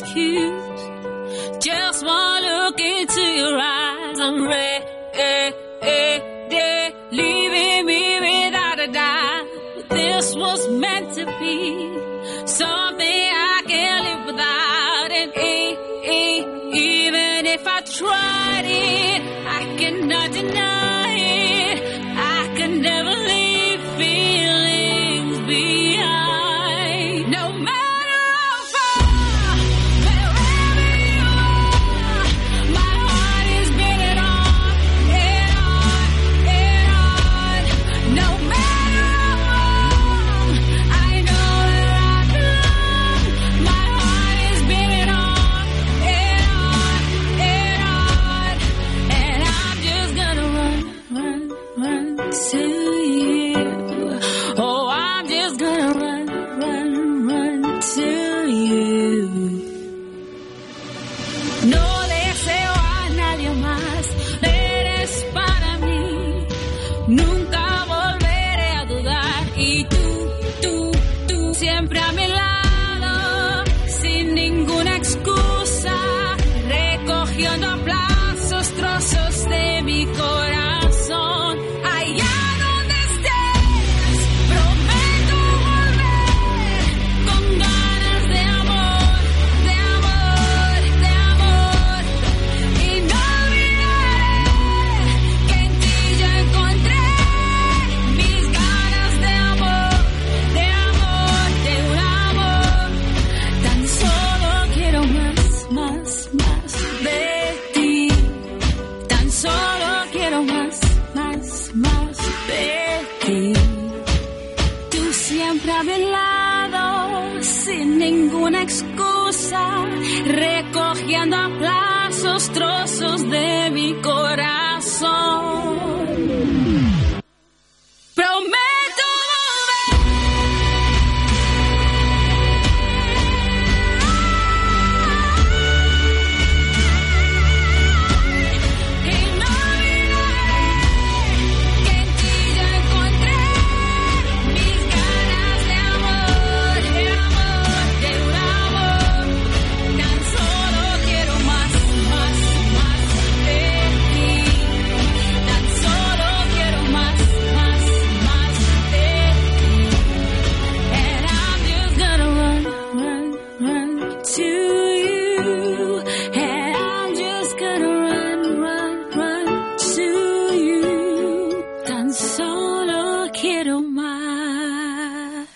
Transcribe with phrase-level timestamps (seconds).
[0.00, 0.49] rescue.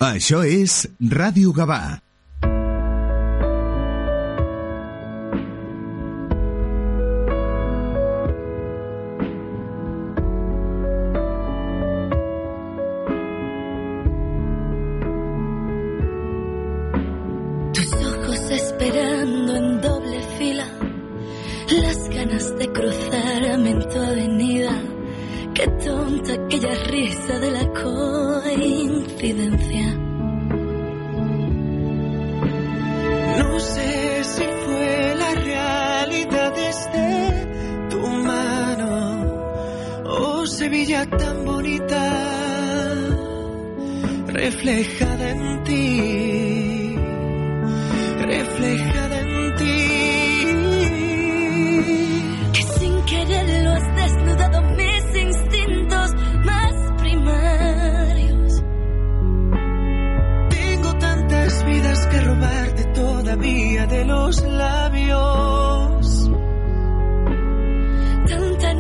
[0.05, 2.04] Això és Ràdio Gavà.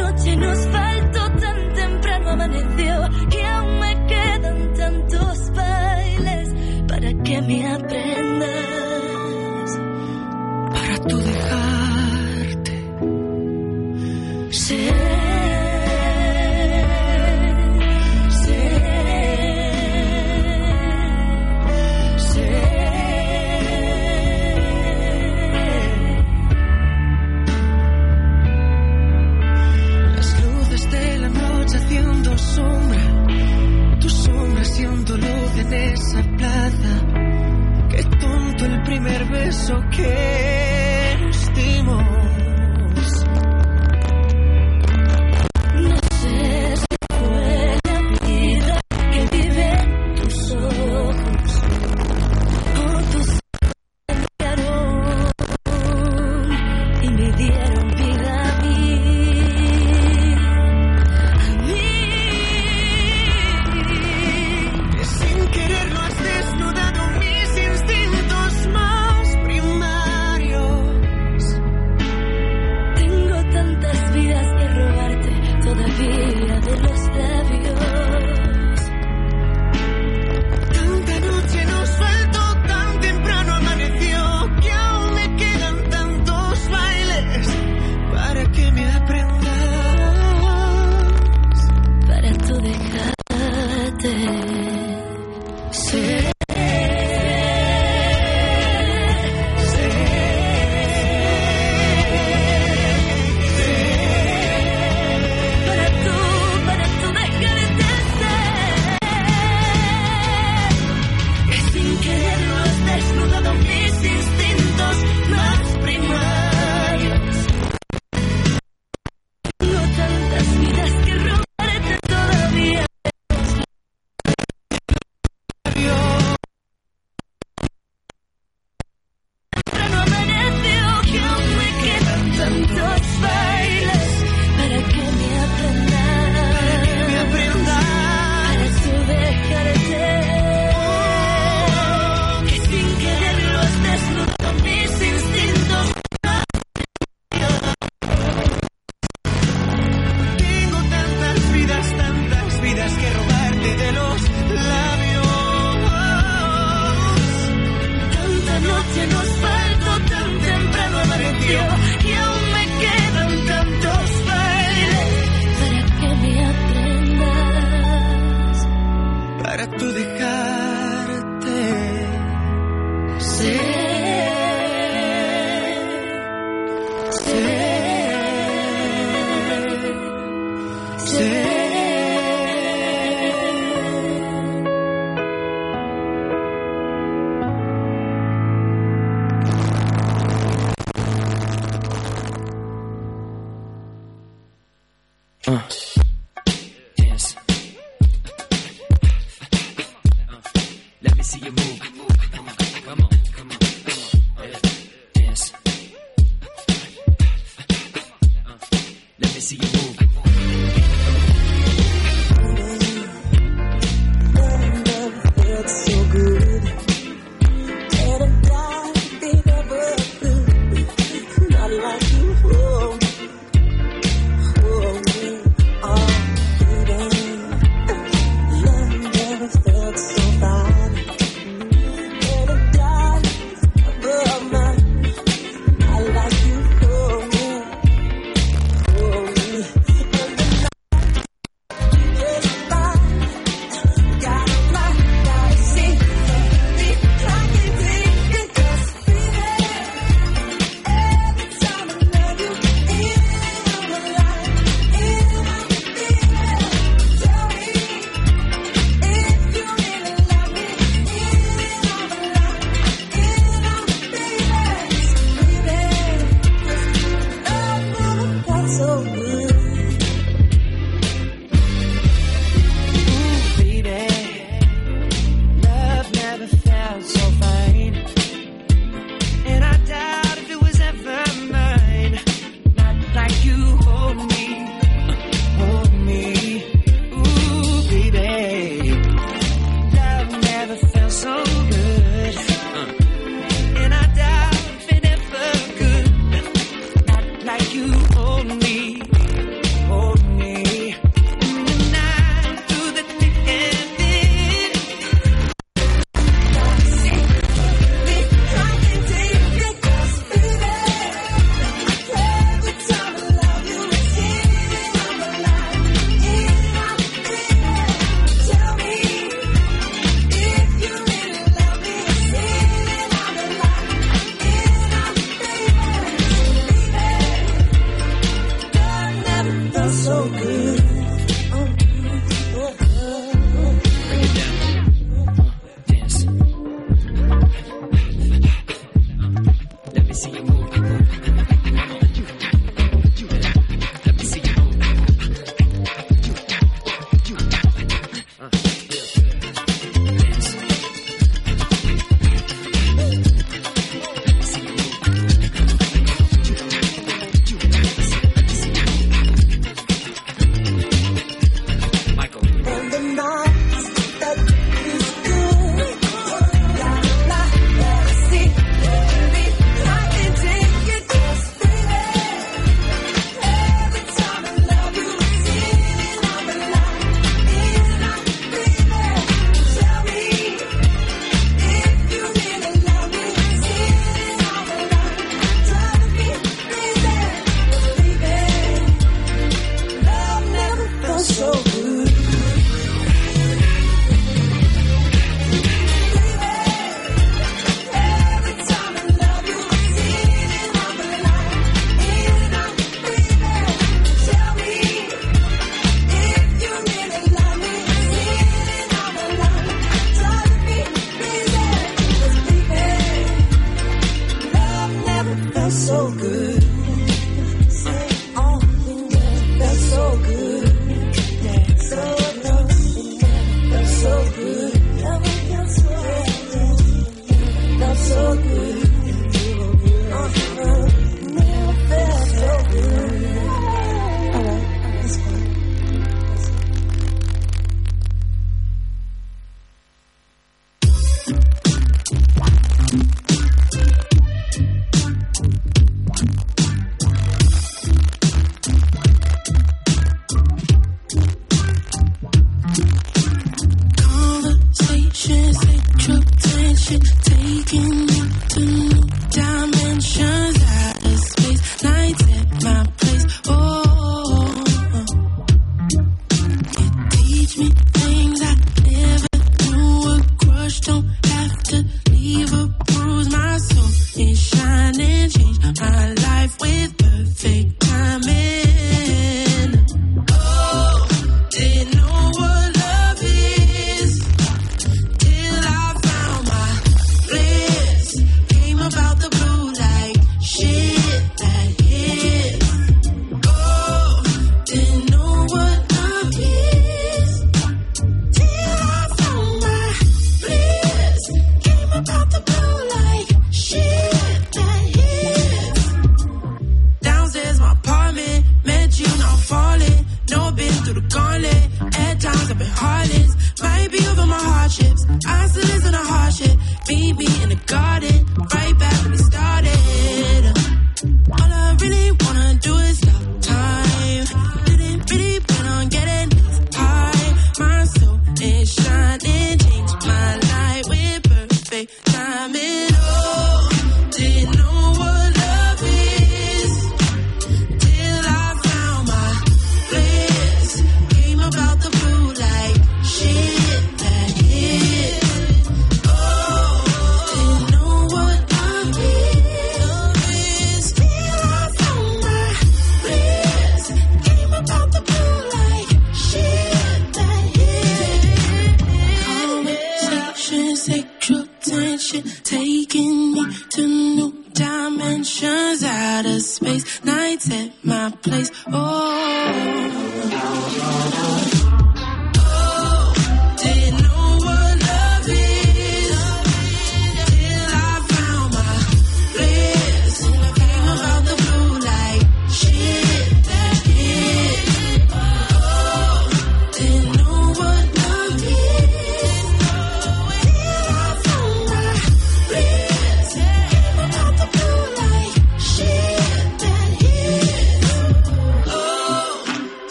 [0.00, 6.48] noche nos faltó, tan temprano amaneció y aún me quedan tantos bailes
[6.88, 8.50] para que me aprendas,
[10.72, 11.79] para tú dejar.
[37.88, 40.59] Qué tonto el primer beso que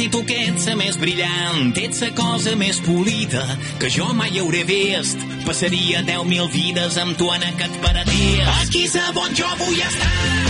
[0.00, 3.42] i tu que ets la més brillant, ets la cosa més polida
[3.80, 5.18] que jo mai hauré vist.
[5.46, 8.46] Passaria 10.000 vides amb tu en aquest paradís.
[8.60, 10.49] Aquí és on jo vull estar.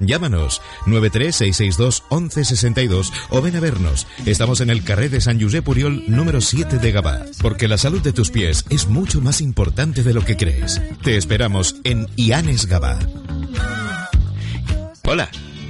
[0.00, 4.06] Llámanos 936621162 o ven a vernos.
[4.24, 8.02] Estamos en el carré de San Josep Puriol número 7 de Gabá, porque la salud
[8.02, 10.80] de tus pies es mucho más importante de lo que crees.
[11.02, 12.98] Te esperamos en Ianes Gabá.
[15.04, 15.28] Hola.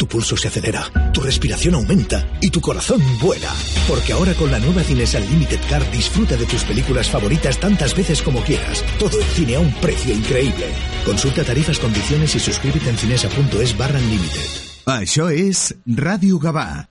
[0.00, 3.52] Tu pulso se acelera, tu respiración aumenta y tu corazón vuela.
[3.86, 8.22] Porque ahora con la nueva Cines Unlimited Card disfruta de tus películas favoritas tantas veces
[8.22, 8.82] como quieras.
[8.98, 10.72] Todo el cine a un precio increíble.
[11.04, 14.48] Consulta tarifas, condiciones y suscríbete en cinesa.es barra unlimited.
[14.88, 16.88] Això és Ràdio Gavà.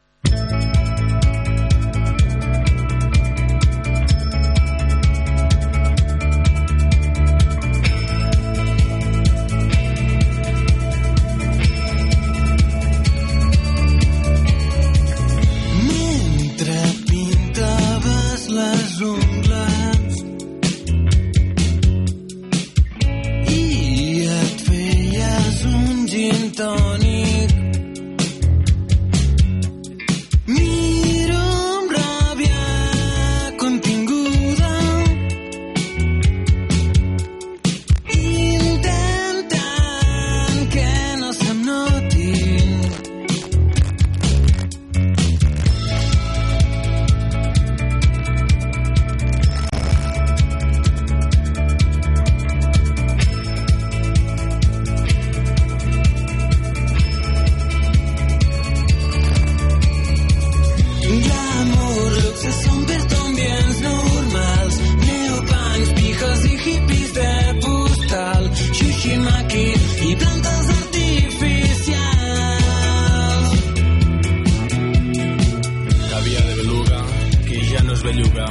[78.09, 78.45] Es belluga.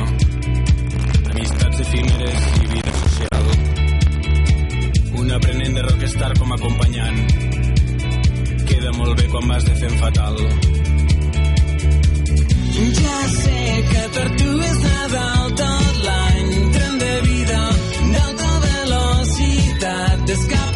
[1.30, 3.44] Amistats efímeres i vida social.
[5.14, 7.18] Un aprenent de rockstar com a acompanyant.
[8.68, 10.38] Queda molt bé quan vas de fent fatal.
[13.00, 17.60] Ja sé que per tu és Nadal tot l'any Tren de vida
[18.14, 20.67] d'alta velocitat descapotable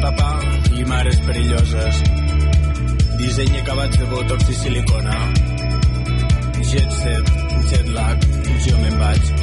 [0.00, 0.30] papà
[0.76, 2.00] i mares perilloses.
[3.20, 5.18] Disseny acabats de botox i silicona.
[6.70, 7.34] Jet set,
[7.70, 8.26] jet lag,
[8.66, 9.39] jo me'n vaig.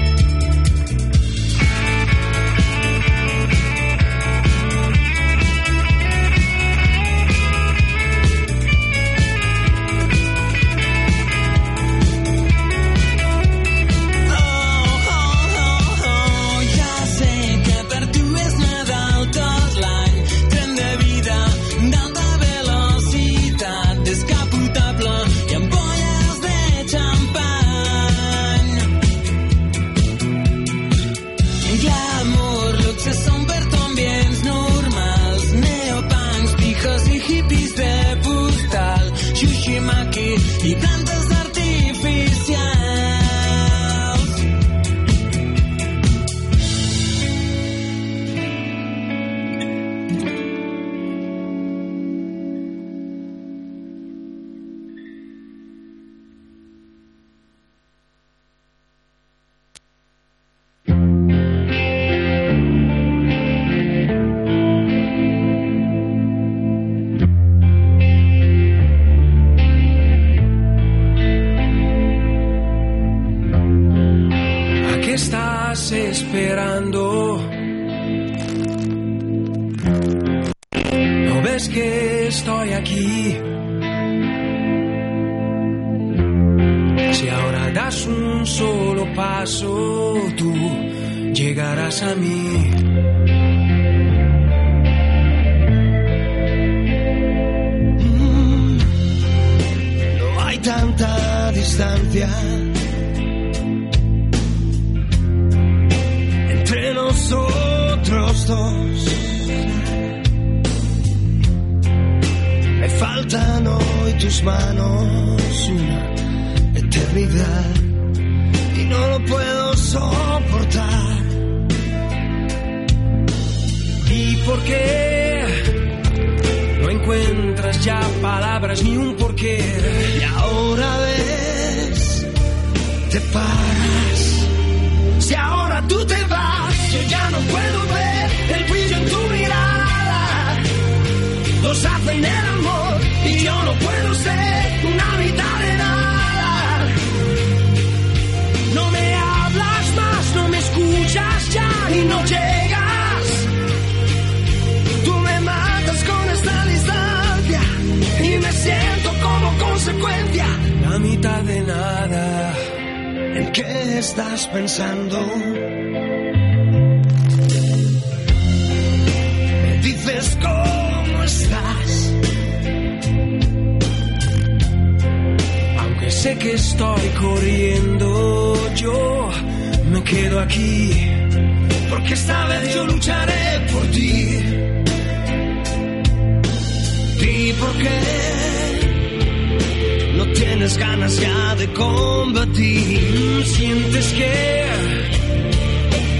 [193.99, 194.65] Sientes que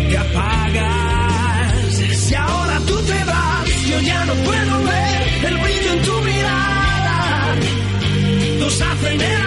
[0.10, 1.94] te apagas.
[1.96, 7.56] Si ahora tú te vas, yo ya no puedo ver el brillo en tu mirada.
[8.60, 9.47] Dos hacen el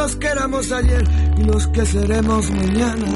[0.00, 1.04] los que éramos ayer
[1.36, 3.06] y los que seremos mañana.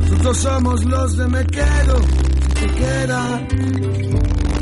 [0.00, 3.46] Nosotros somos los de me quedo, si te queda.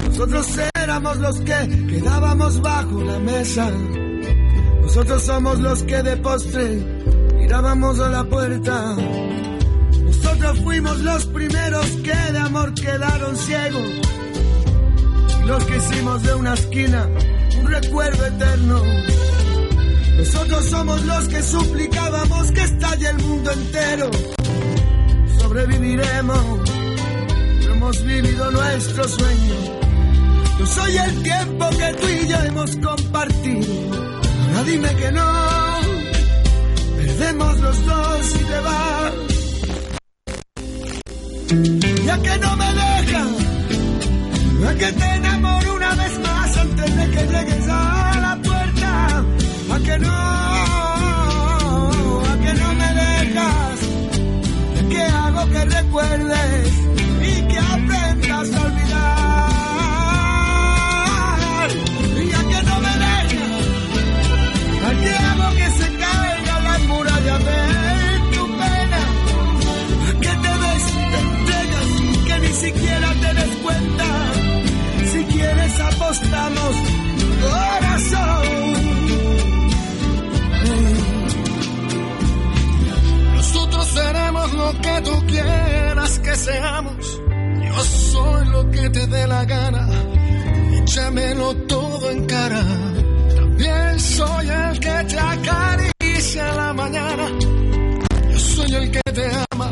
[0.06, 3.70] Nosotros éramos los que quedábamos bajo la mesa.
[4.82, 6.76] Nosotros somos los que de postre
[7.38, 8.94] mirábamos a la puerta.
[10.04, 13.90] Nosotros fuimos los primeros que de amor quedaron ciegos.
[15.42, 17.08] Y los que hicimos de una esquina
[17.58, 18.82] un recuerdo eterno.
[20.18, 24.10] Nosotros somos los que suplicábamos que estalle el mundo entero.
[25.38, 26.70] Sobreviviremos,
[27.70, 29.54] hemos vivido nuestro sueño.
[30.58, 33.94] Yo soy el tiempo que tú y yo hemos compartido.
[34.48, 35.32] Ahora dime que no,
[36.96, 39.12] perdemos los dos y te vas.
[42.04, 43.28] Ya que no me dejas,
[44.66, 47.97] a que te enamoro una vez más antes de que llegues a.
[49.84, 50.10] Que no,
[52.20, 53.78] a que no me dejas,
[54.74, 56.72] ¿De qué hago que recuerdes
[57.22, 59.48] y que aprendas a olvidar.
[62.16, 63.64] Y a que no me dejas,
[64.84, 67.60] a que hago que se caiga la muralla de
[68.34, 69.02] tu pena.
[70.20, 71.90] Que te des, te entregas
[72.26, 74.08] que ni siquiera te des cuenta.
[75.12, 76.74] Si quieres apostamos,
[77.40, 77.87] corazón.
[86.38, 87.20] Seamos.
[87.66, 87.80] Yo
[88.12, 89.84] soy lo que te dé la gana.
[90.78, 92.62] Échamelo todo en cara.
[93.36, 97.26] También soy el que te acaricia la mañana.
[98.30, 99.70] Yo soy el que te ama.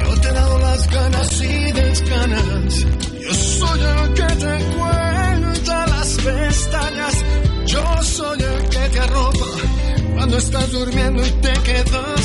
[0.00, 2.74] Yo te he dado las ganas y desganas.
[3.24, 7.14] Yo soy el que te cuenta las pestañas.
[7.66, 9.46] Yo soy el que te arropa
[10.14, 12.17] cuando estás durmiendo y te quedas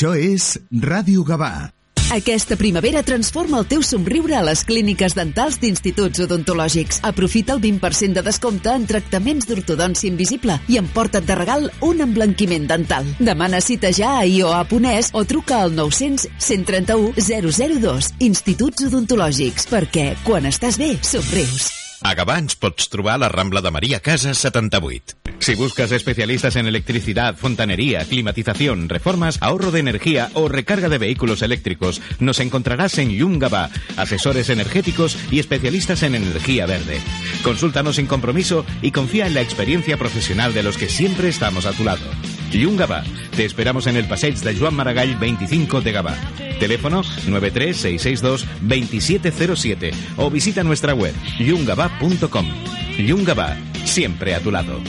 [0.00, 0.44] Això és
[0.80, 1.68] Ràdio Gavà.
[2.16, 7.02] Aquesta primavera transforma el teu somriure a les clíniques dentals d'instituts odontològics.
[7.04, 12.64] Aprofita el 20% de descompte en tractaments d'ortodòncia invisible i emporta't de regal un emblanquiment
[12.70, 13.10] dental.
[13.20, 18.10] Demana cita ja a ioa.es o truca al 900 131 002.
[18.30, 21.79] Instituts odontològics, perquè quan estàs bé, somrius.
[22.02, 25.16] A Gavà ens pots la Rambla de María Casas 78.
[25.38, 31.42] Si buscas especialistas en electricidad, fontanería, climatización, reformas, ahorro de energía o recarga de vehículos
[31.42, 37.00] eléctricos, nos encontrarás en Yum Gavà, asesores energéticos y especialistas en energía verde.
[37.42, 41.72] Consúltanos sin compromiso y confía en la experiencia profesional de los que siempre estamos a
[41.72, 42.04] tu lado.
[42.52, 43.02] Yum Gavà.
[43.36, 46.16] Te esperamos en el Passeig de Joan Maragall 25 de Gavà.
[46.58, 52.46] Teléfono 93662-2707 o visita nuestra web yungavà.com.
[52.98, 54.80] Yum Gavà, siempre a tu lado.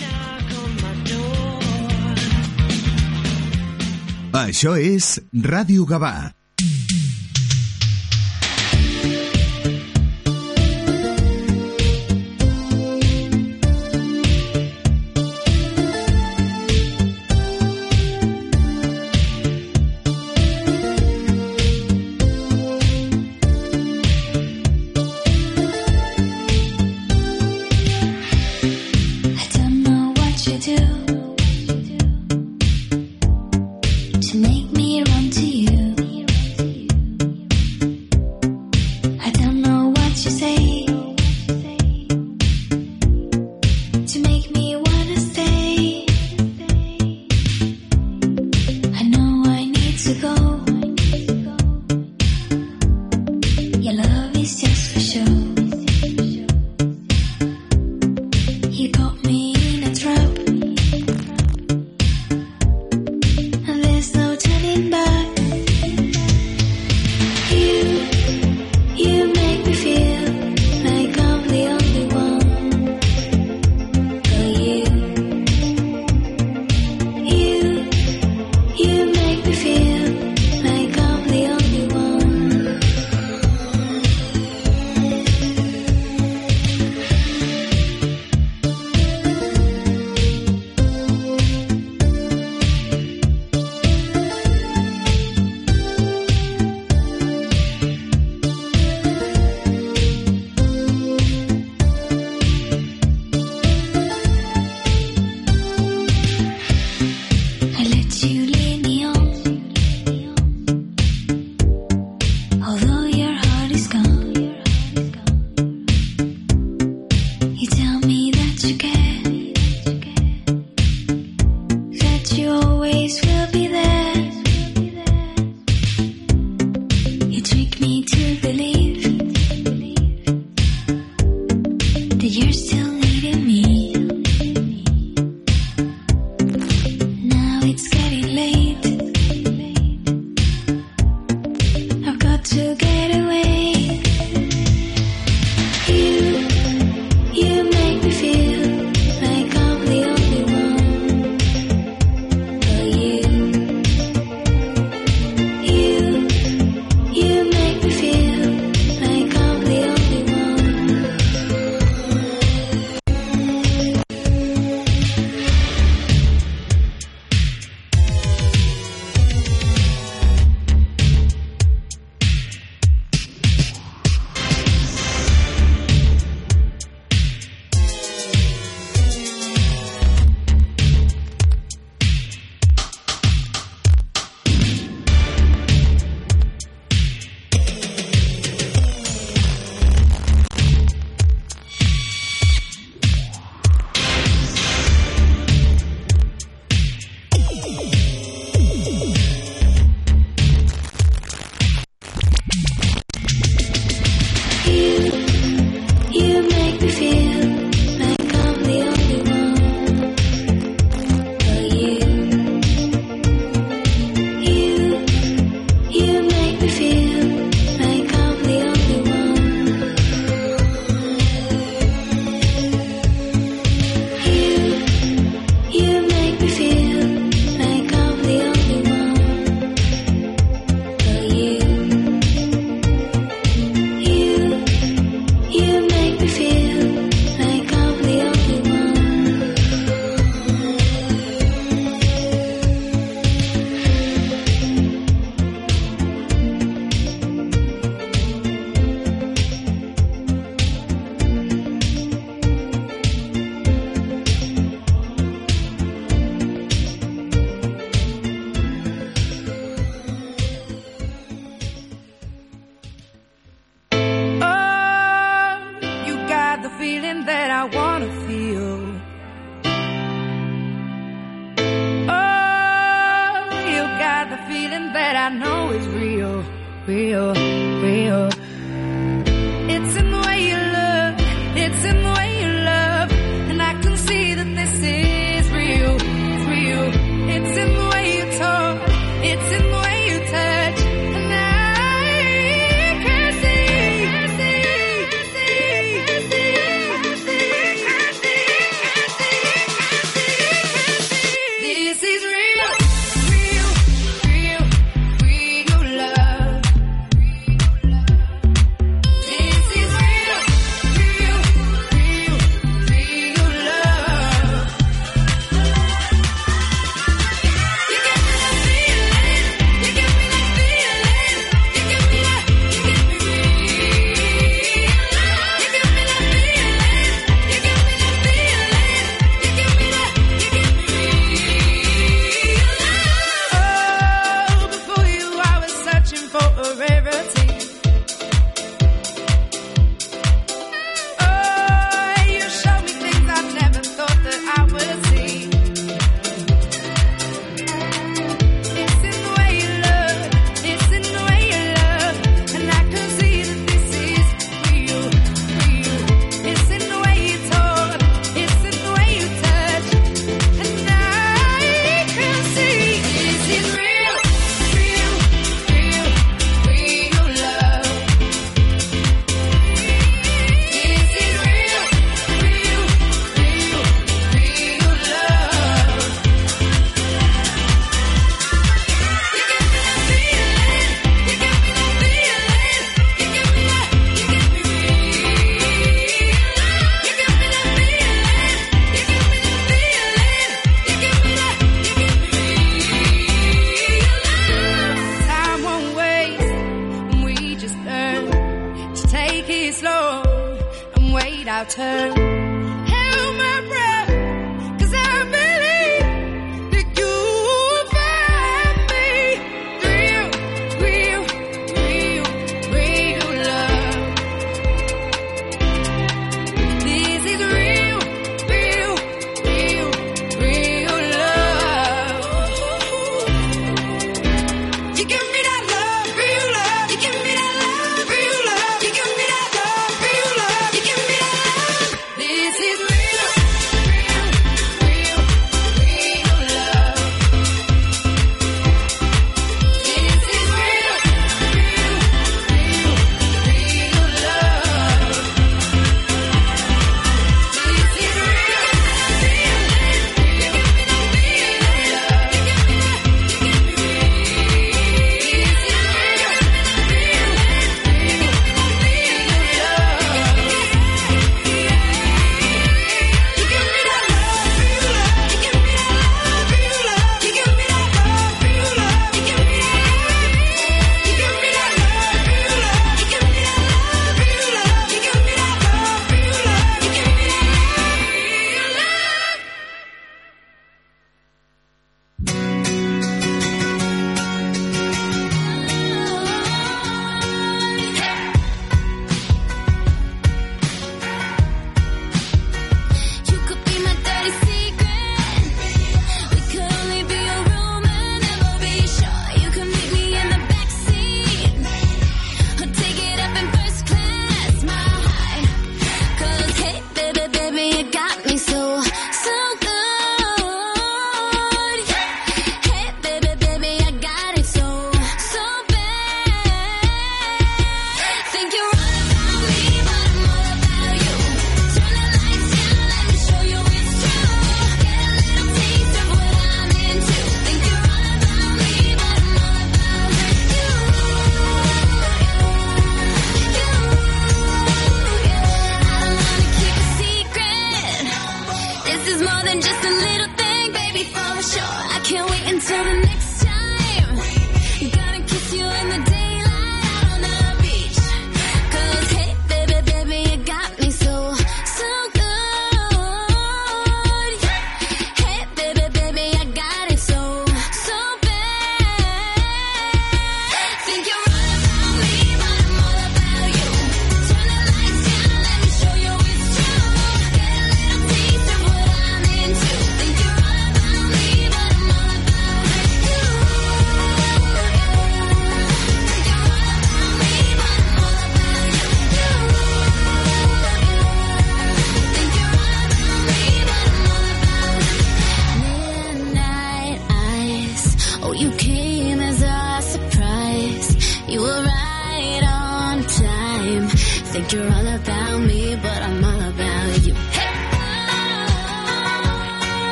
[4.32, 6.41] Això és Ràdio Gavà.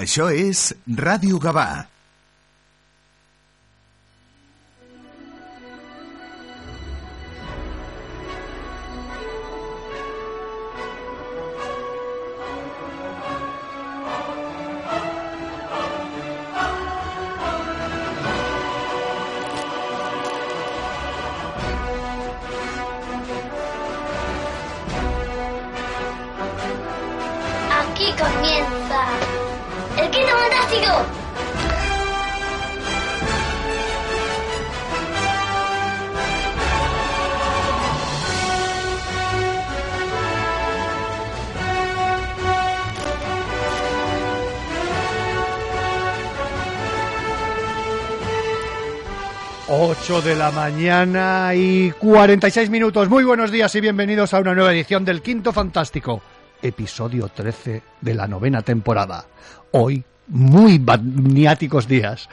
[0.00, 1.91] Això és Ràdio Gavà.
[49.74, 53.08] 8 de la mañana y 46 minutos.
[53.08, 56.20] Muy buenos días y bienvenidos a una nueva edición del Quinto Fantástico,
[56.60, 59.24] episodio 13 de la novena temporada.
[59.70, 62.28] Hoy, muy magniáticos días.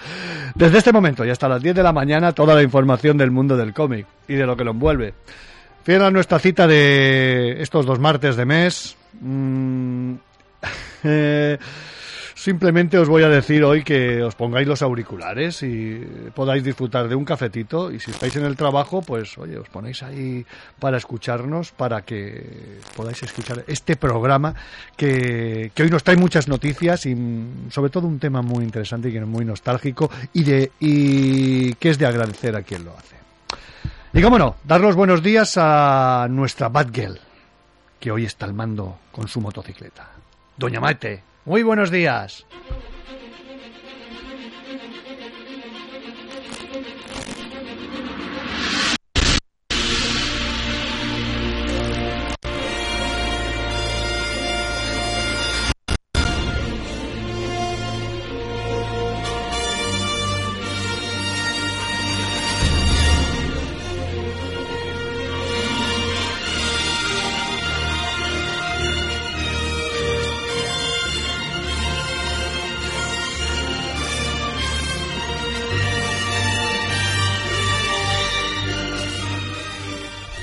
[0.53, 3.55] Desde este momento y hasta las 10 de la mañana, toda la información del mundo
[3.55, 5.13] del cómic y de lo que lo envuelve.
[5.85, 8.97] Fiel nuestra cita de estos dos martes de mes.
[9.21, 10.15] Mm...
[11.01, 11.57] Eh,
[12.39, 15.99] simplemente os voy a decir hoy que os pongáis los auriculares y
[16.33, 17.91] podáis disfrutar de un cafetito.
[17.91, 20.45] Y si estáis en el trabajo, pues oye, os ponéis ahí
[20.79, 24.55] para escucharnos, para que podáis escuchar este programa
[24.95, 29.11] que, hoy nos trae muchas noticias y mm, sobre todo un tema muy interesante y
[29.11, 33.17] que es muy nostálgico y, de, y que es de agradecer a quien lo hace.
[34.13, 37.19] Y cómo no, dar los buenos días a nuestra Batgirl,
[37.99, 40.09] que hoy está al mando con su motocicleta.
[40.57, 42.45] Doña Maite, muy buenos días.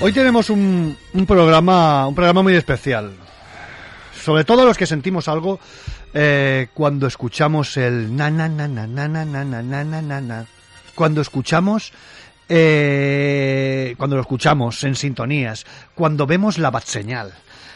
[0.07, 3.11] Hoy tenemos un, un programa un programa muy especial.
[4.23, 5.59] Sobre todo los que sentimos algo
[6.13, 8.31] eh, cuando escuchamos el na.
[10.95, 11.91] Cuando escuchamos
[12.47, 17.33] eh, cuando lo escuchamos en sintonías, cuando vemos la bat señal,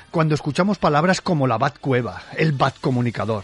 [0.10, 3.44] cuando escuchamos palabras como la bat cueva, el bat comunicador,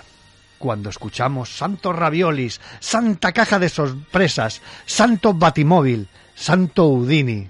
[0.57, 7.49] cuando escuchamos santos raviolis, santa caja de sorpresas, santo batimóvil, santo Udini,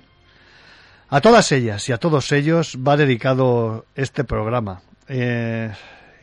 [1.09, 4.81] a todas ellas y a todos ellos va dedicado este programa.
[5.07, 5.71] Eh,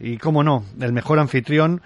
[0.00, 1.80] y cómo no, el mejor anfitrión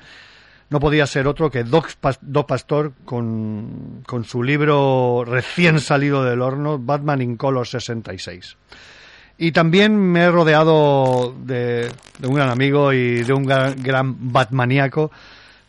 [0.71, 6.25] no podía ser otro que Doc, Pas- Doc Pastor con, con su libro recién salido
[6.25, 8.57] del horno, Batman in Color 66.
[9.39, 14.17] Y también me he rodeado de, de un gran amigo y de un gran, gran
[14.33, 15.13] Batmaníaco,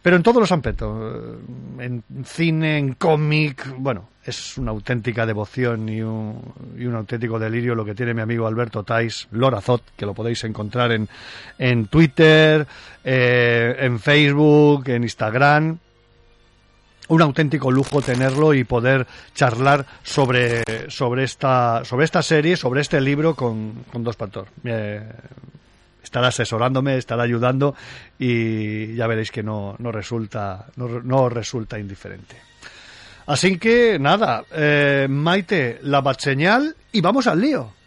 [0.09, 1.13] pero en todos los aspectos,
[1.77, 7.37] eh, en cine, en cómic, bueno, es una auténtica devoción y un, y un auténtico
[7.37, 11.07] delirio lo que tiene mi amigo Alberto Tais Lorazot, que lo podéis encontrar en,
[11.59, 12.65] en Twitter,
[13.03, 15.77] eh, en Facebook, en Instagram.
[17.09, 19.05] Un auténtico lujo tenerlo y poder
[19.35, 24.47] charlar sobre, sobre, esta, sobre esta serie, sobre este libro con, Dos Pastor.
[24.63, 25.03] Eh,
[26.03, 27.75] estará asesorándome, estará ayudando
[28.17, 32.35] y ya veréis que no, no resulta, no, no resulta indiferente.
[33.27, 37.78] Así que nada, eh, Maite, la bat señal y vamos al lío.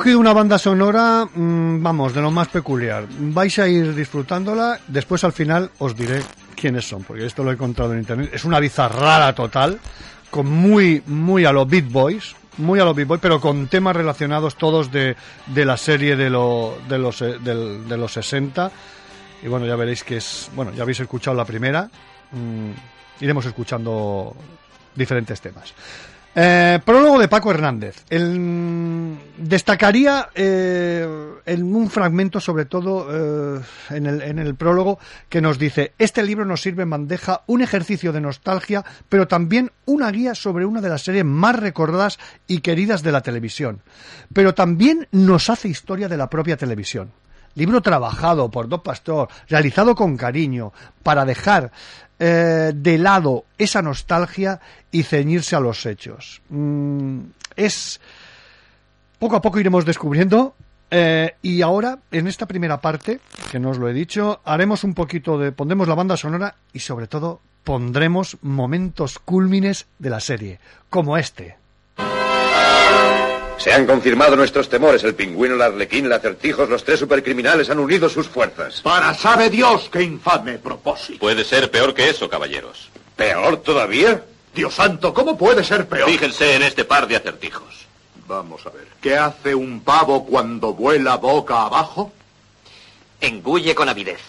[0.00, 3.04] Cogido una banda sonora, mm, vamos, de lo más peculiar.
[3.18, 6.22] Vais a ir disfrutándola, después al final os diré
[6.56, 8.30] quiénes son, porque esto lo he encontrado en internet.
[8.32, 9.78] Es una bizarrada total,
[10.30, 13.94] con muy, muy a los Beat Boys, muy a los Beat Boys, pero con temas
[13.94, 15.16] relacionados todos de,
[15.48, 18.70] de la serie de, lo- de, los, eh, del- de los 60.
[19.42, 21.90] Y bueno, ya veréis que es, bueno, ya habéis escuchado la primera,
[22.32, 22.70] mm,
[23.22, 24.34] iremos escuchando
[24.94, 25.74] diferentes temas.
[26.32, 28.04] Eh, prólogo de Paco Hernández.
[28.08, 31.04] El, destacaría eh,
[31.44, 33.08] en un fragmento, sobre todo
[33.58, 33.60] eh,
[33.90, 37.62] en, el, en el prólogo, que nos dice: Este libro nos sirve en bandeja un
[37.62, 42.60] ejercicio de nostalgia, pero también una guía sobre una de las series más recordadas y
[42.60, 43.82] queridas de la televisión.
[44.32, 47.10] Pero también nos hace historia de la propia televisión.
[47.54, 50.72] Libro trabajado por Don Pastor, realizado con cariño,
[51.02, 51.72] para dejar
[52.22, 54.60] eh, de lado esa nostalgia
[54.92, 56.42] y ceñirse a los hechos.
[56.50, 57.20] Mm,
[57.56, 57.98] es.
[59.18, 60.54] Poco a poco iremos descubriendo.
[60.90, 64.92] eh, y ahora, en esta primera parte, que no os lo he dicho, haremos un
[64.92, 65.50] poquito de.
[65.52, 70.60] pondremos la banda sonora y sobre todo pondremos momentos cúlmines de la serie,
[70.90, 71.59] como este.
[73.60, 75.04] Se han confirmado nuestros temores.
[75.04, 78.80] El pingüino, el arlequín, el acertijos, los tres supercriminales han unido sus fuerzas.
[78.80, 81.18] Para sabe Dios qué infame propósito.
[81.20, 82.88] Puede ser peor que eso, caballeros.
[83.16, 84.24] ¿Peor todavía?
[84.54, 86.08] Dios santo, ¿cómo puede ser peor?
[86.08, 87.86] Fíjense en este par de acertijos.
[88.26, 88.86] Vamos a ver.
[89.02, 92.12] ¿Qué hace un pavo cuando vuela boca abajo?
[93.20, 94.20] Engulle con avidez.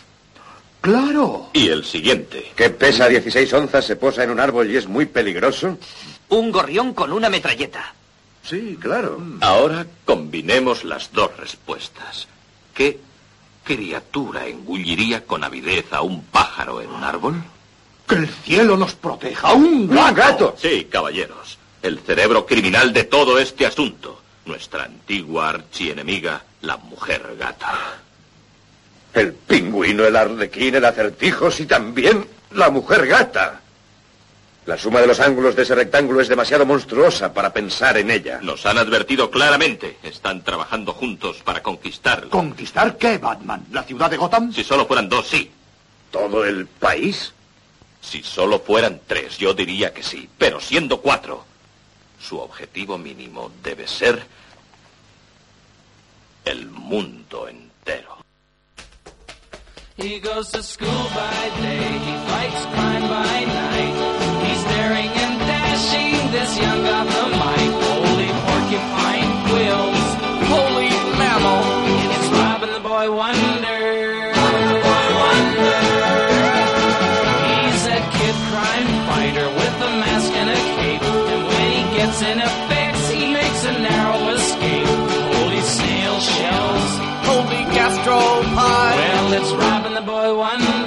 [0.82, 1.52] Claro.
[1.54, 2.52] Y el siguiente.
[2.54, 5.78] Que pesa 16 onzas, se posa en un árbol y es muy peligroso.
[6.28, 7.94] Un gorrión con una metralleta.
[8.44, 9.22] Sí, claro.
[9.42, 12.28] Ahora combinemos las dos respuestas.
[12.74, 13.00] ¿Qué
[13.64, 17.36] criatura engulliría con avidez a un pájaro en un árbol?
[18.08, 19.54] Que el cielo nos proteja.
[19.54, 20.02] ¡Un gato!
[20.10, 20.56] ¡Un gato!
[20.58, 21.58] Sí, caballeros.
[21.82, 24.22] El cerebro criminal de todo este asunto.
[24.46, 28.00] Nuestra antigua archienemiga, la mujer gata.
[29.14, 33.61] El pingüino, el arlequín, el acertijos y también la mujer gata.
[34.66, 38.40] La suma de los ángulos de ese rectángulo es demasiado monstruosa para pensar en ella.
[38.42, 39.98] Nos han advertido claramente.
[40.04, 42.30] Están trabajando juntos para conquistarlo.
[42.30, 43.66] ¿Conquistar qué, Batman?
[43.72, 44.54] ¿La ciudad de Gotham?
[44.54, 45.50] Si solo fueran dos, sí.
[46.12, 47.34] ¿Todo el país?
[48.02, 50.30] Si solo fueran tres, yo diría que sí.
[50.38, 51.44] Pero siendo cuatro,
[52.20, 54.24] su objetivo mínimo debe ser
[56.46, 58.18] el mundo entero.
[59.98, 64.01] He goes to school by day, he fights crime by night.
[64.62, 67.74] He's daring and dashing, this young Gothamite.
[67.82, 70.08] Holy porcupine quills,
[70.54, 71.66] holy mammal.
[72.14, 73.82] It's Robin the Boy Wonder.
[74.38, 75.82] Robin the Boy Wonder.
[77.50, 81.02] He's a kid crime fighter with a mask and a cape.
[81.02, 84.86] And when he gets in a fix, he makes a narrow escape.
[84.86, 86.92] Holy snail shells,
[87.26, 88.94] holy gastropod.
[89.02, 90.81] Well, it's Robin the Boy Wonder.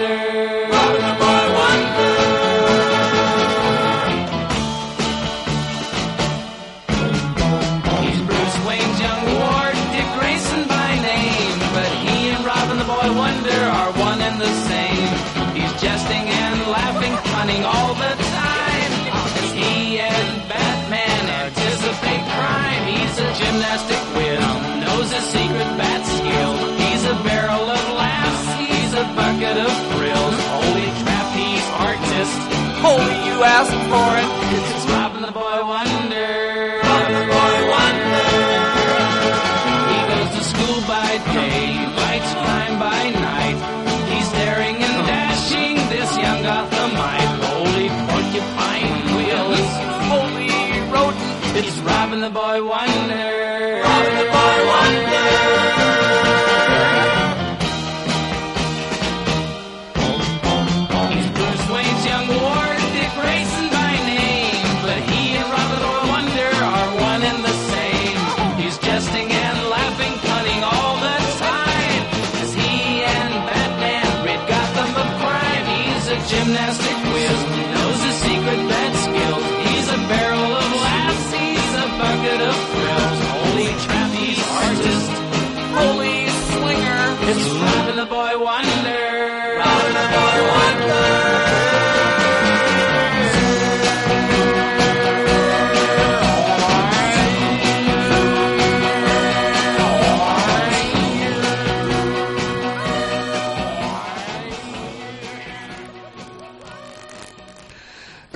[32.85, 34.29] Holy you asked for it.
[34.57, 36.04] It's Robin the Boy Wonder.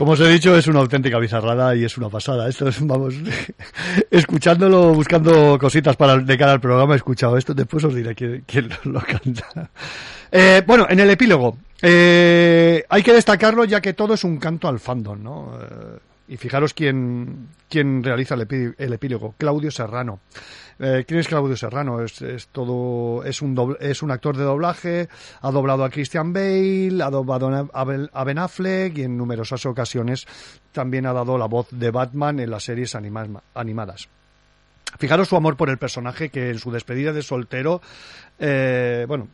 [0.08, 2.48] Como os he dicho, es una auténtica bizarrada y es una pasada.
[2.48, 3.14] Esto es, vamos,
[4.10, 7.52] escuchándolo, buscando cositas para de cara al programa, he escuchado esto.
[7.52, 9.68] Después os diré quién, lo, canta.
[10.32, 14.66] Eh, bueno, en el epílogo, eh, hay que destacarlo ya que todo es un canto
[14.66, 15.58] al fandom, ¿no?
[15.60, 15.98] Eh,
[16.28, 20.20] Y fijaros quién, quién realiza el, el epílogo, Claudio Serrano.
[20.80, 22.00] Eh, ¿Quién es Claudio Serrano?
[22.02, 25.08] Es, todo, es un doble- es un actor de doblaje,
[25.40, 30.26] ha doblado a Christian Bale, ha doblado a Ben- Affleck y en numerosas ocasiones
[30.72, 34.08] también ha dado la voz de Batman en las series anima- animadas.
[34.98, 37.82] Fijaros su amor por el personaje que en su despedida de soltero,
[38.38, 39.28] eh, bueno,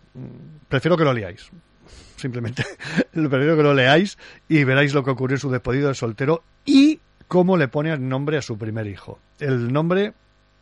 [0.69, 1.49] prefiero que lo leáis.
[2.17, 2.65] Simplemente,
[3.13, 4.17] prefiero que lo leáis
[4.49, 8.09] y veráis lo que ocurrió en su despedida de soltero y cómo le pone el
[8.09, 9.19] nombre a su primer hijo.
[9.39, 10.15] El nombre,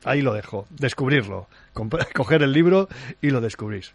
[0.05, 1.49] ahí lo dejo, descubrirlo,
[2.15, 2.89] coger el libro
[3.21, 3.93] y lo descubrís.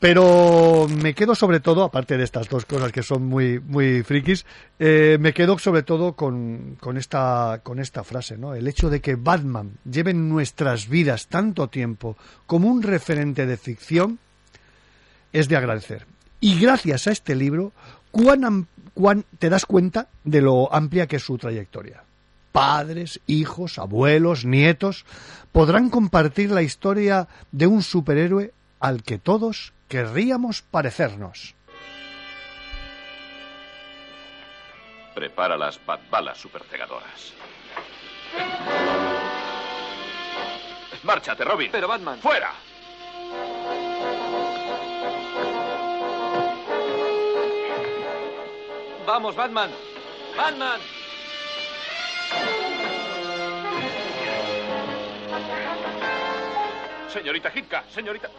[0.00, 4.46] Pero me quedo sobre todo, aparte de estas dos cosas que son muy, muy frikis,
[4.78, 8.54] eh, me quedo sobre todo con, con, esta, con esta frase, ¿no?
[8.54, 12.16] El hecho de que Batman lleve en nuestras vidas tanto tiempo
[12.46, 14.18] como un referente de ficción
[15.34, 16.06] es de agradecer.
[16.40, 17.72] Y gracias a este libro,
[18.10, 22.04] cuán te das cuenta de lo amplia que es su trayectoria.
[22.52, 25.04] Padres, hijos, abuelos, nietos
[25.52, 31.54] podrán compartir la historia de un superhéroe al que todos querríamos parecernos.
[35.14, 37.34] Prepara las batbalas supercegadoras.
[41.02, 41.70] Márchate, Robin.
[41.72, 42.18] Pero Batman.
[42.20, 42.52] ¡Fuera!
[49.06, 49.70] Vamos, Batman.
[50.36, 50.80] Batman.
[57.12, 58.30] Señorita Hitka, señorita.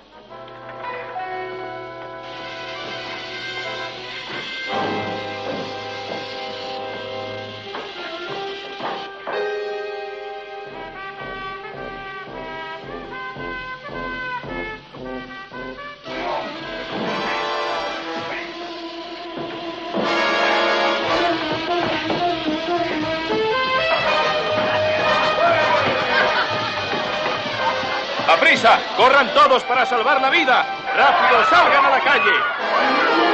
[28.98, 30.66] ¡Corran todos para salvar la vida!
[30.98, 33.31] ¡Rápido, salgan a la calle!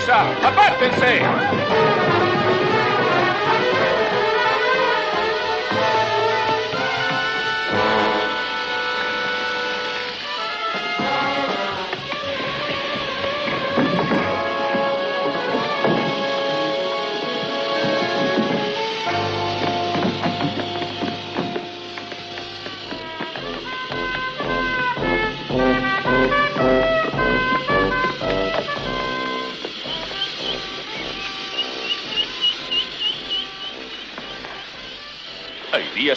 [0.00, 0.34] Prisa!
[0.42, 1.89] ¡Apártense!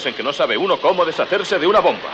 [0.06, 2.10] En que no sabe uno cómo deshacerse de una bomba.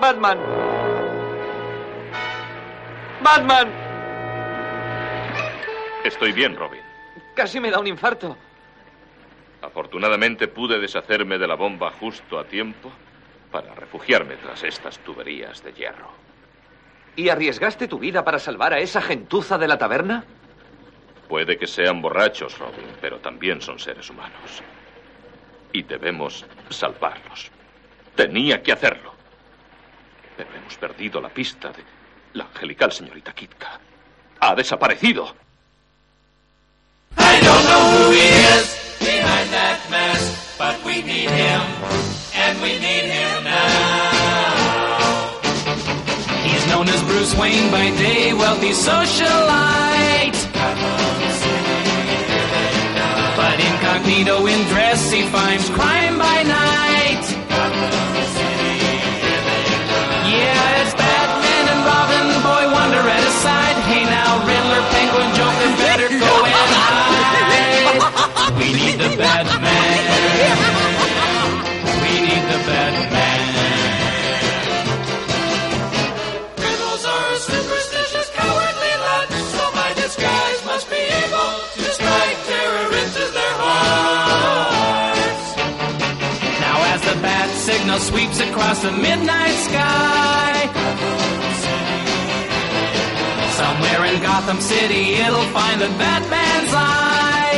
[0.00, 0.38] Batman.
[3.22, 3.68] Batman.
[6.04, 6.87] Estoy bien, Robin.
[7.38, 8.36] Casi me da un infarto.
[9.62, 12.90] Afortunadamente pude deshacerme de la bomba justo a tiempo
[13.52, 16.10] para refugiarme tras estas tuberías de hierro.
[17.14, 20.24] ¿Y arriesgaste tu vida para salvar a esa gentuza de la taberna?
[21.28, 24.60] Puede que sean borrachos, Robin, pero también son seres humanos.
[25.72, 27.52] Y debemos salvarlos.
[28.16, 29.14] Tenía que hacerlo.
[30.36, 31.84] Pero hemos perdido la pista de
[32.32, 33.78] la angelical señorita Kitka.
[34.40, 35.36] Ha desaparecido.
[37.16, 38.66] I don't know who he is
[38.98, 41.62] behind that mask, but we need him,
[42.34, 43.78] and we need him now.
[46.44, 50.38] He's known as Bruce Wayne by day, wealthy socialite.
[53.36, 57.37] But incognito in dress, he finds crime by night.
[87.98, 90.54] Sweeps across the midnight sky.
[93.60, 97.56] Somewhere in Gotham City it'll find the Batman's eye.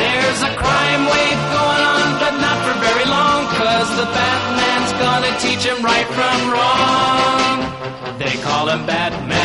[0.00, 3.26] There's a crime wave going on but not for very long
[3.56, 8.18] Cause the Batman's gonna teach him right from wrong.
[8.18, 9.36] They call him Batman.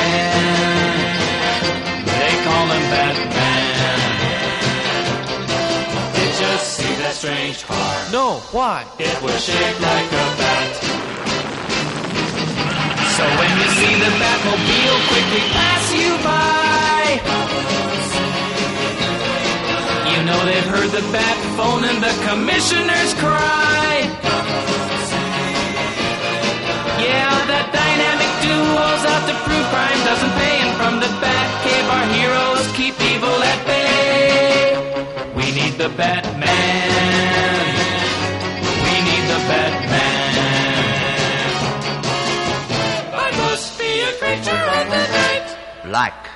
[2.19, 3.50] They call him Batman
[7.11, 7.95] that strange car?
[8.11, 8.87] No, why?
[8.99, 10.71] It was shaped like a bat.
[13.19, 17.19] So when you see the Batmobile quickly pass you by,
[20.07, 24.07] you know they've heard the bat phone and the commissioners cry.
[27.01, 32.07] Yeah, that dynamic duo's out to prove crime doesn't pay, and from the Batcave our
[32.15, 32.60] heroes
[35.71, 36.47] need the Batman.
[38.83, 40.35] We need the Batman.
[43.13, 45.57] I must be a creature of the night.
[45.85, 46.29] Black.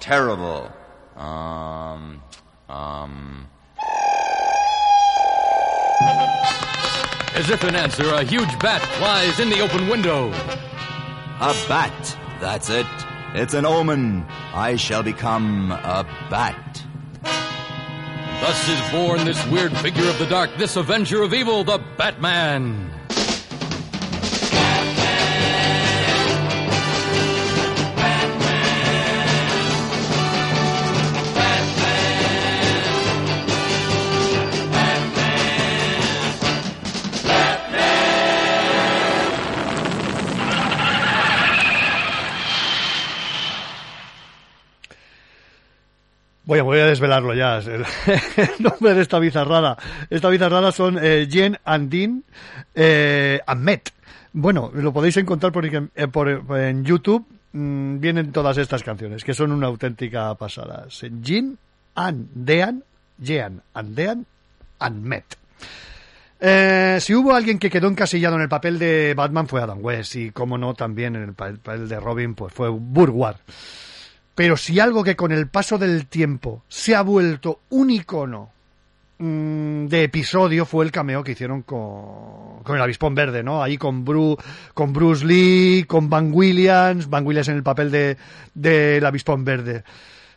[0.00, 0.70] Terrible.
[1.16, 2.22] Um.
[2.68, 3.48] Um.
[7.34, 10.28] As if in answer, a huge bat flies in the open window.
[11.40, 12.18] A bat.
[12.40, 12.86] That's it.
[13.34, 14.26] It's an omen.
[14.52, 16.71] I shall become a bat.
[18.42, 22.90] Thus is born this weird figure of the dark, this avenger of evil, the Batman.
[46.60, 47.58] Voy a, desvelarlo ya.
[47.66, 47.84] El,
[48.58, 49.76] nombre de esta bizarrada.
[50.10, 52.24] Esta bizarrada son eh, Jen Andin
[52.74, 53.80] eh, Ahmed.
[54.32, 57.26] Bueno, lo podéis encontrar por, eh, en YouTube.
[57.52, 60.86] mm, vienen todas estas canciones, que son una auténtica pasada.
[61.22, 61.58] Jin
[61.94, 62.82] Andean,
[63.18, 64.26] Jean Andean
[64.78, 65.22] Ahmed.
[66.44, 70.16] Eh, si hubo alguien que quedó encasillado en el papel de Batman fue Adam West
[70.16, 73.36] y como no también en el pa- papel de Robin pues fue Burward.
[74.34, 78.50] Pero si algo que con el paso del tiempo se ha vuelto un icono
[79.18, 83.62] mm, de episodio fue el cameo que hicieron con, con el avispón verde, ¿no?
[83.62, 84.36] Ahí con, Bru,
[84.72, 88.16] con Bruce Lee, con Van Williams, Van Williams en el papel de
[88.54, 89.84] del avispón verde.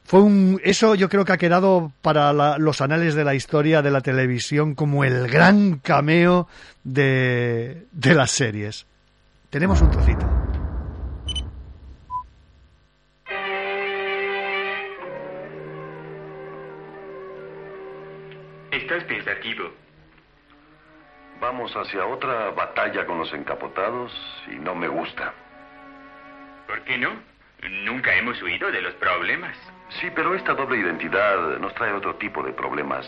[0.04, 3.82] Fue un, eso yo creo que ha quedado para la- los anales de la historia
[3.82, 6.48] de la televisión como el gran cameo
[6.84, 8.86] de, de las series.
[9.50, 10.28] Tenemos un trocito.
[21.66, 24.14] Vamos hacia otra batalla con los encapotados
[24.52, 25.34] y no me gusta.
[26.68, 27.10] ¿Por qué no?
[27.86, 29.58] Nunca hemos huido de los problemas.
[30.00, 33.08] Sí, pero esta doble identidad nos trae otro tipo de problemas.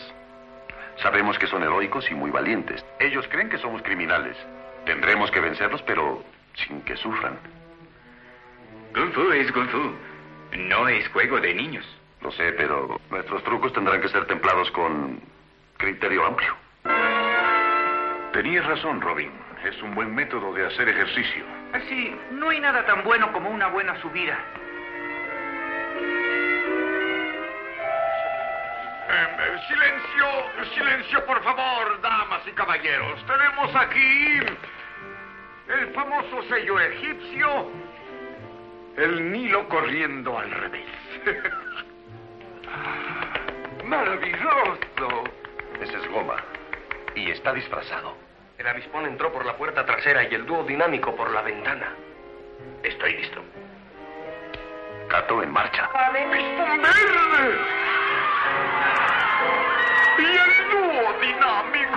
[1.03, 2.83] Sabemos que son heroicos y muy valientes.
[2.99, 4.35] Ellos creen que somos criminales.
[4.85, 6.23] Tendremos que vencerlos, pero
[6.55, 7.37] sin que sufran.
[8.91, 9.93] Kung Fu es Kung Fu.
[10.57, 11.85] No es juego de niños.
[12.23, 15.21] Lo sé, pero nuestros trucos tendrán que ser templados con
[15.77, 16.55] criterio amplio.
[18.33, 19.31] Tenías razón, Robin.
[19.63, 21.43] Es un buen método de hacer ejercicio.
[21.73, 24.37] Así, no hay nada tan bueno como una buena subida.
[29.09, 30.25] Eh, silencio,
[30.75, 33.25] silencio, por favor, damas y caballeros.
[33.25, 34.39] Tenemos aquí
[35.69, 37.71] el famoso sello egipcio,
[38.97, 40.85] el Nilo corriendo al revés.
[43.85, 45.23] ¡Maravilloso!
[45.81, 46.35] Ese es goma.
[47.17, 48.15] Y está disfrazado.
[48.59, 51.95] El avispón entró por la puerta trasera y el dúo dinámico por la ventana.
[52.83, 53.43] Estoy listo.
[55.07, 55.89] Cato en marcha.
[55.95, 57.57] ¡Avispón verde!
[60.19, 61.96] ¡Y el dúo dinámico!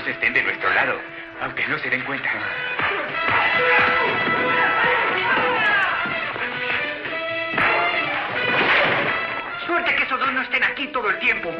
[0.00, 0.98] enemigos estén de nuestro lado,
[1.40, 2.30] aunque no se den cuenta.
[9.66, 11.52] Suerte que esos dos no estén aquí todo el tiempo.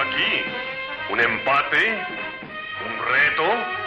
[0.00, 0.44] Aquí?
[1.10, 1.98] ¿Un empate?
[2.86, 3.83] ¿Un reto?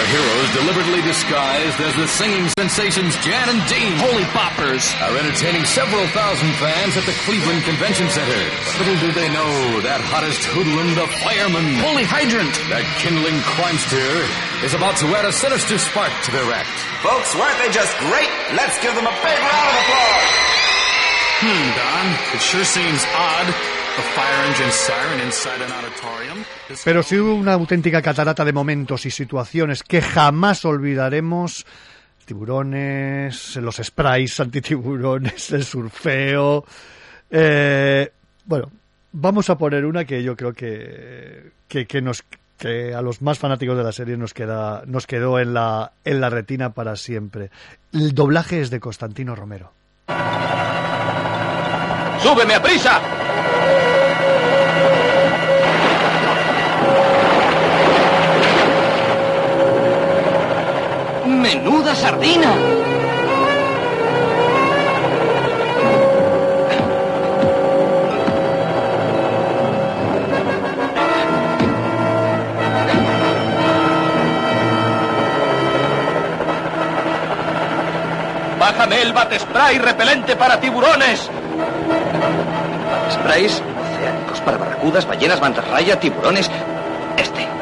[0.00, 5.68] Our heroes, deliberately disguised as the singing sensations Jan and Dean, Holy Poppers, are entertaining
[5.68, 8.40] several thousand fans at the Cleveland Convention Center.
[8.64, 14.24] But little do they know that hottest hoodlum, the fireman, Holy Hydrant, that kindling crimester,
[14.64, 16.72] is about to add a sinister spark to their act.
[17.04, 18.32] Folks, weren't they just great?
[18.56, 20.32] Let's give them a big round of applause.
[21.44, 23.48] Hmm, Don, it sure seems odd.
[23.98, 26.44] A fire engine siren inside an auditorium.
[26.68, 31.66] This Pero sí hubo una auténtica catarata de momentos y situaciones que jamás olvidaremos.
[32.24, 36.64] Tiburones, los sprays antitiburones, el surfeo.
[37.30, 38.12] Eh,
[38.44, 38.70] bueno,
[39.12, 42.24] vamos a poner una que yo creo que, que, que nos
[42.56, 46.20] que a los más fanáticos de la serie nos queda nos quedó en la en
[46.20, 47.50] la retina para siempre.
[47.92, 49.72] El doblaje es de Constantino Romero.
[52.22, 53.00] ¡Súbeme a prisa!
[61.50, 62.54] ¡Menuda sardina!
[78.60, 81.28] Bájame el bat spray repelente para tiburones.
[83.10, 86.48] Sprays oceánicos para barracudas, ballenas, mantarraya, tiburones.
[87.16, 87.59] Este.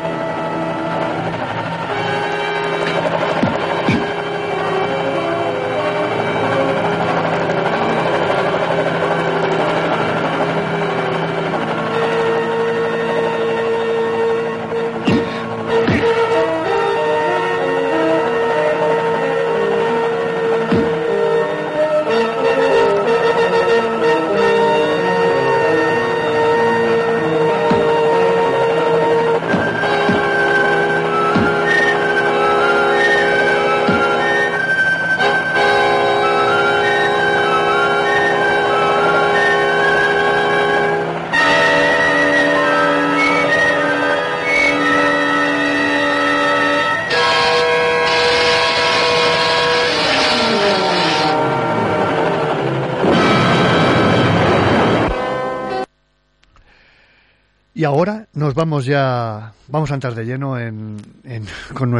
[57.88, 61.90] Ahora nos vamos ya, vamos a entrar de lleno en, en- con,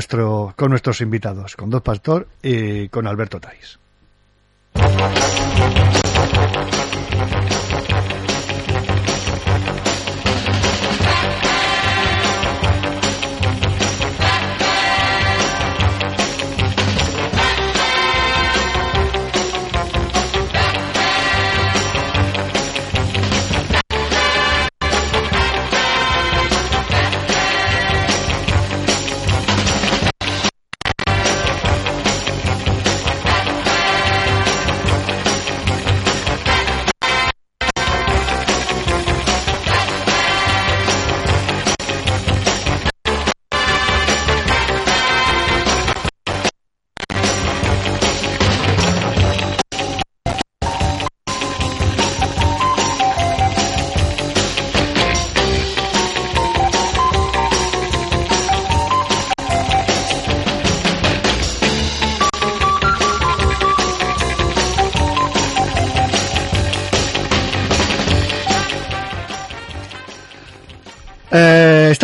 [0.56, 3.78] con nuestros invitados, con Dos Pastor y con Alberto Tais.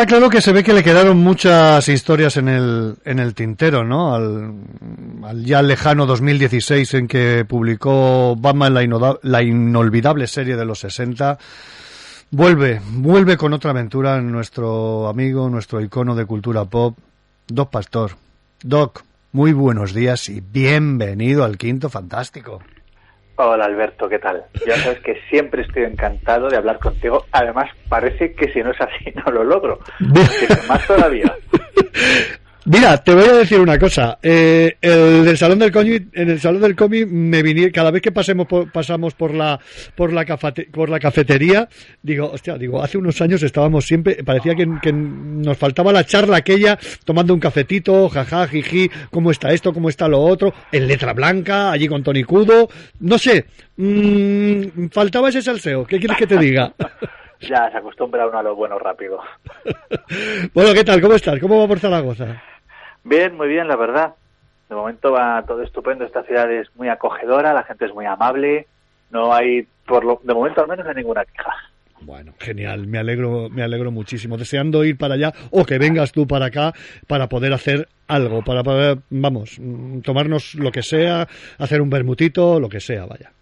[0.06, 4.14] Claro que se ve que le quedaron muchas historias en el, en el tintero, ¿no?
[4.14, 11.38] Al, ya lejano 2016 en que publicó Batman la, la inolvidable serie de los 60.
[12.30, 16.98] Vuelve, vuelve con otra aventura nuestro amigo, nuestro icono de cultura pop,
[17.46, 18.16] Doc Pastor.
[18.62, 22.62] Doc, muy buenos días y bienvenido al Quinto Fantástico.
[23.36, 24.44] Hola Alberto, ¿qué tal?
[24.64, 27.26] Ya sabes que siempre estoy encantado de hablar contigo.
[27.32, 29.80] Además, parece que si no es así no lo logro.
[30.14, 31.34] Así que más todavía.
[32.66, 34.18] Mira, te voy a decir una cosa.
[34.22, 38.00] Eh, el del salón del cómic, en el salón del cómic me viní cada vez
[38.00, 39.60] que pasemos por- pasamos por la
[39.94, 41.68] por la cafate- por la cafetería,
[42.02, 46.38] digo, hostia, digo, hace unos años estábamos siempre, parecía que, que nos faltaba la charla
[46.38, 51.12] aquella, tomando un cafetito, jaja, jiji, cómo está esto, cómo está lo otro, en letra
[51.12, 52.68] blanca, allí con Tony Cudo,
[53.00, 53.44] no sé,
[53.76, 55.84] mm, faltaba ese salseo.
[55.84, 56.72] ¿Qué quieres que te diga?
[57.40, 59.18] Ya se acostumbra uno a lo bueno rápido.
[60.54, 60.98] bueno, ¿qué tal?
[61.00, 61.38] ¿Cómo estás?
[61.40, 62.40] ¿Cómo va por Zaragoza?
[63.04, 64.14] Bien, muy bien, la verdad.
[64.68, 66.04] De momento va todo estupendo.
[66.04, 68.66] Esta ciudad es muy acogedora, la gente es muy amable.
[69.10, 71.54] No hay, por lo, de momento al menos, no hay ninguna queja.
[72.00, 74.36] Bueno, genial, me alegro, me alegro muchísimo.
[74.36, 76.72] Deseando ir para allá o que vengas tú para acá
[77.06, 81.28] para poder hacer algo, para poder, vamos, mm, tomarnos lo que sea,
[81.58, 83.32] hacer un bermutito, lo que sea, vaya.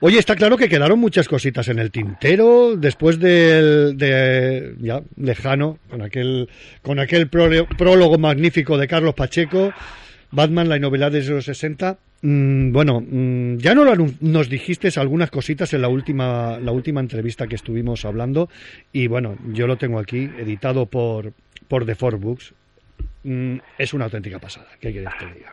[0.00, 5.78] Oye, está claro que quedaron muchas cositas en el tintero después del de ya lejano
[5.88, 6.48] con aquel
[6.82, 9.72] con aquel prólogo magnífico de Carlos Pacheco,
[10.30, 11.98] Batman la novela de los 60.
[12.22, 13.84] Mm, bueno, mm, ya no
[14.20, 18.48] nos dijiste algunas cositas en la última la última entrevista que estuvimos hablando
[18.92, 21.32] y bueno, yo lo tengo aquí editado por
[21.68, 22.54] por The Four Books.
[23.24, 24.68] Mm, es una auténtica pasada.
[24.80, 25.52] ¿Qué quieres que diga?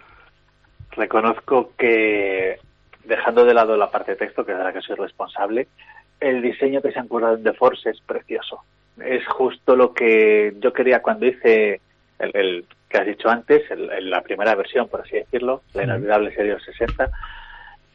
[0.95, 2.57] Reconozco que,
[3.05, 5.67] dejando de lado la parte de texto, que es de la que soy responsable,
[6.19, 8.63] el diseño que se han currado en The Force es precioso.
[9.03, 11.81] Es justo lo que yo quería cuando hice
[12.19, 15.83] el, el que has dicho antes, el- el- la primera versión, por así decirlo, la
[15.83, 17.09] inolvidable serie de los 60.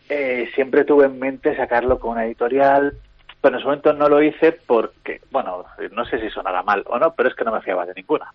[0.09, 2.95] Eh, siempre tuve en mente sacarlo con una editorial,
[3.41, 6.99] pero en su momento no lo hice porque, bueno, no sé si sonará mal o
[6.99, 8.33] no, pero es que no me fiaba de ninguna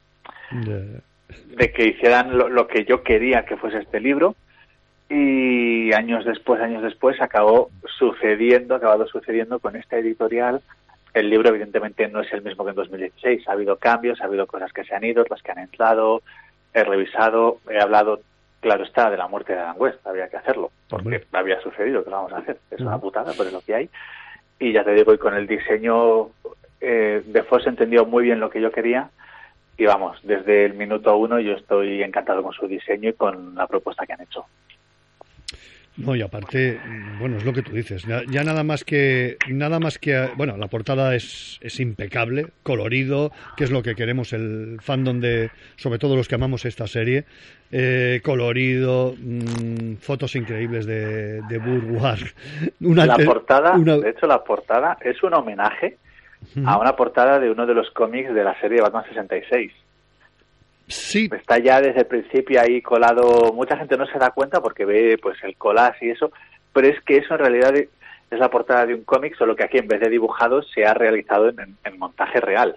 [1.57, 4.35] de que hicieran lo, lo que yo quería que fuese este libro
[5.13, 7.69] y años después, años después acabó
[7.99, 10.61] sucediendo, acabado sucediendo con esta editorial.
[11.13, 14.47] El libro evidentemente no es el mismo que en 2016, ha habido cambios, ha habido
[14.47, 16.23] cosas que se han ido, otras que han entrado,
[16.73, 18.21] he revisado, he hablado,
[18.59, 22.09] claro está, de la muerte de Adam West, había que hacerlo, porque había sucedido, ¿qué
[22.09, 22.57] lo vamos a hacer?
[22.71, 23.89] Es una putada, pero es lo que hay.
[24.57, 26.29] Y ya te digo, y con el diseño
[26.81, 29.11] eh, de Foss entendió muy bien lo que yo quería
[29.77, 33.67] y vamos, desde el minuto uno yo estoy encantado con su diseño y con la
[33.67, 34.45] propuesta que han hecho.
[35.95, 36.79] No, y aparte,
[37.19, 38.03] bueno, es lo que tú dices.
[38.03, 43.31] Ya, ya nada más que, nada más que, bueno, la portada es, es impecable, colorido,
[43.55, 47.25] que es lo que queremos el fandom de, sobre todo los que amamos esta serie.
[47.71, 52.17] Eh, colorido, mm, fotos increíbles de, de Burwar.
[52.81, 55.97] Una la portada, una- de hecho, la portada es un homenaje
[56.65, 59.71] a una portada de uno de los cómics de la serie Batman 66.
[60.87, 61.29] Sí.
[61.33, 63.51] Está ya desde el principio ahí colado.
[63.53, 66.31] Mucha gente no se da cuenta porque ve pues el collage y eso,
[66.73, 69.77] pero es que eso en realidad es la portada de un cómic, solo que aquí
[69.77, 72.75] en vez de dibujado se ha realizado en, en- montaje real.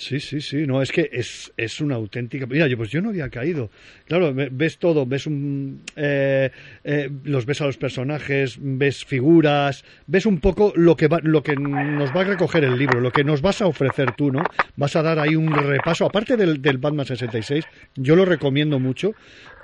[0.00, 2.46] Sí, sí, sí, no, es que es, es una auténtica...
[2.46, 3.70] Mira, yo, pues yo no había caído.
[4.06, 5.82] Claro, ve- ves todo, ves un...
[5.94, 6.50] eh,
[6.84, 11.42] eh, los ves a los personajes, ves figuras, ves un poco lo que, va, lo
[11.42, 14.48] que nos va a recoger el libro, lo que nos vas a ofrecer tú, ¿no?
[14.74, 19.16] Vas a dar ahí un repaso, aparte del, del Batman 66, yo lo recomiendo mucho,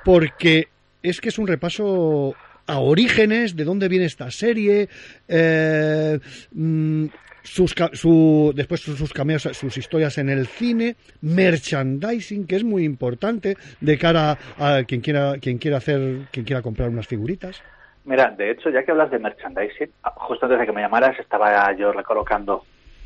[0.03, 0.69] porque
[1.03, 2.37] es que es un repaso
[2.67, 4.91] a orígenes, de dónde viene esta serie,
[5.29, 6.19] eh,
[6.53, 7.07] mm,
[7.47, 13.57] sus, su, después sus, cameos, sus historias en el cine, merchandising, que es muy importante
[13.81, 17.63] de cara a quien quiera, quien quiera hacer, quien quiera comprar unas figuritas.
[18.05, 21.19] Mira, de hecho, ya que hablas de merchandising, ah, justo antes de que me llamaras
[21.19, 22.65] estaba yo recolocando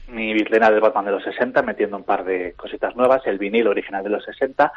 [0.09, 3.71] mi vitrina del Batman de los 60, metiendo un par de cositas nuevas, el vinilo
[3.71, 4.73] original de los 60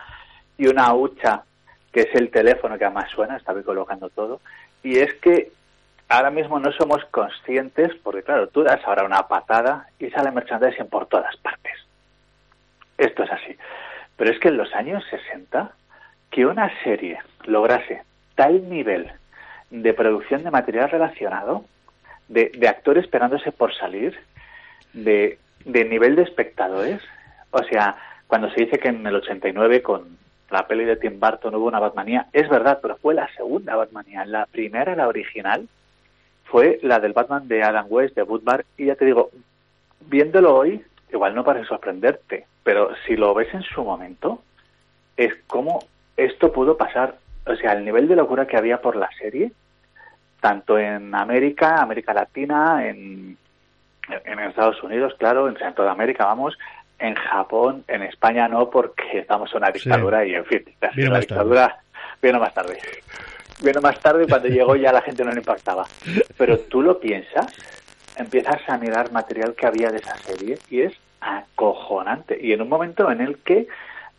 [0.58, 1.44] y una hucha
[1.92, 4.42] que es el teléfono que además suena, estaba colocando todo.
[4.82, 5.52] Y es que
[6.10, 10.88] ahora mismo no somos conscientes, porque claro, tú das ahora una patada y sale merchandising
[10.88, 11.74] por todas partes.
[12.98, 13.56] Esto es así.
[14.16, 15.72] Pero es que en los años 60,
[16.30, 18.04] que una serie lograse
[18.36, 19.12] tal nivel
[19.70, 21.66] de producción de material relacionado,
[22.28, 24.18] de, de actores esperándose por salir,
[24.94, 27.02] de, de nivel de espectadores.
[27.52, 27.96] O sea,
[28.28, 30.18] cuando se dice que en el 89 con
[30.50, 34.26] la peli de Tim Burton hubo una Batmanía, es verdad, pero fue la segunda Batmanía.
[34.26, 35.68] La primera, la original,
[36.54, 39.32] fue la del Batman de Adam West, de Woodbar, y ya te digo,
[40.02, 44.44] viéndolo hoy, igual no parece sorprenderte, pero si lo ves en su momento,
[45.18, 45.84] es como
[46.16, 47.16] esto pudo pasar.
[47.48, 49.52] O sea, el nivel de locura que había por la serie,
[50.42, 53.36] tanto en América, América Latina, en,
[54.24, 56.56] en Estados Unidos, claro, en toda América, vamos,
[57.00, 60.94] en Japón, en España no, porque estamos en una dictadura y, en fin, la, la
[60.94, 61.20] tarde.
[61.20, 61.80] dictadura
[62.22, 62.78] viene más tarde.
[63.62, 65.86] Vino más tarde cuando llegó ya la gente no le impactaba.
[66.38, 67.54] Pero tú lo piensas,
[68.18, 72.38] empiezas a mirar material que había de esa serie y es acojonante.
[72.42, 73.68] Y en un momento en el que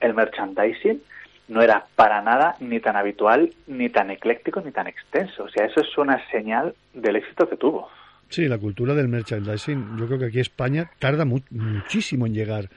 [0.00, 1.02] el merchandising
[1.48, 5.44] no era para nada ni tan habitual, ni tan ecléctico, ni tan extenso.
[5.44, 7.88] O sea, eso es una señal del éxito que tuvo.
[8.30, 12.68] Sí, la cultura del merchandising, yo creo que aquí España tarda mu- muchísimo en llegar.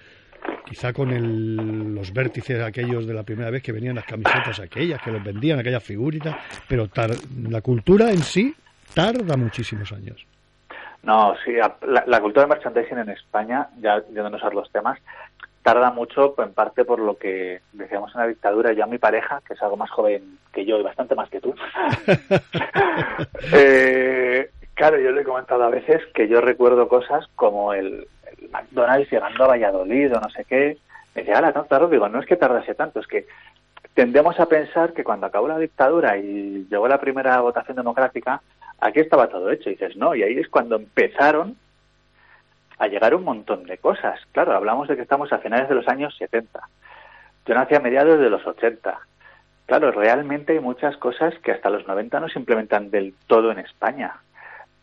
[0.68, 5.02] Quizá con el- los vértices aquellos de la primera vez que venían las camisetas aquellas,
[5.02, 6.36] que los vendían, aquellas figuritas,
[6.68, 7.16] pero tar-
[7.50, 8.54] la cultura en sí
[8.94, 10.26] tarda muchísimos años.
[11.04, 15.00] No, sí, la, la cultura del merchandising en España, ya yéndonos a los temas,
[15.64, 18.74] tarda mucho en parte por lo que decíamos en la dictadura.
[18.74, 21.40] Yo a mi pareja, que es algo más joven que yo y bastante más que
[21.40, 21.54] tú,
[23.54, 28.08] eh, claro, yo le he comentado a veces que yo recuerdo cosas como el,
[28.52, 30.78] McDonald's llegando a Valladolid o no sé qué.
[31.16, 33.26] Me decía, ahora no, claro, digo, no es que tardase tanto, es que
[33.94, 38.42] tendemos a pensar que cuando acabó la dictadura y llegó la primera votación democrática,
[38.80, 39.70] aquí estaba todo hecho.
[39.70, 41.58] Y dices, no, y ahí es cuando empezaron
[42.78, 44.20] a llegar un montón de cosas.
[44.32, 46.60] Claro, hablamos de que estamos a finales de los años 70.
[47.46, 49.00] Yo nací a mediados de los 80.
[49.66, 53.60] Claro, realmente hay muchas cosas que hasta los 90 no se implementan del todo en
[53.60, 54.18] España.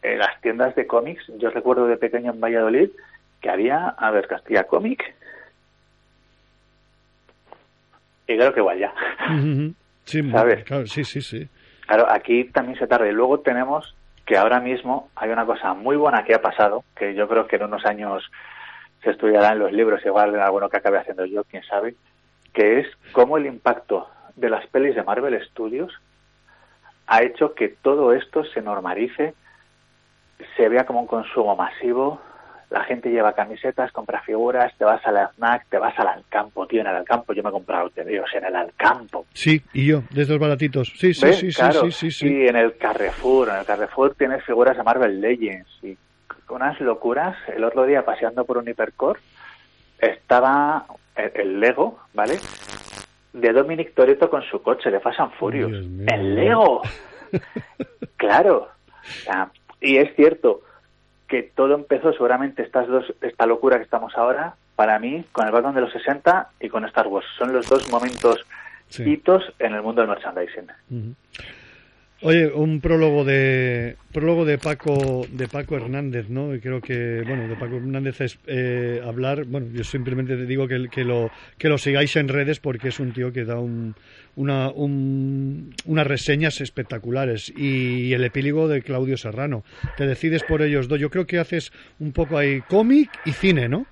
[0.03, 2.91] Eh, las tiendas de cómics, yo recuerdo de pequeño en Valladolid
[3.45, 5.15] que había, a ver, Castilla Cómic.
[8.27, 8.95] Y creo que igual ya.
[10.05, 10.65] Sí, ¿Sabes?
[10.65, 11.47] claro, sí, sí, sí.
[11.87, 13.07] Claro, aquí también se tarda.
[13.07, 13.95] Y luego tenemos
[14.25, 17.57] que ahora mismo hay una cosa muy buena que ha pasado, que yo creo que
[17.57, 18.25] en unos años
[19.03, 21.97] se estudiará en los libros, igual en alguno que acabe haciendo yo, quién sabe,
[22.55, 25.93] que es cómo el impacto de las pelis de Marvel Studios
[27.07, 29.35] ha hecho que todo esto se normalice,
[30.57, 32.23] se vea como un consumo masivo,
[32.75, 36.81] la gente lleva camisetas, compra figuras, te vas al snack, te vas al Alcampo, tío,
[36.81, 40.23] en el Alcampo yo me he comprado TVOs en el Alcampo, Sí, y yo, de
[40.23, 40.93] estos baratitos.
[40.97, 41.39] Sí, sí, ¿Ves?
[41.39, 41.83] sí, sí, Claro.
[41.85, 42.27] sí, sí, sí.
[42.29, 45.97] Y en el Carrefour, en el Carrefour tienes figuras de Marvel Legends y
[46.49, 47.37] unas locuras.
[47.55, 49.21] El otro día paseando por un hipercore
[50.01, 50.85] estaba
[51.15, 52.39] el, el Lego, ¿vale?
[53.33, 55.73] De Dominic Toretto con su coche de Fast and Furious.
[55.73, 56.83] ¡El Lego!
[58.17, 58.69] claro.
[59.01, 59.49] O sea,
[59.81, 60.63] y es cierto
[61.29, 65.53] que todo empezó seguramente estas dos, esta locura que estamos ahora, para mí, con el
[65.53, 67.27] Batman de los 60 y con Star Wars.
[67.39, 68.45] Son los dos momentos
[68.99, 70.71] hitos en el mundo del merchandising.
[72.27, 76.55] Oye, un prólogo de prólogo de Paco de Paco Hernández, ¿no?
[76.55, 80.67] Y creo que bueno, de Paco Hernández es eh, hablar, bueno, yo simplemente te digo
[80.67, 83.95] que, que lo que lo sigáis en redes porque es un tío que da un,
[84.37, 89.63] una, un- unas reseñas espectaculares y el epílogo de Claudio Serrano.
[89.99, 90.99] Te decides por ellos dos.
[90.99, 93.85] Yo creo que haces un poco ahí cómic y cine, ¿no?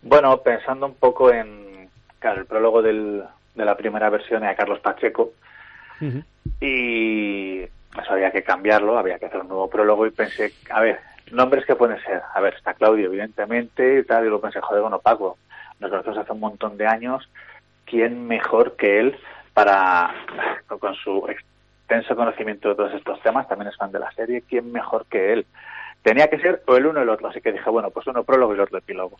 [0.00, 1.90] Bueno, pensando un poco en
[2.20, 3.22] claro, el prólogo del,
[3.54, 5.34] de la primera versión a Carlos Pacheco
[6.60, 11.00] y eso había que cambiarlo, había que hacer un nuevo prólogo y pensé, a ver,
[11.30, 14.82] nombres que pueden ser, a ver, está Claudio evidentemente y tal, y lo pensé, joder,
[14.82, 15.38] bueno, Paco,
[15.80, 17.28] nos conocemos hace un montón de años,
[17.84, 19.16] ¿quién mejor que él
[19.52, 20.14] para,
[20.80, 24.72] con su extenso conocimiento de todos estos temas, también es fan de la serie, ¿quién
[24.72, 25.46] mejor que él?
[26.02, 28.24] Tenía que ser o el uno o el otro, así que dije, bueno, pues uno
[28.24, 29.16] prólogo y el otro epílogo.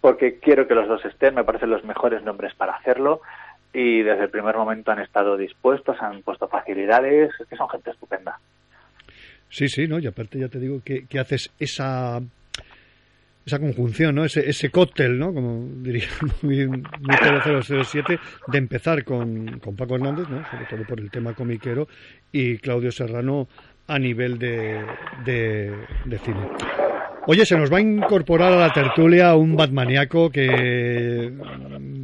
[0.00, 3.20] Porque quiero que los dos estén, me parecen los mejores nombres para hacerlo
[3.72, 7.90] y desde el primer momento han estado dispuestos, han puesto facilidades, es que son gente
[7.90, 8.38] estupenda.
[9.48, 9.98] Sí, sí, ¿no?
[9.98, 12.20] Y aparte ya te digo que, que haces esa
[13.46, 14.24] esa conjunción, ¿no?
[14.24, 15.32] Ese, ese cóctel, ¿no?
[15.32, 16.08] Como diría
[16.42, 16.82] muy, muy
[17.62, 20.44] 007, de empezar con, con Paco Hernández, ¿no?
[20.50, 21.88] Sobre todo por el tema comiquero,
[22.30, 23.48] y Claudio Serrano
[23.86, 24.84] a nivel de,
[25.24, 25.74] de,
[26.04, 26.48] de cine.
[27.26, 31.32] Oye, se nos va a incorporar a la tertulia un Batmaniaco que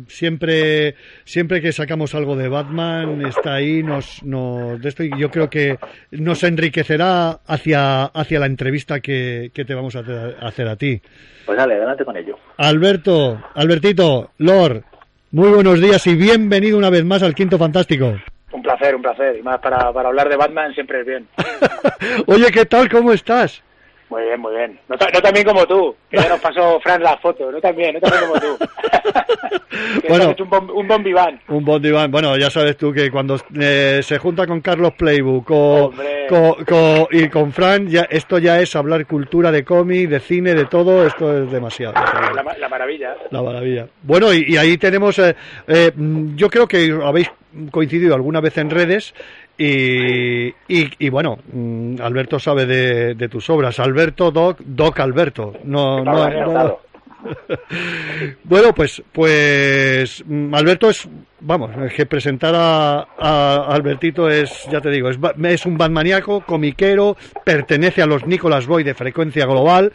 [0.09, 5.31] siempre, siempre que sacamos algo de Batman está ahí, nos, nos de esto y yo
[5.31, 5.79] creo que
[6.11, 10.01] nos enriquecerá hacia, hacia la entrevista que, que te vamos a
[10.41, 11.01] hacer, a ti.
[11.45, 12.39] Pues dale, adelante con ello.
[12.57, 14.85] Alberto, Albertito, Lord,
[15.33, 18.17] muy buenos días y bienvenido una vez más al Quinto Fantástico.
[18.53, 19.37] Un placer, un placer.
[19.39, 21.27] Y más para, para hablar de Batman siempre es bien.
[22.27, 22.89] Oye, ¿qué tal?
[22.89, 23.63] ¿Cómo estás?
[24.09, 24.79] Muy bien, muy bien.
[24.89, 27.51] No, ta- no tan bien como tú, que ya nos pasó Fran la foto.
[27.51, 28.59] No tan bien, no tan bien como tú.
[30.03, 30.31] que Bueno.
[30.31, 31.41] hecho un, bom, un bon vivant.
[31.49, 32.11] Un bon diván.
[32.11, 37.53] Bueno, ya sabes tú que cuando eh, se junta con Carlos Playbook con- y con
[37.53, 41.07] Fran, ya, esto ya es hablar cultura de cómic, de cine, de todo.
[41.07, 41.95] Esto es demasiado.
[42.35, 43.17] La, ma- la maravilla.
[43.31, 43.87] La maravilla.
[44.03, 45.35] Bueno, y, y ahí tenemos, eh,
[45.67, 45.93] eh,
[46.37, 47.31] yo creo que habéis
[47.71, 49.15] coincidido alguna vez en redes
[49.59, 50.55] y, y,
[50.99, 53.79] y bueno, mm, Alberto sabe de, de tus obras.
[53.81, 55.55] Alberto, Doc, Doc Alberto.
[55.65, 56.79] No, no, no-.
[58.45, 61.09] Bueno, pues, pues mm, Alberto es,
[61.41, 66.43] vamos, es que presentar a, a Albertito es, ya te digo, es, es un batmaniaco,
[66.43, 69.93] comiquero, pertenece a los Nicolas Boy de frecuencia global,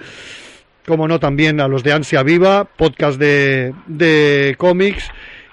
[0.85, 5.09] como no también a los de Ansia Viva, podcast de, de cómics,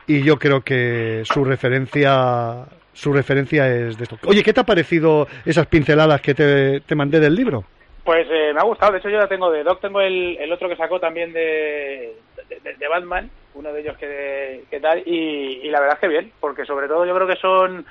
[0.06, 2.64] y yo creo que su referencia,
[2.98, 4.18] su referencia es de esto.
[4.26, 7.64] Oye, ¿qué te ha parecido esas pinceladas que te, te mandé del libro?
[8.02, 10.50] Pues eh, me ha gustado, de hecho yo la tengo de Doc, tengo el, el
[10.50, 12.16] otro que sacó también de,
[12.48, 16.32] de, Batman, uno de ellos que, que tal, y, y la verdad es que bien,
[16.40, 17.86] porque sobre todo yo creo que son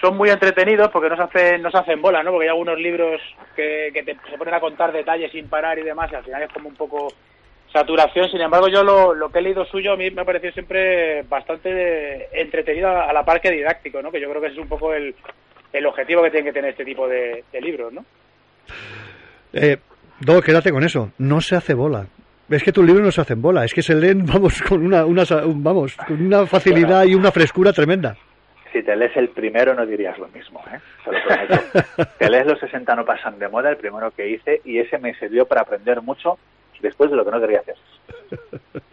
[0.00, 2.30] son muy entretenidos porque no se hacen, no se hacen bola, ¿no?
[2.32, 3.20] Porque hay algunos libros
[3.54, 6.42] que, que te, se ponen a contar detalles sin parar y demás, y al final
[6.42, 7.12] es como un poco
[7.72, 8.28] saturación.
[8.30, 11.22] Sin embargo, yo lo, lo que he leído suyo a mí me ha parecido siempre
[11.22, 14.10] bastante entretenido a, a la par que didáctico, ¿no?
[14.10, 15.14] Que yo creo que ese es un poco el,
[15.72, 18.04] el objetivo que tienen que tener este tipo de, de libros, ¿no?
[19.52, 19.78] Eh,
[20.44, 21.10] quédate con eso.
[21.18, 22.06] No se hace bola.
[22.48, 23.64] Es que tus libros no se hacen bola.
[23.64, 27.30] Es que se leen, vamos, con una, una sa- vamos, con una facilidad y una
[27.32, 28.16] frescura tremenda.
[28.72, 30.78] Si te lees el primero no dirías lo mismo, ¿eh?
[31.04, 32.10] Se lo prometo.
[32.18, 35.12] te lees los 60 no pasan de moda, el primero que hice, y ese me
[35.14, 36.38] sirvió para aprender mucho
[36.80, 37.76] después de lo que no quería hacer.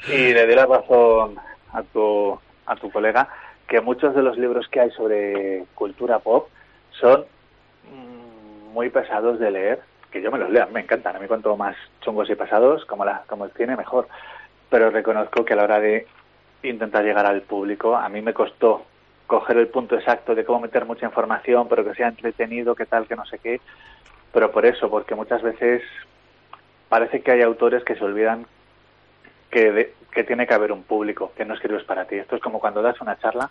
[0.10, 1.36] Y le doy la razón
[1.74, 3.28] a tu, a tu colega
[3.68, 6.48] que muchos de los libros que hay sobre cultura pop
[6.92, 7.26] son
[7.92, 11.56] mm, muy pesados de leer, que yo me los leo, me encantan, a mí cuanto
[11.58, 14.08] más chungos y pesados, como, la, como el tiene, mejor.
[14.70, 16.08] Pero reconozco que a la hora de
[16.64, 18.84] intentar llegar al público, a mí me costó
[19.28, 23.08] coger el punto exacto de cómo meter mucha información, pero que sea entretenido, que tal,
[23.08, 23.60] que no sé qué.
[24.32, 25.84] Pero por eso, porque muchas veces
[26.90, 28.46] parece que hay autores que se olvidan
[29.52, 32.16] que, de- que tiene que haber un público, que no escribes para ti.
[32.16, 33.50] Esto es como cuando das una charla.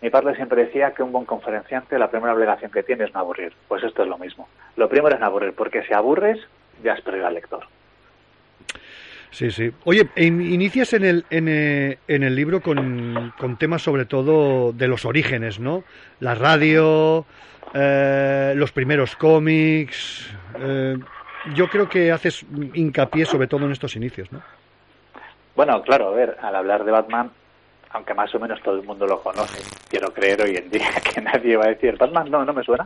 [0.00, 3.20] Mi padre siempre decía que un buen conferenciante la primera obligación que tiene es no
[3.20, 3.52] aburrir.
[3.68, 4.48] Pues esto es lo mismo.
[4.76, 6.38] Lo primero es no aburrir, porque si aburres,
[6.82, 7.64] ya has perdido al lector.
[9.30, 9.70] Sí, sí.
[9.84, 14.72] Oye, in- inicias en el, en, eh, en el libro con, con temas sobre todo
[14.72, 15.84] de los orígenes, ¿no?
[16.20, 17.24] La radio,
[17.72, 20.28] eh, los primeros cómics.
[20.58, 20.98] eh,
[21.54, 22.44] yo creo que haces
[22.74, 24.40] hincapié sobre todo en estos inicios, ¿no?
[25.54, 27.30] Bueno, claro, a ver, al hablar de Batman,
[27.90, 31.20] aunque más o menos todo el mundo lo conoce, quiero creer hoy en día que
[31.20, 32.84] nadie va a decir, Batman no, no me suena.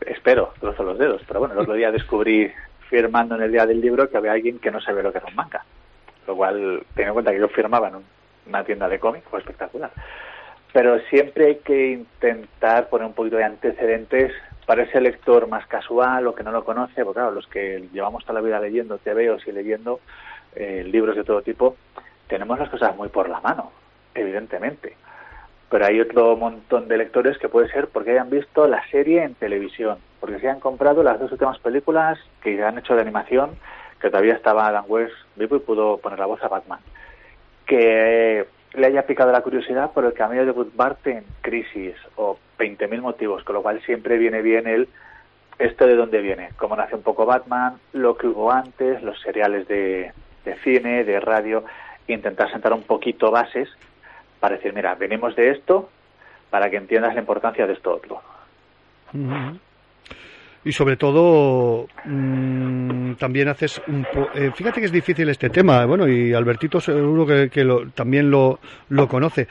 [0.00, 2.50] Espero, trozo los dedos, pero bueno, el otro día descubrí
[2.88, 5.24] firmando en el día del libro que había alguien que no sabe lo que es
[5.24, 5.62] un manga.
[6.26, 8.04] Lo cual, teniendo en cuenta que yo firmaba en un-
[8.46, 9.90] una tienda de cómics, fue espectacular.
[10.72, 14.32] Pero siempre hay que intentar poner un poquito de antecedentes
[14.68, 18.22] para ese lector más casual o que no lo conoce, porque claro, los que llevamos
[18.26, 20.00] toda la vida leyendo TVOs y leyendo
[20.54, 21.76] eh, libros de todo tipo,
[22.26, 23.72] tenemos las cosas muy por la mano,
[24.14, 24.94] evidentemente.
[25.70, 29.36] Pero hay otro montón de lectores que puede ser porque hayan visto la serie en
[29.36, 33.52] televisión, porque se han comprado las dos últimas películas que han hecho de animación,
[34.02, 36.80] que todavía estaba Adam West vivo y pudo poner la voz a Batman.
[37.64, 42.36] Que le haya picado la curiosidad por el camino de Bud Bart en Crisis o
[42.58, 44.88] 20.000 motivos, con lo cual siempre viene bien el
[45.58, 49.66] esto de dónde viene, cómo nace un poco Batman, lo que hubo antes, los seriales
[49.66, 50.12] de,
[50.62, 51.64] cine, de radio,
[52.06, 53.68] intentar sentar un poquito bases
[54.40, 55.88] para decir, mira, venimos de esto
[56.50, 58.20] para que entiendas la importancia de esto otro.
[60.64, 65.84] Y sobre todo, mm, también haces un po- eh, fíjate que es difícil este tema,
[65.86, 68.58] bueno, y Albertito seguro que, que lo- también lo,
[68.90, 69.48] lo conoce.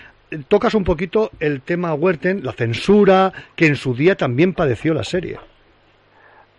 [0.49, 5.05] Tocas un poquito el tema Huerten, la censura, que en su día también padeció la
[5.05, 5.39] serie.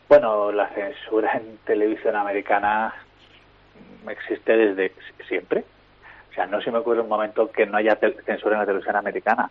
[0.08, 2.94] Bueno, la censura en televisión americana
[4.08, 4.92] existe desde
[5.28, 5.64] siempre.
[6.30, 8.96] O sea, no se me ocurre un momento que no haya censura en la televisión
[8.96, 9.50] americana.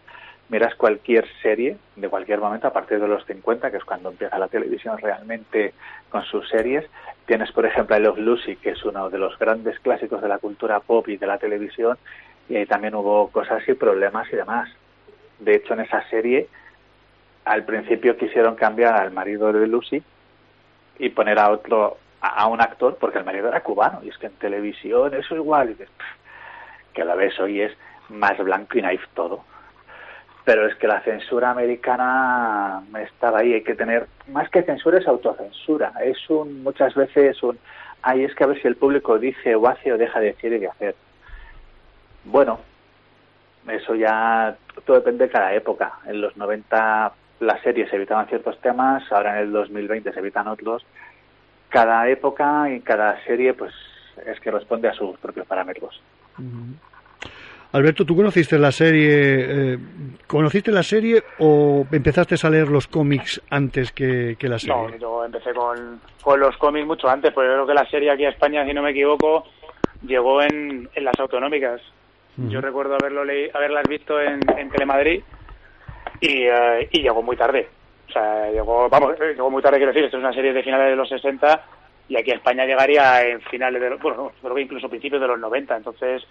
[0.50, 4.40] Miras cualquier serie de cualquier momento a partir de los 50, que es cuando empieza
[4.40, 5.74] la televisión realmente
[6.10, 6.86] con sus series.
[7.28, 10.40] Tienes, por ejemplo, I Love Lucy, que es uno de los grandes clásicos de la
[10.40, 11.98] cultura pop y de la televisión,
[12.50, 14.70] y ahí también hubo cosas y problemas y demás.
[15.40, 16.48] De hecho, en esa serie,
[17.46, 20.04] al principio quisieron cambiar al marido de Lucy
[21.00, 24.18] y poner a otro, a, a un actor, porque el marido era cubano, y es
[24.18, 27.72] que en televisión eso igual, y dices, "Pff, que la ves hoy es
[28.10, 29.44] más blanco y naif todo.
[30.44, 35.08] Pero es que la censura americana estaba ahí, hay que tener, más que censura es
[35.08, 37.60] autocensura, es un, muchas veces un,
[38.02, 40.54] ay, es que a ver si el público dice o hace o deja de decir
[40.54, 40.96] y de hacer.
[42.28, 42.60] Bueno,
[43.70, 44.56] eso ya
[44.86, 45.94] todo depende de cada época.
[46.06, 50.86] En los 90 las series evitaban ciertos temas, ahora en el 2020 se evitan otros.
[51.70, 53.74] Cada época y cada serie, pues
[54.26, 56.02] es que responde a sus propios parámetros.
[57.74, 59.78] Alberto, ¿tú conociste la serie, eh,
[60.26, 64.76] conociste la serie o empezaste a leer los cómics antes que, que la serie?
[64.76, 68.24] No, yo empecé con, con los cómics mucho antes, porque creo que la serie aquí
[68.24, 69.46] en España, si no me equivoco,
[70.04, 71.82] llegó en, en las autonómicas.
[72.50, 75.24] Yo recuerdo haberlo leí- haberlas visto en, en Telemadrid
[76.20, 77.68] y, eh, y llegó muy tarde.
[78.08, 80.64] O sea, llegó, vamos, eh, llegó muy tarde, quiero decir, esto es una serie de
[80.64, 81.62] finales de los 60
[82.10, 85.22] y aquí a España llegaría en finales de los, bueno, no, creo que incluso principios
[85.22, 85.76] de los 90.
[85.78, 86.24] Entonces,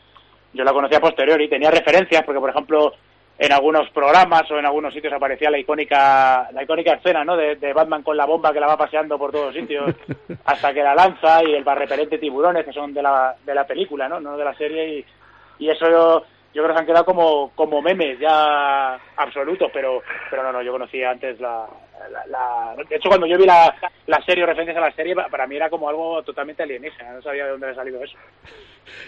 [0.52, 2.92] yo la conocía a posteriori, tenía referencias, porque por ejemplo,
[3.38, 7.36] en algunos programas o en algunos sitios aparecía la icónica, la icónica escena, ¿no?
[7.36, 9.94] De, de Batman con la bomba que la va paseando por todos sitios
[10.46, 14.08] hasta que la lanza y el barrepelente tiburones que son de la, de la película,
[14.08, 14.18] ¿no?
[14.20, 15.04] No de la serie y,
[15.58, 16.24] y eso yo,
[16.54, 20.62] yo creo que se han quedado como, como memes ya absolutos, pero, pero no, no,
[20.62, 21.66] yo conocía antes la,
[22.10, 23.74] la, la- de hecho cuando yo vi la,
[24.06, 27.12] la serie o referencias a la serie, pa- para mí era como algo totalmente alienígena,
[27.14, 28.16] no sabía de dónde había salido eso.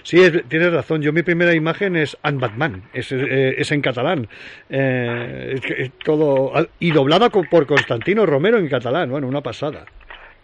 [0.03, 1.01] Sí, es- tienes razón.
[1.03, 4.29] Yo mi primera imagen es Ant Batman, es, eh, es en catalán.
[4.69, 9.11] Eh, es todo y doblada por Constantino Romero en catalán.
[9.11, 9.85] Bueno, una pasada.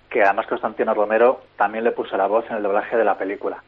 [0.09, 3.61] que además Constantino Romero también le puso la voz en el doblaje de la película.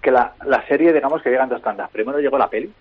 [0.00, 1.90] Que la, la serie, digamos que llega en dos tandas.
[1.90, 2.72] Primero llegó la peli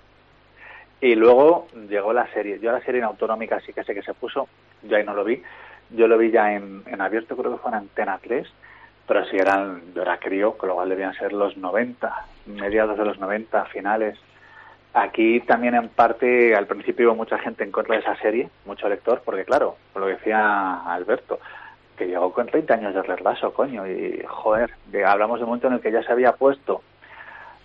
[1.02, 2.60] y luego llegó la serie.
[2.60, 4.48] Yo la serie en autonómica sí que sé que se puso,
[4.84, 5.42] yo ahí no lo vi.
[5.90, 8.46] Yo lo vi ya en, abierto, creo que fue en Antena 3,
[9.08, 13.06] pero si eran, yo era crío, con lo cual debían ser los 90, mediados de
[13.06, 14.20] los 90, finales.
[14.94, 18.90] Aquí también en parte, al principio hubo mucha gente en contra de esa serie, mucho
[18.90, 21.40] lector, porque claro, lo decía Alberto,
[21.98, 25.68] que llegó con 30 años de retraso, coño, y joder, de- hablamos de un momento
[25.68, 26.82] en el que ya se había puesto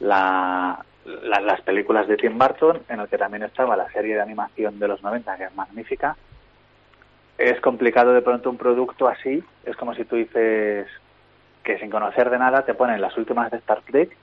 [0.03, 4.21] la, la- las películas de Tim Burton, en el que también estaba la serie de
[4.21, 6.17] animación de los 90, que es magnífica.
[7.39, 10.87] Es complicado de pronto un producto así, es como si tú dices
[11.65, 14.17] que sin conocer de nada te ponen las últimas de Star Trek,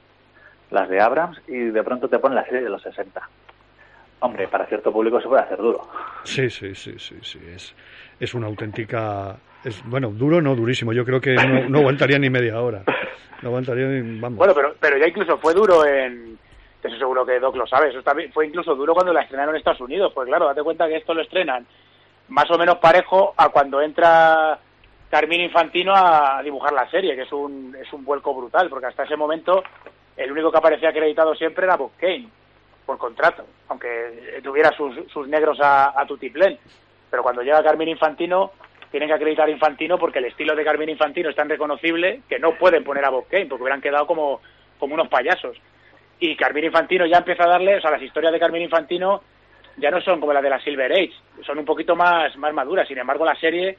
[0.72, 3.22] las de Abrams, y de pronto te ponen la serie de los 60.
[4.22, 5.88] Hombre, para cierto público se puede hacer duro.
[6.24, 7.40] Sí, sí, sí, sí, sí.
[7.56, 7.74] Es,
[8.20, 9.38] es una auténtica.
[9.64, 10.94] Es, bueno, duro no, durísimo.
[10.94, 12.84] Yo creo que no, no aguantaría ni media hora.
[13.42, 14.20] No aguantaría ni.
[14.20, 14.38] Vamos.
[14.38, 16.38] Bueno, pero, pero ya incluso fue duro en...
[16.82, 17.90] Eso seguro que Doc lo sabe.
[17.90, 20.12] Eso también fue incluso duro cuando la estrenaron en Estados Unidos.
[20.16, 21.66] Pues claro, date cuenta que esto lo estrenan
[22.30, 24.60] más o menos parejo a cuando entra
[25.10, 29.04] Carmine Infantino a dibujar la serie, que es un, es un vuelco brutal, porque hasta
[29.04, 29.64] ese momento
[30.16, 32.30] el único que aparecía acreditado siempre era Bob Kane,
[32.86, 36.58] por contrato, aunque tuviera sus, sus negros a, a tutiplén.
[37.10, 38.52] Pero cuando llega Carmine Infantino,
[38.92, 42.56] tienen que acreditar Infantino porque el estilo de Carmine Infantino es tan reconocible que no
[42.56, 44.42] pueden poner a Bob Kane, porque hubieran quedado como,
[44.80, 45.58] como unos payasos.
[46.20, 49.22] Y Carmine Infantino ya empieza a darle, o sea, las historias de Carmine Infantino
[49.78, 51.14] ya no son como las de la Silver Age,
[51.46, 52.88] son un poquito más, más maduras.
[52.88, 53.78] Sin embargo, la serie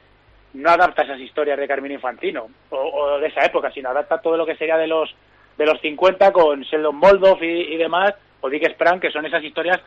[0.53, 4.45] no adapta esas historias de Carmine Infantino o, de esa época, sino adapta todo lo
[4.45, 5.13] que sería de los
[5.57, 9.79] de los 50 con Sheldon Moldoff y, demás, o Dick Sprang, que son esas historias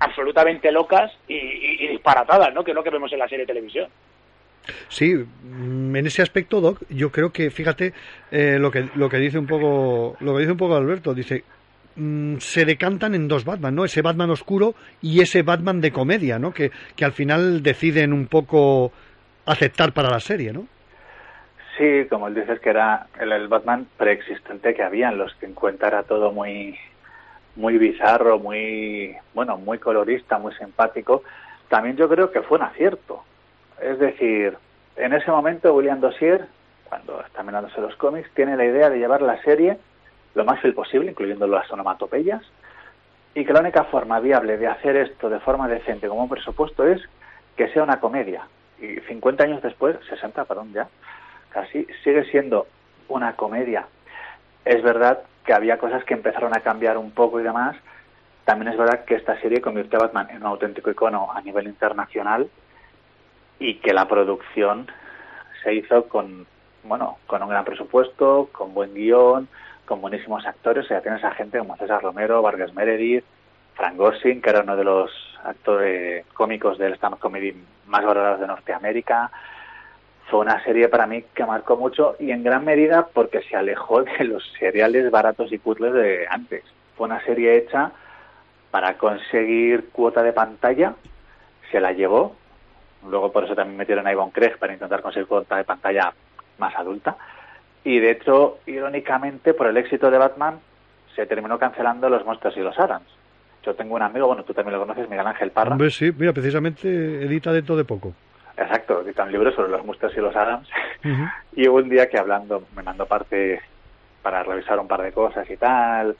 [0.00, 2.62] absolutamente locas y, y- y disparatadas, ¿no?
[2.64, 3.88] Que es lo que vemos en la serie de televisión.
[4.88, 7.92] Sí, mm, en ese aspecto, Doc, yo creo que, fíjate,
[8.30, 11.44] eh, lo que lo que dice un poco, lo que dice un poco Alberto, dice,
[11.96, 13.84] mm, se decantan en dos Batman, ¿no?
[13.84, 16.52] Ese Batman oscuro y ese Batman de comedia, ¿no?
[16.52, 18.92] Que, que al final deciden un poco
[19.46, 20.66] aceptar para la serie, ¿no?
[21.76, 25.86] Sí, como él dices que era el, el Batman preexistente que había en los 50
[25.86, 26.78] era todo muy
[27.56, 31.22] muy bizarro, muy bueno, muy colorista, muy simpático.
[31.68, 33.22] También yo creo que fue un acierto.
[33.84, 34.56] Es decir,
[34.96, 36.46] en ese momento William Dossier,
[36.88, 39.76] cuando está mirándose los cómics, tiene la idea de llevar la serie
[40.34, 42.40] lo más fiel posible, incluyendo las onomatopeyas,
[43.34, 46.86] y que la única forma viable de hacer esto de forma decente como un presupuesto
[46.86, 47.02] es
[47.58, 48.48] que sea una comedia.
[48.80, 50.88] Y 50 años después, 60, perdón, ya,
[51.50, 52.66] casi, sigue siendo
[53.08, 53.86] una comedia.
[54.64, 57.76] Es verdad que había cosas que empezaron a cambiar un poco y demás.
[58.46, 61.66] También es verdad que esta serie convirtió a Batman en un auténtico icono a nivel
[61.66, 62.48] internacional
[63.58, 64.90] y que la producción
[65.62, 66.46] se hizo con,
[66.82, 69.48] bueno, con un gran presupuesto, con buen guion,
[69.86, 70.84] con buenísimos actores.
[70.84, 73.24] O sea, tienes a gente como César Romero, Vargas Meredith,
[73.74, 75.10] Frank Gorsing, que era uno de los
[75.42, 77.54] actores cómicos del stand-up comedy
[77.86, 79.30] más valorados de Norteamérica.
[80.30, 84.02] Fue una serie para mí que marcó mucho y en gran medida porque se alejó
[84.02, 86.64] de los seriales baratos y cutres de antes.
[86.96, 87.92] Fue una serie hecha
[88.70, 90.94] para conseguir cuota de pantalla,
[91.70, 92.34] se la llevó.
[93.08, 96.12] Luego por eso también metieron a Ivonne Craig para intentar conseguir cuota de pantalla
[96.58, 97.16] más adulta.
[97.84, 100.58] Y de hecho, irónicamente, por el éxito de Batman,
[101.14, 103.06] se terminó cancelando los monstruos y los Adams.
[103.64, 105.72] Yo tengo un amigo, bueno, tú también lo conoces, Miguel Ángel Parra.
[105.72, 108.12] Hombre, sí, mira, precisamente edita dentro de poco.
[108.56, 110.68] Exacto, edita un libro sobre los monstruos y los Adams.
[111.56, 113.60] Y hubo un día que hablando, me mandó parte
[114.22, 116.16] para revisar un par de cosas y tal,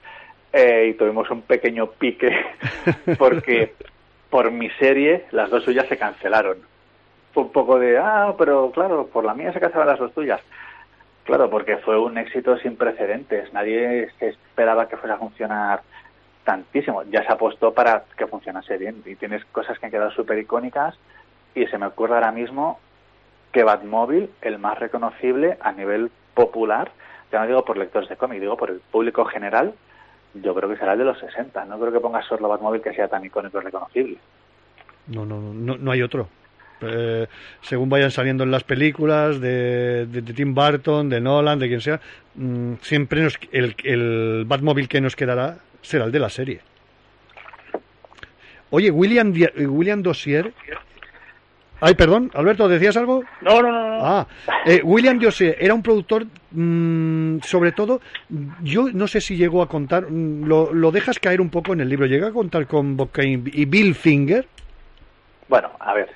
[0.52, 2.31] eh, y tuvimos un pequeño pique
[3.19, 3.74] porque
[4.31, 6.59] por mi serie las dos suyas se cancelaron.
[7.35, 10.40] Un poco de, ah, pero claro, por la mía se cancelaron las dos tuyas.
[11.24, 13.52] Claro, porque fue un éxito sin precedentes.
[13.52, 15.82] Nadie se esperaba que fuera a funcionar
[16.44, 17.02] tantísimo.
[17.05, 19.02] Ya se apostó para que funcionase bien.
[19.06, 20.94] Y tienes cosas que han quedado súper icónicas.
[21.55, 22.78] Y se me ocurre ahora mismo
[23.52, 26.90] que Batmóvil, el más reconocible a nivel popular,
[27.32, 29.73] ya no digo por lectores de cómic, digo por el público general,
[30.35, 31.65] yo creo que será el de los 60.
[31.65, 34.19] No creo que pongas solo Batmóvil que sea tan icónico y reconocible.
[35.06, 36.28] No, no, no, no, no hay otro.
[36.80, 37.26] Eh,
[37.62, 41.80] según vayan saliendo en las películas de, de- de Tim Burton, de Nolan, de quien
[41.80, 42.01] sea,
[42.34, 46.60] mm, siempre nos- el, el Batmóvil que nos quedará será el de la serie.
[48.70, 50.52] Oye, William, eh, William Dossier.
[51.80, 53.24] Ay, perdón, Alberto, ¿decías algo?
[53.42, 53.98] No, no, no.
[53.98, 54.05] no.
[54.05, 54.26] Ah,
[54.64, 58.01] eh, William Dossier era un productor, mm, sobre todo,
[58.62, 61.80] yo no sé si llegó a contar, mm, lo, lo dejas caer un poco en
[61.80, 64.46] el libro, llega a contar con Bob Kane y Bill Finger.
[65.48, 66.09] Bueno, a ver,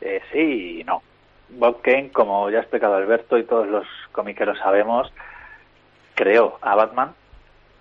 [0.00, 1.02] eh, sí y no.
[1.50, 5.10] Bob Kane, como ya ha explicado Alberto y todos los comiqueros sabemos,
[6.14, 7.14] creó a Batman,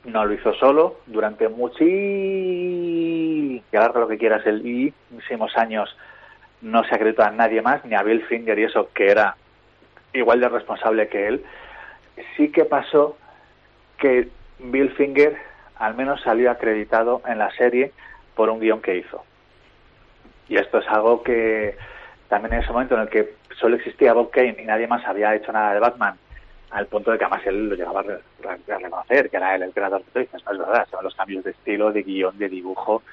[0.05, 1.85] no lo hizo solo, durante muchísimos,
[3.95, 5.97] lo que quieras, el muchísimos años
[6.61, 9.35] no se acreditó a nadie más, ni a Bill Finger y eso, que era
[10.13, 11.43] igual de responsable que él.
[12.35, 13.17] Sí que pasó
[13.97, 14.29] que
[14.59, 15.37] Bill Finger
[15.75, 17.91] al menos salió acreditado en la serie
[18.35, 19.23] por un guion que hizo.
[20.49, 21.77] Y esto es algo que
[22.29, 25.33] también en ese momento en el que solo existía Bob Kane y nadie más había
[25.35, 26.15] hecho nada de Batman,
[26.71, 28.19] al punto de que además él lo llegaba a, re-
[28.67, 31.51] reconocer, que era él el creador de dices, no es verdad, son los cambios de
[31.51, 33.03] estilo, de guion, de dibujo,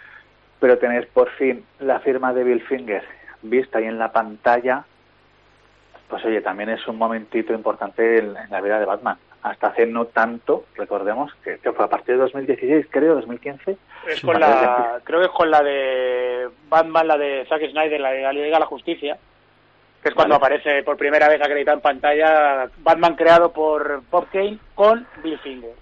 [0.60, 3.04] pero tener por fin la firma de Bill Finger
[3.42, 4.84] vista ahí en la pantalla,
[6.08, 9.18] pues oye, también es un momentito importante en la vida de Batman.
[9.44, 13.76] Hasta hace no tanto, recordemos, que, que fue a partir de 2016, creo, 2015.
[14.08, 18.10] Es con la, creo que es con la de Batman, la de Zack Snyder, la
[18.10, 19.18] de la Liga de la Justicia,
[20.02, 20.56] que es cuando Vale.
[20.56, 25.72] aparece por primera vez acreditado en pantalla Batman creado por Bob Kane con Bill Finger.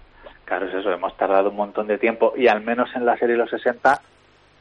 [0.43, 3.35] Claro, es eso, hemos tardado un montón de tiempo y al menos en la serie
[3.35, 4.01] de los 60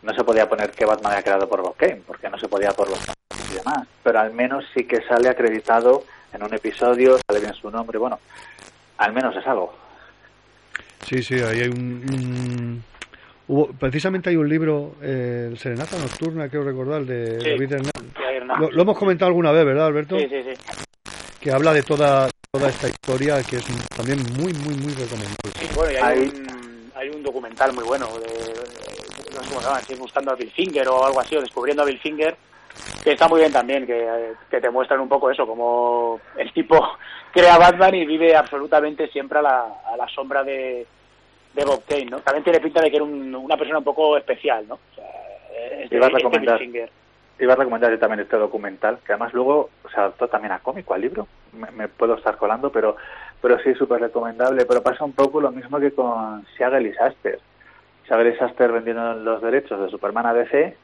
[0.02, 2.70] no se podía poner que Batman era creado por Bob Kane, porque no se podía
[2.70, 3.04] por los
[3.50, 7.68] y demás, pero al menos sí que sale acreditado en un episodio, sale bien su
[7.68, 8.20] nombre, bueno,
[8.98, 9.72] al menos es algo.
[11.06, 12.04] Sí, sí, ahí hay un...
[12.12, 12.84] un-
[13.48, 17.50] hubo, precisamente hay un libro, eh, el Serenata Nocturna, creo recordar, de Sí.
[17.50, 17.74] David
[18.58, 20.18] Lo, lo hemos comentado alguna vez, ¿verdad, Alberto?
[20.18, 20.74] Sí, sí, sí.
[21.40, 23.64] Que habla de toda, toda esta historia que es
[23.96, 25.50] también muy, muy, muy recomendable.
[25.58, 29.60] Sí, bueno, y hay, un, hay un documental muy bueno de, de- no sé cómo
[29.60, 31.98] se llama, si es buscando a Bill Finger o algo así, o descubriendo a Bill
[31.98, 32.36] Finger,
[33.02, 36.78] que está muy bien también, que, que te muestran un poco eso, como el tipo
[37.32, 39.60] crea Batman y vive absolutamente siempre a la,
[39.92, 40.86] a la sombra de,
[41.54, 42.20] de Bob Kane, ¿no?
[42.20, 44.74] También tiene pinta de que era un- una persona un poco especial, ¿no?
[44.74, 45.04] O sea,
[45.80, 46.90] este, Iba a este recomendar, Finger.
[47.38, 50.94] iba a recomendar yo también este documental, que además luego se adaptó también a cómico,
[50.94, 51.26] al libro.
[51.52, 52.96] Me, me puedo estar colando, pero
[53.40, 54.64] pero sí, súper recomendable.
[54.66, 57.40] Pero pasa un poco lo mismo que con Siegel y Saster.
[58.06, 60.76] Siegel y Saster vendieron los derechos de Superman a DC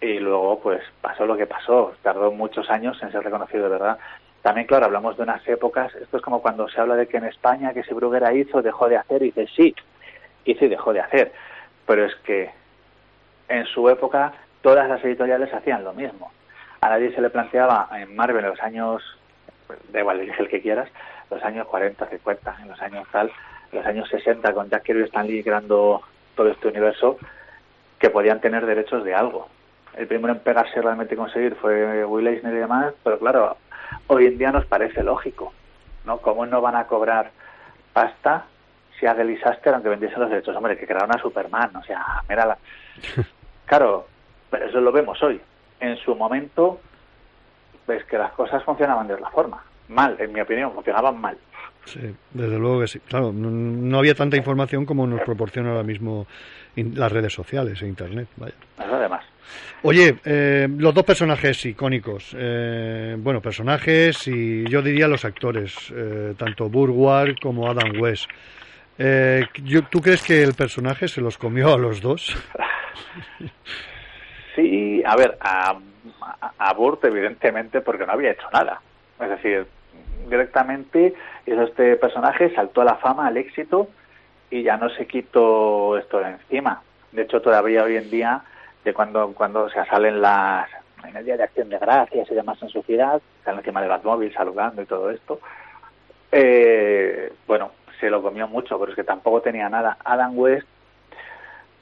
[0.00, 1.94] y luego pues pasó lo que pasó.
[2.02, 3.98] Tardó muchos años en ser reconocido de verdad.
[4.42, 5.94] También, claro, hablamos de unas épocas.
[5.94, 8.88] Esto es como cuando se habla de que en España, que si Bruguera hizo, dejó
[8.88, 9.74] de hacer, y dice sí,
[10.44, 11.32] hizo y dejó de hacer.
[11.86, 12.50] Pero es que
[13.48, 16.32] en su época todas las editoriales hacían lo mismo.
[16.80, 19.02] A nadie se le planteaba en Marvel en los años,
[19.92, 20.88] da igual, el que quieras,
[21.30, 23.30] los años 40, 50, en los años tal,
[23.70, 26.02] los años 60 con Jack Kirby y Stan creando
[26.34, 27.18] todo este universo,
[28.00, 29.48] que podían tener derechos de algo.
[29.96, 33.56] El primero en pegarse realmente conseguir fue Will Eisner y demás, pero claro,
[34.08, 35.52] hoy en día nos parece lógico,
[36.04, 36.18] ¿no?
[36.18, 37.30] ¿Cómo no van a cobrar
[37.92, 38.44] pasta
[38.98, 40.56] si a The Disaster, aunque vendiesen los derechos?
[40.56, 42.58] Hombre, que crearon a Superman, o sea, mira la...
[43.66, 44.06] Claro,
[44.50, 45.40] pero eso lo vemos hoy.
[45.80, 46.80] En su momento,
[47.86, 49.64] ves que las cosas funcionaban de otra forma.
[49.88, 51.38] Mal, en mi opinión, funcionaban mal.
[51.84, 53.00] Sí, desde luego que sí.
[53.00, 56.26] Claro, no, no había tanta información como nos proporciona ahora mismo
[56.76, 58.28] las redes sociales e Internet.
[58.36, 58.54] Vaya.
[58.78, 59.24] Eso además.
[59.82, 62.34] Oye, eh, los dos personajes icónicos.
[62.38, 68.30] eh, bueno, personajes y yo diría los actores, eh, tanto Burward como Adam West.
[68.98, 69.46] Eh,
[69.90, 72.36] ¿Tú crees que el personaje se los comió a los dos?
[74.54, 75.78] Sí, a ver, a,
[76.58, 78.82] a, Burt evidentemente porque no había hecho nada.
[79.18, 79.66] Es decir,
[80.28, 81.14] directamente
[81.46, 83.88] este personaje, saltó a la fama, al éxito
[84.50, 86.82] y ya no se quitó esto de encima.
[87.12, 88.42] De hecho, todavía hoy en día,
[88.84, 90.68] de cuando, cuando se salen las
[91.04, 93.88] en el Día de Acción de Gracias y demás en su ciudad, están encima de
[93.88, 95.40] Batmóvil saludando y todo esto,
[96.30, 99.96] eh, bueno, se lo comió mucho, pero es que tampoco tenía nada.
[100.04, 100.66] Adam West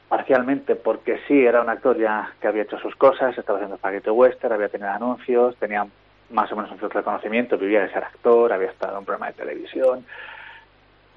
[0.08, 4.10] parcialmente porque sí era un actor ya que había hecho sus cosas, estaba haciendo Spaghetti
[4.10, 5.86] Western, había tenido anuncios, tenía
[6.30, 9.28] más o menos un cierto reconocimiento, vivía de ser actor, había estado en un programa
[9.28, 10.04] de televisión.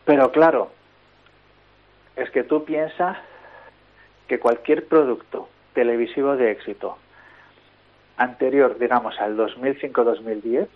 [0.05, 0.71] Pero claro,
[2.15, 3.17] es que tú piensas
[4.27, 6.97] que cualquier producto televisivo de éxito
[8.17, 10.67] anterior, digamos, al 2005-2010,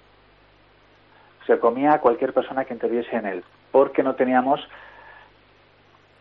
[1.45, 4.67] se comía a cualquier persona que interviese en él, porque no teníamos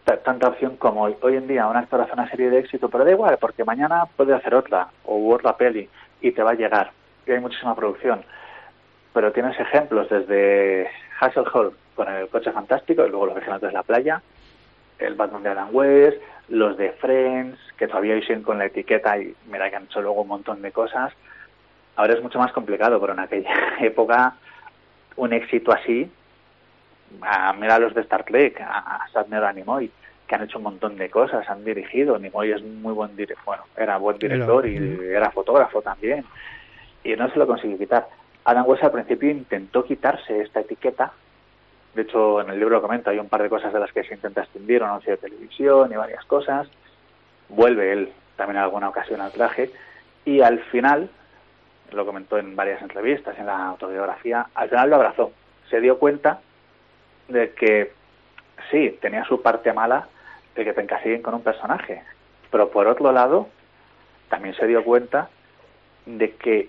[0.04, 1.16] ta- tanta opción como hoy.
[1.22, 4.04] Hoy en día un actor hace una serie de éxito, pero da igual, porque mañana
[4.16, 5.88] puede hacer otra, o otra peli,
[6.20, 6.92] y te va a llegar.
[7.26, 8.22] Y hay muchísima producción.
[9.12, 10.88] Pero tienes ejemplos desde
[11.18, 14.20] Hasselhoff con el coche fantástico, y luego los vigilantes de la playa,
[14.98, 19.18] el Batman de Adam West, los de Friends, que todavía hoy siguen con la etiqueta
[19.18, 21.12] y mira que han hecho luego un montón de cosas.
[21.96, 24.34] Ahora es mucho más complicado, pero en aquella época
[25.16, 26.10] un éxito así,
[27.22, 29.90] a, mira los de Star Trek, a, a Sadner a Nimoy,
[30.26, 33.62] que han hecho un montón de cosas, han dirigido, Nimoy es muy buen director, bueno,
[33.76, 36.24] era buen director y era fotógrafo también,
[37.04, 38.08] y no se lo consiguió quitar.
[38.44, 41.12] Adam West al principio intentó quitarse esta etiqueta,
[41.96, 44.04] de hecho en el libro lo comento, hay un par de cosas de las que
[44.04, 46.68] se intenta extindir, un anuncio de televisión y varias cosas,
[47.48, 49.70] vuelve él también en alguna ocasión al traje,
[50.26, 51.08] y al final,
[51.92, 55.32] lo comentó en varias entrevistas, en la autobiografía, al final lo abrazó.
[55.70, 56.40] Se dio cuenta
[57.28, 57.92] de que
[58.70, 60.08] sí, tenía su parte mala
[60.54, 62.02] de que te encasillen con un personaje,
[62.50, 63.48] pero por otro lado,
[64.28, 65.30] también se dio cuenta
[66.04, 66.68] de que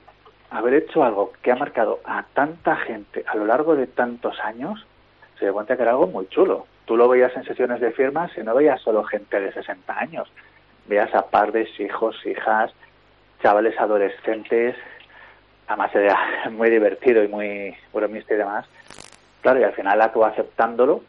[0.51, 4.85] haber hecho algo que ha marcado a tanta gente a lo largo de tantos años,
[5.39, 6.65] se dio cuenta que era algo muy chulo.
[6.85, 10.29] Tú lo veías en sesiones de firmas y no veías solo gente de 60 años,
[10.87, 12.71] veías a padres, hijos, hijas,
[13.43, 14.75] chavales adolescentes,
[15.67, 16.17] además era
[16.51, 18.65] muy divertido y muy bromista y demás.
[19.41, 21.03] Claro, y al final acabó aceptándolo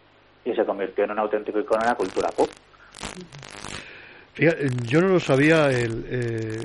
[0.45, 2.49] y se convirtió en un auténtico icono de la cultura pop.
[4.35, 6.59] Fíjate, yo no lo sabía, el, eh,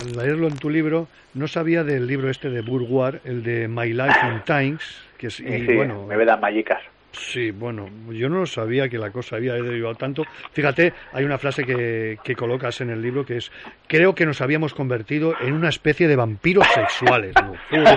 [0.00, 3.92] al- leerlo en tu libro, no sabía del libro este de Bourgois, el de My
[3.92, 4.82] Life in Times,
[5.18, 6.80] que es, y, sí, bueno, me vedan mayicas.
[7.12, 10.24] Sí, bueno, yo no sabía que la cosa había derivado tanto.
[10.52, 13.52] Fíjate, hay una frase que, que colocas en el libro que es,
[13.86, 17.34] creo que nos habíamos convertido en una especie de vampiros sexuales.
[17.42, 17.52] ¿no?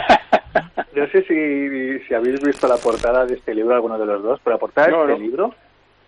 [0.95, 4.39] No sé si, si habéis visto la portada de este libro, alguno de los dos,
[4.41, 5.25] pero la portada No, de este no.
[5.29, 5.55] libro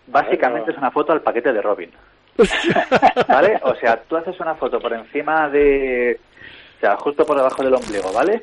[0.07, 1.91] básicamente es una foto al paquete de Robin.
[3.27, 3.59] ¿Vale?
[3.63, 6.17] O sea, tú haces una foto por encima de...
[6.77, 8.41] O sea, justo por debajo del ombligo, ¿vale?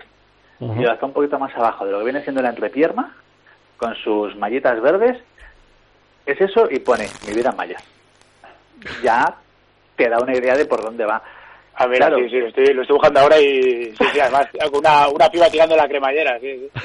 [0.61, 3.15] Y hasta un poquito más abajo de lo que viene siendo la entrepierna,
[3.85, 5.19] con sus mallitas verdes,
[6.25, 7.85] es eso y pone mi vida en mallas.
[9.03, 9.35] Ya
[9.95, 11.23] te da una idea de por dónde va.
[11.75, 12.17] A ver, Claro.
[12.17, 15.51] sí, sí, lo estoy, lo estoy buscando ahora y sí, sí, además una, una piba
[15.51, 16.81] tirando la cremallera, sí, sí.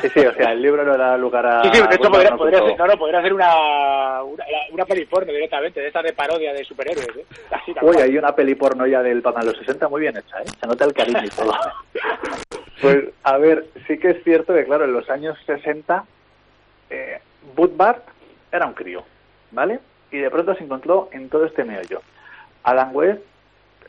[0.00, 1.62] Sí, sí, o sea, el libro no da lugar a...
[1.62, 5.30] Sí, sí, de hecho podría, ser, no, no, podría ser una, una, una peli porno
[5.32, 7.24] directamente, de esta de parodia de superhéroes, ¿eh?
[7.52, 10.40] Así, Uy, hay una peli porno ya del Batman de los 60 muy bien hecha,
[10.40, 10.46] ¿eh?
[10.58, 11.52] Se nota el cariño y todo.
[12.80, 16.02] Pues, a ver, sí que es cierto que, claro, en los años 60,
[16.90, 17.20] eh,
[18.52, 19.04] era un crío,
[19.50, 19.80] ¿vale?
[20.10, 22.02] Y de pronto se encontró en todo este meollo.
[22.64, 23.22] Adam West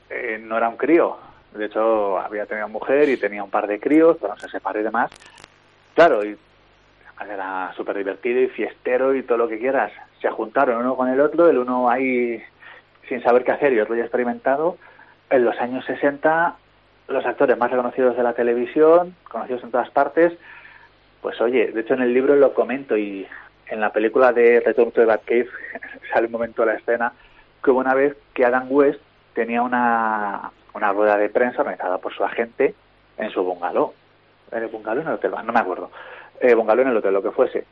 [0.09, 1.17] eh, no era un crío.
[1.53, 4.83] De hecho, había tenido mujer y tenía un par de críos, pero se separó y
[4.83, 5.11] demás.
[5.95, 6.37] Claro, y
[7.29, 9.91] era súper divertido y fiestero y todo lo que quieras.
[10.21, 12.41] Se juntaron uno con el otro, el uno ahí
[13.07, 14.77] sin saber qué hacer y otro ya experimentado.
[15.29, 16.55] En los años 60,
[17.07, 20.33] los actores más reconocidos de la televisión, conocidos en todas partes,
[21.21, 23.27] pues oye, de hecho en el libro lo comento y
[23.67, 25.47] en la película de Return to the Batcave
[26.13, 27.13] sale un momento de la escena
[27.63, 28.99] que hubo una vez que Adam West
[29.33, 32.73] tenía una, una rueda de prensa organizada por su agente
[33.17, 33.93] en su bungalow.
[34.51, 35.31] ¿En el bungalow en el hotel?
[35.45, 35.91] No me acuerdo.
[36.39, 37.65] Eh, bungalow en el hotel, lo que fuese.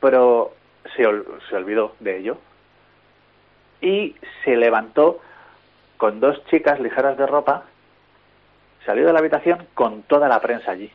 [0.00, 0.52] Pero
[0.94, 1.04] se,
[1.48, 2.38] se olvidó de ello
[3.80, 4.14] y
[4.44, 5.20] se levantó
[5.96, 7.64] con dos chicas ligeras de ropa,
[8.84, 10.90] salió de la habitación con toda la prensa allí.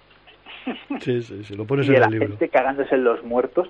[0.99, 2.27] Sí, sí, sí, lo pones y en la el libro.
[2.29, 3.69] gente cagándose en los muertos.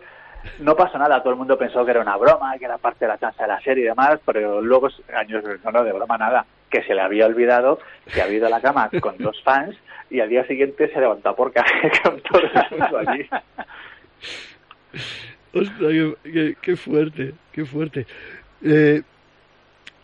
[0.59, 3.09] No pasó nada, todo el mundo pensó que era una broma, que era parte de
[3.09, 6.45] la chanza de la serie y demás, pero luego, años no, no, de broma nada,
[6.69, 7.79] que se le había olvidado
[8.13, 9.75] que había ido a la cama con dos fans
[10.09, 13.27] y al día siguiente se levantó por caje con todo el mundo allí.
[15.53, 16.15] Ostras,
[16.61, 18.05] qué fuerte, qué fuerte.
[18.63, 19.01] Eh,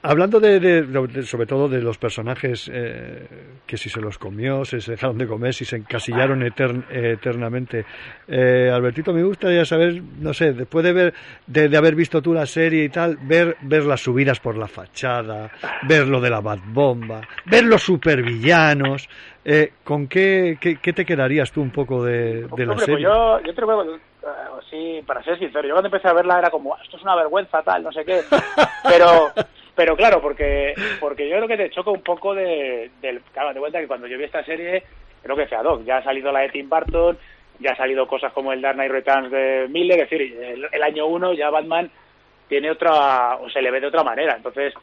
[0.04, 3.28] hablando de, de- de- sobre todo de los personajes eh,
[3.66, 7.14] que si se los comió, si se dejaron de comer, si se encasillaron etern- eh,
[7.14, 7.86] eternamente.
[8.28, 11.14] Eh, Albertito, me gustaría saber, no sé, después de ver,
[11.48, 14.68] de, de haber visto tú la serie y tal, ver, ver las subidas por la
[14.68, 15.50] fachada,
[15.88, 19.08] ver lo de la Bat Bomba, ver los supervillanos,
[19.46, 23.04] eh, ¿con qué, qué, qué te quedarías tú un poco de, la pues serie?
[23.06, 23.98] yo, yo te lo eh,
[24.70, 27.62] sí, para ser sincero, yo cuando empecé a verla era como, esto es una vergüenza,
[27.64, 28.22] tal, no sé qué,
[28.88, 29.32] pero,
[29.76, 33.60] pero claro, porque, porque yo creo que te choca un poco de, del, claro, de
[33.60, 34.84] cuenta que cuando yo vi esta serie,
[35.24, 37.18] lo que decía Doc, ya ha salido la de Tim Burton,
[37.60, 40.84] ya ha salido cosas como el Dark Knight Returns de Miller, es decir, el, el
[40.84, 41.90] año uno ya Batman
[42.48, 44.74] tiene otra, o se le ve de otra manera, entonces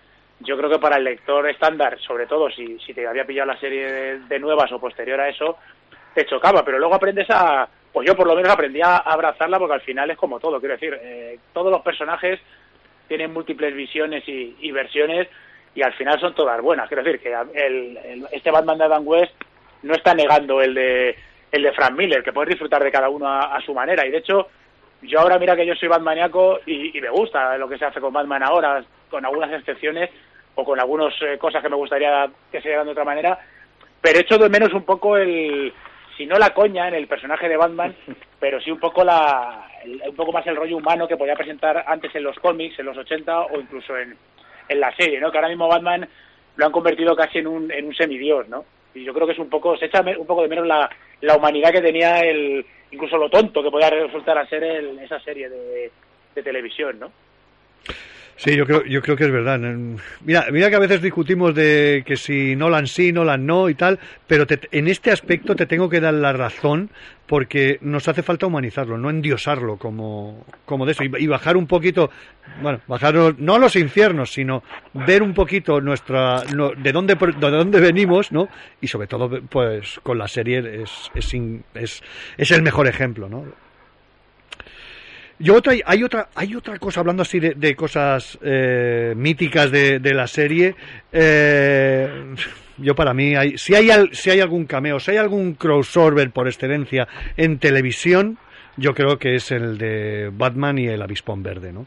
[0.40, 3.60] yo creo que para el lector estándar, sobre todo si, si te había pillado la
[3.60, 5.58] serie de, de nuevas o posterior a eso,
[6.14, 9.74] te chocaba, pero luego aprendes a, pues yo por lo menos aprendí a abrazarla porque
[9.74, 12.40] al final es como todo, quiero decir, eh, todos los personajes
[13.08, 15.28] tienen múltiples visiones y, y versiones
[15.74, 19.06] y al final son todas buenas, quiero decir que el, el- este Batman de Adam
[19.06, 19.32] West
[19.82, 21.16] no está negando el de
[21.50, 24.06] el de Frank Miller, que puedes disfrutar de cada uno a, su manera.
[24.06, 24.48] Y de hecho
[25.00, 28.00] yo ahora mira que yo soy Batmaniaco y, y me gusta lo que se hace
[28.00, 30.10] con Batman ahora, con algunas excepciones
[30.56, 33.38] o con algunas eh, cosas que me gustaría que se hagan de otra manera,
[34.02, 35.72] pero echo de menos un poco el,
[36.18, 37.94] si no la coña en el personaje de Batman,
[38.40, 41.82] pero sí un poco la, el- un poco más el rollo humano que podía presentar
[41.86, 44.14] antes en los cómics, en los 80 o incluso en,
[44.68, 45.30] en la serie, ¿no?
[45.30, 46.06] Que ahora mismo Batman
[46.56, 48.66] lo han convertido casi en un, en un semidios, ¿no?
[48.94, 50.90] Y yo creo que es un poco, se echa un poco de menos la,
[51.22, 55.20] la humanidad que tenía el, incluso lo tonto que podía resultar a ser el- esa
[55.20, 55.90] serie de,
[56.34, 57.12] de televisión, ¿no?
[58.38, 59.58] Sí, yo creo, yo creo que es verdad.
[60.24, 63.98] Mira, mira que a veces discutimos de que si Nolan sí, Nolan no y tal,
[64.28, 66.88] pero te- en este aspecto te tengo que dar la razón
[67.26, 72.10] porque nos hace falta humanizarlo, no endiosarlo como, como de eso y, bajar un poquito,
[72.62, 74.62] bueno, bajar no a los infiernos, sino
[74.94, 78.48] ver un poquito nuestra, no- de dónde de dónde venimos, ¿no?
[78.80, 81.34] Y sobre todo, pues con la serie es es,
[81.74, 82.02] es,
[82.36, 83.44] es el mejor ejemplo, ¿no?
[85.40, 89.98] Yo otra, hay otra, hay otra cosa, hablando así de, de cosas eh, míticas de,
[90.00, 90.74] de la serie.
[91.12, 92.34] eh,
[92.80, 96.30] yo para mí, hay, si, hay, al- si hay algún cameo, si hay algún crossover
[96.30, 98.38] por excelencia en televisión,
[98.76, 101.86] yo creo que es el de Batman y el Avispón Verde, ¿no?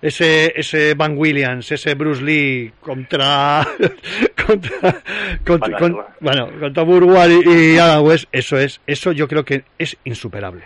[0.00, 3.66] Ese, ese Van Williams, ese Bruce Lee contra,
[4.46, 5.02] contra,
[5.44, 9.64] contra- con- bueno, contra Burwell y, y Adam West, eso es, eso yo creo que
[9.78, 10.64] es insuperable.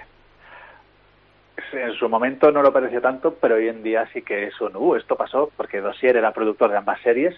[1.72, 4.74] En su momento no lo pareció tanto, pero hoy en día sí que es un,
[4.74, 7.36] uh, esto pasó, porque Dossier era productor de ambas series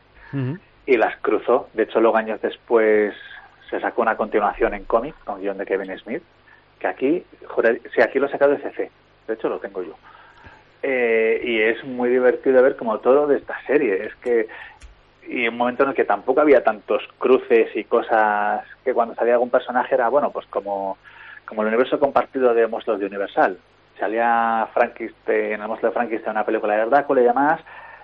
[0.86, 1.68] y las cruzó.
[1.74, 3.14] De hecho, luego años después
[3.68, 6.22] se sacó una continuación en cómic con guion de Kevin Smith,
[6.78, 7.24] que aquí,
[7.94, 8.90] sí, aquí lo he sacado de CC,
[9.26, 9.94] de hecho lo tengo yo.
[10.82, 14.48] Eh, y es muy divertido ver como todo de esta serie, es que
[15.28, 19.34] y un momento en el que tampoco había tantos cruces y cosas que cuando salía
[19.34, 20.98] algún personaje era, bueno, pues como,
[21.46, 23.56] como el universo compartido de monstruos de Universal.
[23.98, 27.60] Salía Frankenstein, en el monstruo de Frankenstein una película de Drácula y demás,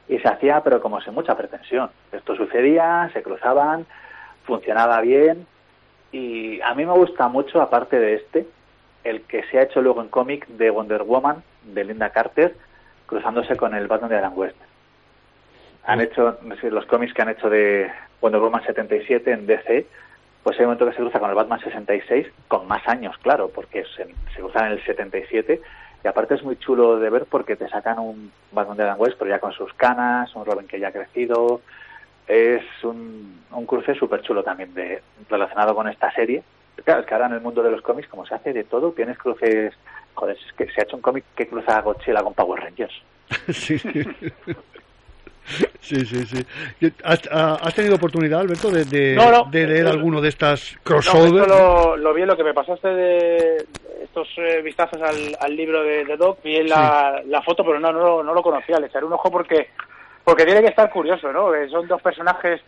[0.08, 1.90] y se hacía pero como sin mucha pretensión.
[2.12, 3.86] Esto sucedía, se cruzaban,
[4.44, 5.46] funcionaba bien,
[6.12, 8.46] y a mí me gusta mucho, aparte de este,
[9.04, 12.54] el que se ha hecho luego en cómic de Wonder Woman, de Linda Carter,
[13.06, 14.56] cruzándose con el Batman de Adam West.
[15.84, 16.38] Han hecho,
[16.70, 17.90] los cómics que han hecho de
[18.20, 19.86] Wonder Woman 77 en DC,
[20.42, 23.50] pues hay un momento que se cruza con el Batman 66, con más años, claro,
[23.54, 25.60] porque se, se cruzan en el 77,
[26.04, 29.16] y aparte es muy chulo de ver porque te sacan un Batman de Adam West,
[29.18, 31.60] pero ya con sus canas, un Robin que ya ha crecido,
[32.28, 36.42] es un, un cruce súper chulo también de, relacionado con esta serie.
[36.84, 38.92] Claro, es que ahora en el mundo de los cómics, como se hace de todo,
[38.92, 39.74] tienes cruces,
[40.14, 43.02] joder, es que se ha hecho un cómic que cruza a Godzilla con Power Rangers.
[43.48, 43.78] sí,
[45.56, 45.66] sí.
[45.80, 46.92] Sí, sí, sí.
[47.04, 49.44] ¿Has, ah, has tenido oportunidad, Alberto, de, de, No, no.
[49.50, 51.42] de leer Eh, alguno de estas No, crossover?
[51.42, 53.66] esto lo, lo vi en lo que me pasaste de
[54.02, 57.80] estos eh, vistazos al, al libro de, de Doc, vi en la, la foto, pero
[57.80, 59.68] no, no, lo- no lo conocía, le echaré un ojo porque
[60.24, 61.50] porque tiene que estar curioso, ¿no?
[61.50, 62.60] Que son dos personajes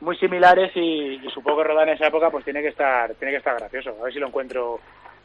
[0.00, 3.32] muy similares y, y supongo que rodar en esa época pues tiene que estar tiene
[3.32, 3.94] que estar gracioso.
[4.00, 4.80] A ver si lo encuentro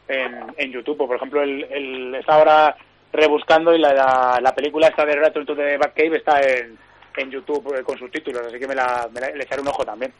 [0.09, 0.97] en, en YouTube.
[0.97, 2.75] Por ejemplo, el, el, está ahora
[3.13, 6.77] rebuscando y la, la, la película esta de Return to the Batcave está en,
[7.17, 9.83] en YouTube eh, con subtítulos, así que me la, me la- le echaré un ojo
[9.85, 10.11] también.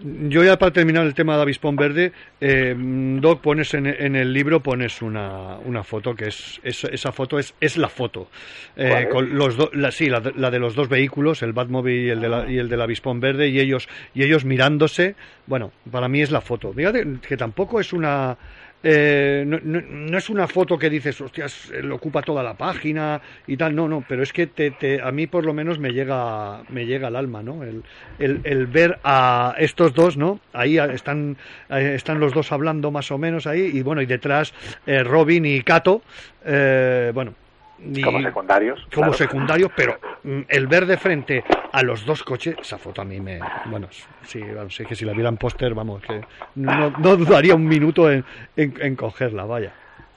[0.00, 2.10] Yo ya para terminar el tema de Avispón Verde,
[2.40, 7.12] eh, Doc, pones en, en el libro pones una, una foto que es, es- esa
[7.12, 8.28] foto es, es la foto.
[8.74, 12.06] Eh, con los do- la, sí, la, de- la de los dos vehículos, el Batmobile
[12.06, 15.14] y el, de la, y el del Avispón Verde, y ellos, y ellos mirándose.
[15.46, 16.72] Bueno, para mí es la foto.
[16.72, 18.36] Fíjate que tampoco es una.
[18.84, 23.20] Eh, no, no- es una foto que dices, hostias, eh, lo ocupa toda la página
[23.46, 25.92] y tal, no, no, pero es que te, te- a mí por lo menos me
[25.92, 27.62] llega, me llega al alma, ¿no?
[27.64, 27.82] El,
[28.18, 30.40] el, ver a estos dos, ¿no?
[30.52, 31.38] Ahí están,
[31.70, 34.52] están los dos hablando más o menos ahí, y bueno, y detrás
[34.86, 36.02] eh, Robin y Cato,
[36.44, 37.34] eh, bueno.
[37.78, 38.80] Y- Como secundarios.
[38.94, 39.12] como claro.
[39.14, 43.20] secundarios, pero mm, el ver de frente a los dos coches, esa foto a mí
[43.20, 43.40] me.
[43.66, 43.88] Bueno,
[44.22, 46.20] sí, vamos, es que si la vieran póster, vamos, que
[46.54, 48.24] no, no dudaría un minuto en,
[48.56, 49.72] en, en cogerla, vaya.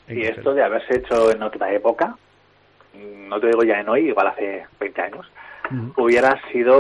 [0.08, 0.38] En Y cogerla.
[0.40, 2.16] esto de haberse hecho en otra época,
[2.94, 5.32] no te digo ya en hoy, igual hace 20 años,
[5.98, 6.78] hubiera sido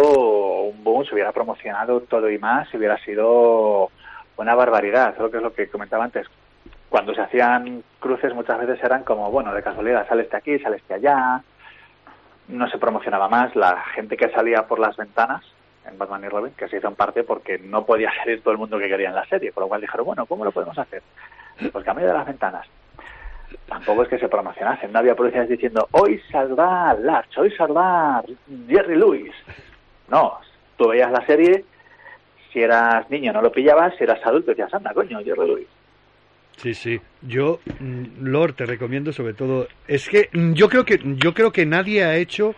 [0.70, 3.90] un boom, se hubiera promocionado todo y más, hubiera sido
[4.38, 6.26] una barbaridad, creo que es lo que comentaba antes.
[6.90, 10.78] Cuando se hacían cruces muchas veces eran como, bueno, de casualidad, sale este aquí, sale
[10.78, 11.42] este allá,
[12.48, 15.44] no se promocionaba más, la gente que salía por las ventanas
[15.86, 18.58] en Batman y Robin, que se hizo en parte porque no podía salir todo el
[18.58, 21.02] mundo que quería en la serie, por lo cual dijeron, bueno, ¿cómo lo podemos hacer?
[21.72, 22.68] Pues cambio de las ventanas.
[23.68, 28.24] Tampoco es que se promocionasen, no había publicidades diciendo, hoy saldrá Larch, hoy saldrá
[28.68, 29.34] Jerry Lewis.
[30.10, 30.40] No,
[30.78, 31.66] tú veías la serie,
[32.52, 35.68] si eras niño no lo pillabas, si eras adulto decías, anda, coño, Jerry Lewis.
[36.58, 37.00] Sí, sí.
[37.22, 39.68] Yo, mm, Lord, te recomiendo sobre todo.
[39.88, 42.56] Es que mm, yo creo que yo creo que nadie ha hecho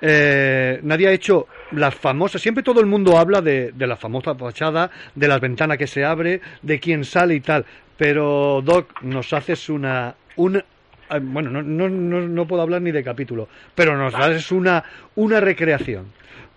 [0.00, 2.42] eh, nadie ha hecho las famosas.
[2.42, 6.04] Siempre todo el mundo habla de, de la famosa fachada, de las ventanas que se
[6.04, 7.64] abre, de quién sale y tal.
[7.96, 12.90] Pero Doc, nos haces una una eh, bueno, no, no, no, no puedo hablar ni
[12.90, 14.82] de capítulo, pero nos haces una
[15.14, 16.06] una recreación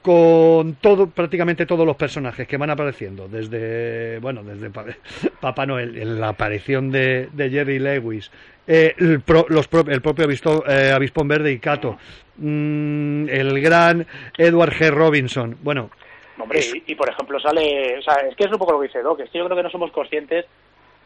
[0.06, 4.86] con todo prácticamente todos los personajes que van apareciendo desde bueno desde Pa-
[5.42, 8.30] Papá Noel la aparición de, de Jerry Lewis
[8.68, 11.98] eh, el, pro- los pro- el propio Avisto- eh, Avispón Verde y Cato
[12.38, 14.06] mm, el gran
[14.38, 14.92] Edward G.
[14.92, 15.90] Robinson bueno
[16.38, 18.88] Hombre, y, y, por ejemplo sale, o sea, es que es un poco lo que
[18.88, 20.46] dice Doc, es que yo creo que no somos conscientes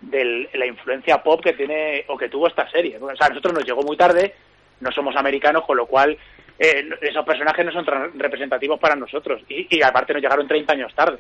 [0.02, 2.98] de la influencia pop que tiene o que tuvo esta serie.
[2.98, 4.34] O sea, a nosotros nos llegó muy tarde,
[4.80, 6.18] no somos americanos, con lo cual
[6.60, 7.86] eh, esos personajes no son
[8.20, 11.20] representativos para nosotros y, y aparte nos llegaron 30 años tarde.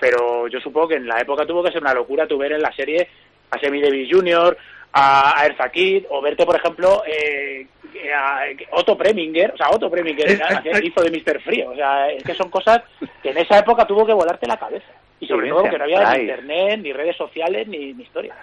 [0.00, 2.62] Pero yo supongo que en la época tuvo que ser una locura tu ver en
[2.62, 3.06] la serie
[3.50, 4.56] a Sammy Davis Jr.,
[4.92, 7.66] a, a Kitt, o verte, por ejemplo, eh,
[8.12, 8.40] a
[8.72, 11.40] Otto Preminger, o sea, Otto Preminger Eh, hacía- eh, hizo de Mr.
[11.42, 12.80] Frío, o sea, es que son cosas
[13.22, 14.86] que en esa época tuvo que volarte la cabeza.
[15.20, 18.36] Y sobre Y todo que no había ni internet, ni redes sociales, ni, ni historias.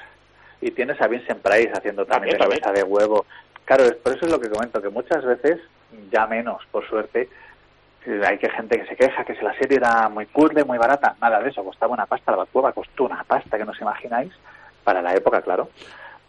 [0.61, 3.25] Y tienes a Vincent Price haciendo también, También, de cabeza de huevo.
[3.65, 5.59] Claro, por eso es lo que comento, que muchas veces,
[6.11, 7.29] ya menos, por suerte,
[8.25, 11.15] hay que gente que se queja que si la serie era muy curda muy barata,
[11.21, 14.31] nada de eso, costaba una pasta, la Batcueva costó una pasta que no os imagináis,
[14.83, 15.69] para la época, claro.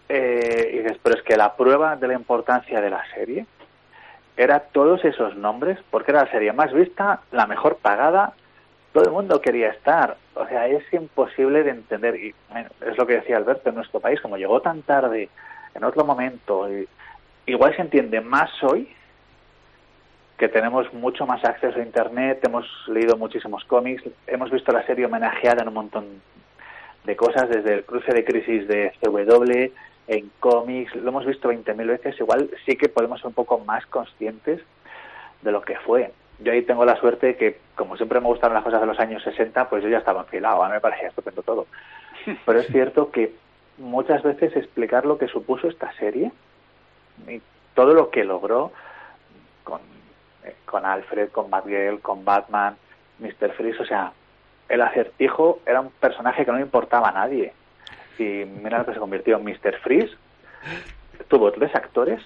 [0.09, 3.47] Eh, y pero es que la prueba de la importancia de la serie
[4.37, 8.33] era todos esos nombres, porque era la serie más vista, la mejor pagada,
[8.93, 10.17] todo el mundo quería estar.
[10.35, 12.17] O sea, es imposible de entender.
[12.17, 12.35] Y
[12.81, 15.29] es lo que decía Alberto, en nuestro país, como llegó tan tarde,
[15.75, 16.89] en otro momento, y-
[17.47, 18.93] igual se entiende más hoy
[20.39, 25.07] que tenemos mucho más acceso a Internet, hemos leído muchísimos cómics, hemos visto la serie
[25.07, 26.07] homenajeada en un montón
[27.05, 29.73] de cosas, desde el cruce de crisis de CW,
[30.07, 33.85] en cómics, lo hemos visto 20.000 veces, igual sí que podemos ser un poco más
[33.87, 34.61] conscientes
[35.43, 36.13] de lo que fue.
[36.39, 39.23] Yo ahí tengo la suerte que, como siempre me gustaron las cosas de los años
[39.25, 41.67] 60, pues yo ya estaba enfilado, a mí me parecía estupendo todo.
[42.47, 43.35] Pero es cierto que
[43.77, 46.31] muchas veces explicar lo que supuso esta serie
[47.27, 47.43] y
[47.75, 48.73] todo lo que logró
[49.65, 49.81] con,
[50.65, 52.77] con Alfred, con Batgirl, con Batman,
[53.19, 53.53] Mr.
[53.57, 54.13] Freeze, o sea,
[54.69, 57.53] el acertijo era un personaje que no le importaba a nadie.
[58.19, 59.79] Y mira lo que se convirtió en Mr.
[59.83, 60.15] Freeze.
[61.29, 62.21] Tuvo tres actores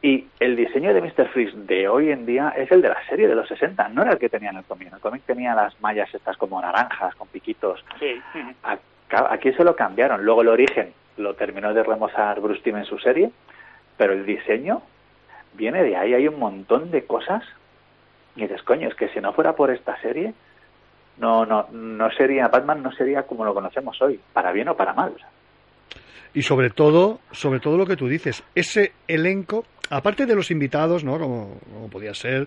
[0.00, 1.28] y el diseño de Mr.
[1.30, 4.12] Freeze de hoy en día es el de la serie de los 60, no era
[4.12, 4.92] el que tenía en el cómic.
[4.92, 7.84] El cómic tenía las mallas estas como naranjas, con piquitos.
[7.98, 8.20] Sí.
[8.62, 10.22] Acá- Aquí se lo cambiaron.
[10.24, 13.30] Luego el origen lo terminó de remozar Bruce Timm en su serie,
[13.96, 14.82] pero el diseño
[15.54, 16.14] viene de ahí.
[16.14, 17.44] Hay un montón de cosas.
[18.36, 20.32] Y dices, coño, es que si no fuera por esta serie,
[21.18, 24.92] no, no, no sería, Batman no sería como lo conocemos hoy, para bien o para
[24.94, 25.12] mal.
[26.34, 31.02] y sobre todo sobre todo lo que tú dices ese elenco aparte de los invitados
[31.02, 31.58] no como,
[31.90, 32.46] podía ser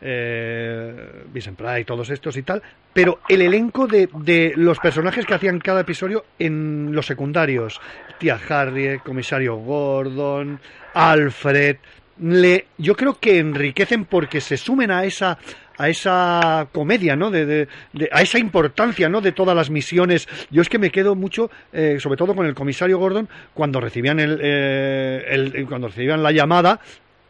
[0.00, 2.62] eh, Vincent Price todos estos y tal
[2.92, 7.80] pero el elenco de, de los personajes que hacían cada episodio en los secundarios
[8.18, 10.60] tía Harriet comisario Gordon
[10.94, 11.78] Alfred
[12.20, 15.38] le, yo creo que enriquecen porque se sumen a esa
[15.78, 17.30] a esa comedia, ¿no?
[17.30, 17.68] De, de-
[18.12, 19.20] a esa importancia, ¿no?
[19.22, 20.28] De todas las misiones.
[20.50, 24.20] Yo es que me quedo mucho, eh, sobre todo con el comisario Gordon, cuando recibían
[24.20, 26.78] el, eh, el- cuando recibían la llamada.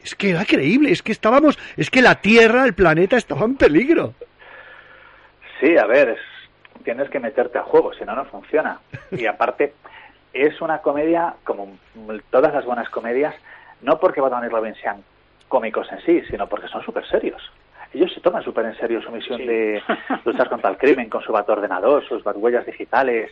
[0.02, 3.54] Es que era creíble, es que estábamos, es que la Tierra, el planeta estaba en
[3.56, 4.14] peligro.
[5.60, 8.80] Sí, a ver, es- tienes que meterte a juego, si no, no funciona.
[9.12, 9.72] Y aparte,
[10.32, 11.78] es una comedia, como
[12.30, 13.34] todas las buenas comedias,
[13.82, 15.02] no porque Batman y Robin sean
[15.48, 17.42] cómicos en sí, sino porque son súper serios.
[17.92, 19.82] Ellos se toman súper en serio su misión de
[20.24, 23.30] luchar contra el crimen con su ordenador, sus huellas digitales,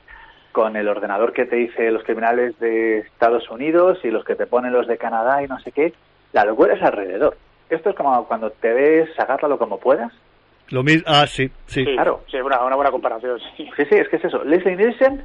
[0.52, 4.46] con el ordenador que te dice los criminales de Estados Unidos y los que te
[4.46, 5.94] ponen los de Canadá y no sé qué.
[6.32, 7.36] La locura es alrededor.
[7.70, 10.12] Esto es como cuando te ves, agárralo como puedas,
[10.68, 11.84] Lo mismo, ah, sí, sí.
[11.84, 12.24] Claro.
[12.30, 13.70] Sí, una, una buena comparación, sí.
[13.76, 14.44] Sí, sí, es que es eso.
[14.44, 15.22] Leslie Nielsen,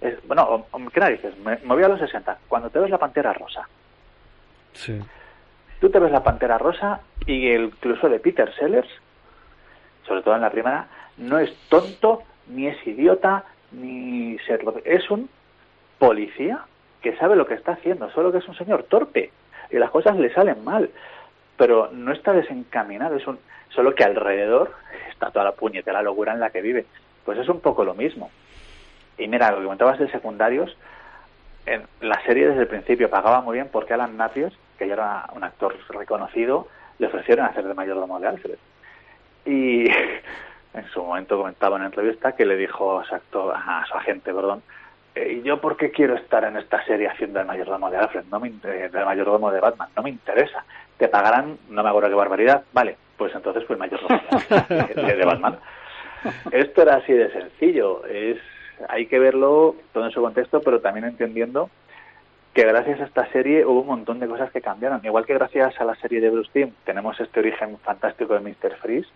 [0.00, 1.36] es, bueno, ¿qué narices?
[1.38, 2.38] Me, me voy a los 60.
[2.48, 3.68] Cuando te ves la Pantera Rosa,
[4.74, 5.00] Sí.
[5.80, 8.88] tú te ves la Pantera Rosa y el incluso de Peter Sellers,
[10.06, 14.80] sobre todo en la primera, no es tonto, ni es idiota, ni Sherlock.
[14.84, 15.30] Es un
[15.98, 16.64] policía
[17.00, 19.30] que sabe lo que está haciendo, solo que es un señor torpe
[19.70, 20.90] y las cosas le salen mal,
[21.56, 23.38] pero no está desencaminado, es un
[23.70, 24.72] solo que alrededor
[25.10, 26.86] está toda la puñetera locura en la que vive.
[27.24, 28.30] Pues es un poco lo mismo.
[29.18, 30.76] Y mira, lo que comentabas de secundarios,
[31.66, 35.26] en la serie desde el principio pagaba muy bien porque Alan Napier, que ya era
[35.34, 36.68] un actor reconocido,
[36.98, 38.58] le ofrecieron hacer de mayordomo de Alfred.
[39.46, 39.88] Y
[40.74, 43.94] en su momento comentaba en una entrevista que le dijo a su, actor, a su
[43.96, 44.62] agente, perdón,
[45.14, 48.24] "Eh, ¿y yo por qué quiero estar en esta serie haciendo el mayordomo de Alfred?
[48.30, 50.64] No me, del mayordomo de Batman, no me interesa.
[50.98, 54.20] Te pagarán, no me acuerdo qué barbaridad, vale, pues entonces fui mayordomo
[54.68, 55.58] de, de- de Batman.
[56.52, 58.38] Esto era así de sencillo, es
[58.88, 61.70] hay que verlo todo en su contexto, pero también entendiendo
[62.54, 65.00] que gracias a esta serie hubo un montón de cosas que cambiaron.
[65.04, 68.76] Igual que gracias a la serie de Bruce Timm tenemos este origen fantástico de Mr.
[68.80, 69.08] Freeze,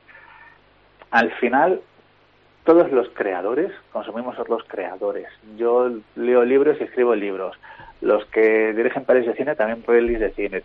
[1.10, 1.80] al final
[2.64, 5.26] todos los creadores consumimos los creadores.
[5.56, 7.56] Yo leo libros y escribo libros.
[8.02, 10.62] Los que dirigen pelis de cine también pelis de cine.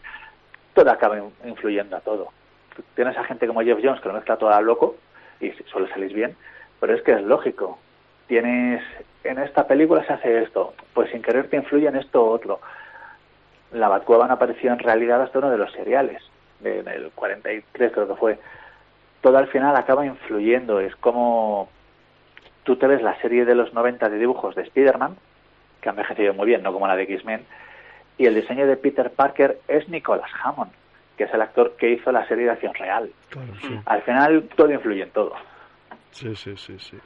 [0.74, 2.30] Todo acaba in- influyendo a todo.
[2.96, 4.98] Tienes a gente como Jeff Jones que lo mezcla todo a loco
[5.40, 6.36] y suele salir bien,
[6.80, 7.80] pero es que es lógico.
[8.28, 8.82] Tienes
[9.24, 12.60] en esta película se hace esto, pues sin querer te influye en esto otro.
[13.72, 16.22] La Batcueva no apareció en realidad hasta uno de los seriales,
[16.60, 18.40] de- del 43 creo que fue.
[19.22, 21.70] Todo al final acaba influyendo, es como
[22.64, 25.16] tú te ves la serie de los 90 de dibujos de Spider-Man,
[25.82, 27.46] que ha envejecido muy bien, no como la de X-Men,
[28.18, 30.72] y el diseño de Peter Parker es Nicholas Hammond,
[31.18, 33.10] que es el actor que hizo la serie de acción real.
[33.30, 33.80] Claro, sí.
[33.86, 35.34] Al final todo influye en todo.
[36.12, 36.98] Sí, sí, sí, sí.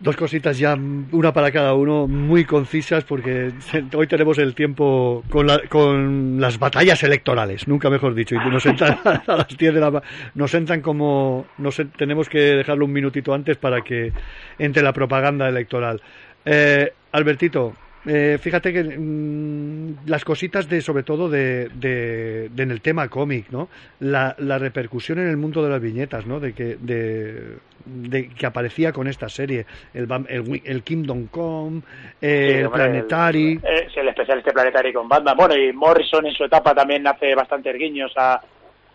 [0.00, 0.76] Dos cositas ya,
[1.10, 3.50] una para cada uno, muy concisas, porque
[3.96, 8.64] hoy tenemos el tiempo con, la- con las batallas electorales, nunca mejor dicho, y nos
[8.64, 8.96] entran
[9.26, 10.00] a las 10 de la
[10.36, 14.12] nos entran como, nos, en- tenemos que dejarlo un minutito antes para que
[14.60, 16.00] entre la propaganda electoral.
[16.44, 17.74] Eh, Albertito,
[18.08, 23.08] eh, fíjate que mm, las cositas de, sobre todo de, de- de en el tema
[23.08, 23.68] cómic, ¿no?
[24.00, 26.40] La, la repercusión en el mundo de las viñetas, ¿no?
[26.40, 31.82] De que, de, de que aparecía con esta serie, el, Bam- el, el Kingdom Come,
[32.20, 33.60] eh, Sí, el hombre, Planetary.
[33.62, 35.36] el- es el especial este Planetary con Batman.
[35.36, 38.40] Bueno, y Morrison en su etapa también hace bastantes guiños a,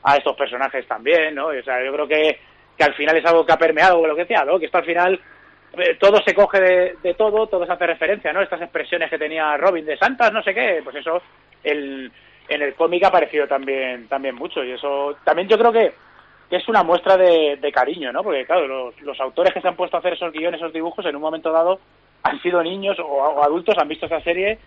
[0.03, 1.48] a estos personajes también, ¿no?
[1.48, 2.38] O sea, yo creo que,
[2.77, 4.60] que al final es algo que ha permeado, lo que decía, ¿no?
[4.60, 5.19] Que esto al final
[5.78, 8.41] eh, todo se coge de, de todo, todo se hace referencia, ¿no?
[8.41, 11.22] Estas expresiones que tenía Robin de Santas, no sé qué, pues eso
[11.64, 12.12] el,
[12.48, 14.64] en el cómic ha aparecido también, también mucho.
[14.64, 15.94] Y eso también yo creo que,
[16.50, 18.24] que es una muestra de, de cariño, ¿no?
[18.24, 21.06] Porque, claro, los, los autores que se han puesto a hacer esos guiones, esos dibujos,
[21.06, 21.80] en un momento dado
[22.24, 24.58] han sido niños o, o adultos, han visto esa serie,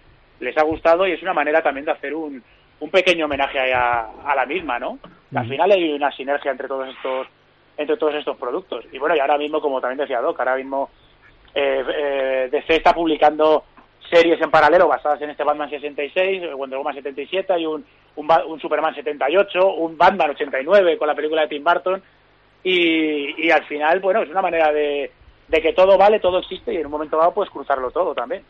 [0.40, 2.42] les ha gustado y es una manera también de hacer un,
[2.80, 4.98] un pequeño homenaje a, a la misma, ¿no?
[5.34, 7.26] Al final hay una sinergia entre todos estos
[7.76, 8.84] entre todos estos productos.
[8.92, 10.90] Y bueno, y ahora mismo, como también decía Doc, ahora mismo
[11.54, 13.64] eh, eh, DC está publicando
[14.10, 17.84] series en paralelo basadas en este Batman 66, Wonder Woman 77 y un,
[18.16, 22.02] un, un Superman 78, un Batman 89 con la película de Tim Burton.
[22.62, 25.10] Y, y al final, bueno, es una manera de,
[25.48, 28.42] de que todo vale, todo existe y en un momento dado puedes cruzarlo todo también.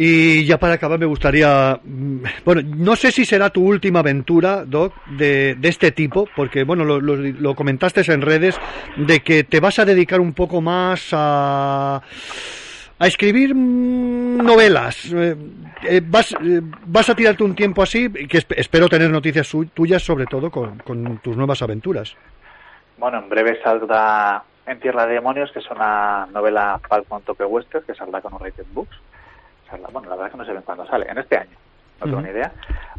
[0.00, 4.64] Y ya para acabar me gustaría, mm, bueno, no sé si será tu última aventura,
[4.64, 8.56] Doc, de, de este tipo, porque bueno, lo, lo- comentaste en redes,
[8.96, 12.00] de que te vas a dedicar un poco más a,
[12.96, 15.12] a escribir mm, novelas.
[15.12, 15.34] Eh,
[15.82, 20.00] eh, vas, eh, vas a tirarte un tiempo así, que esp- espero tener noticias tuyas,
[20.04, 20.78] sobre todo con,
[21.24, 22.14] tus nuevas aventuras.
[22.98, 27.44] Bueno, en breve saldrá En Tierra de Demonios, que es una novela pulp con toque
[27.44, 28.96] western, que saldrá con Rated Books.
[29.70, 31.56] Bueno, la verdad es que no sé bien cuándo sale, en este año,
[32.00, 32.52] no tengo ni idea.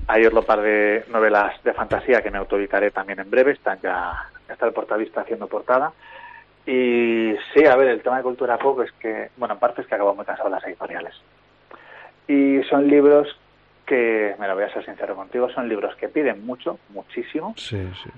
[0.07, 4.15] Hay otro par de novelas de fantasía que me autoeditaré también en breve, están ya,
[4.47, 5.93] ya está el portavista haciendo portada.
[6.65, 9.87] Y sí, a ver, el tema de cultura pop es que, bueno, en parte es
[9.87, 11.15] que acabo muy cansado de las editoriales.
[12.27, 13.27] Y son libros
[13.85, 17.91] que, me lo voy a ser sincero contigo, son libros que piden mucho, muchísimo, Sí,
[18.03, 18.09] sí.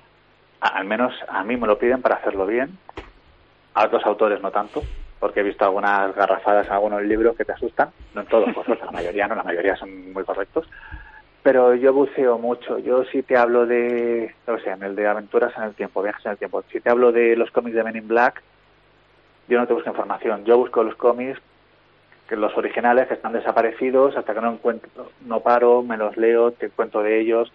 [0.59, 2.77] a- al menos a mí me lo piden para hacerlo bien.
[3.73, 4.81] A otros autores no tanto,
[5.21, 7.91] porque he visto algunas garrafadas en algunos libros que te asustan.
[8.15, 10.67] No en todos, suerte, la mayoría no, la mayoría son muy correctos.
[11.43, 12.79] Pero yo buceo mucho.
[12.79, 16.25] Yo si te hablo de, no sé, en el de aventuras en el tiempo, viajes
[16.25, 16.63] en el tiempo.
[16.71, 18.41] Si te hablo de los cómics de Men in Black,
[19.47, 20.43] yo no te busco información.
[20.43, 21.39] Yo busco los cómics,
[22.27, 26.51] que los originales que están desaparecidos, hasta que no encuentro, no paro, me los leo,
[26.51, 27.53] te cuento de ellos,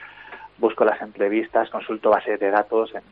[0.58, 3.02] busco las entrevistas, consulto bases de datos en,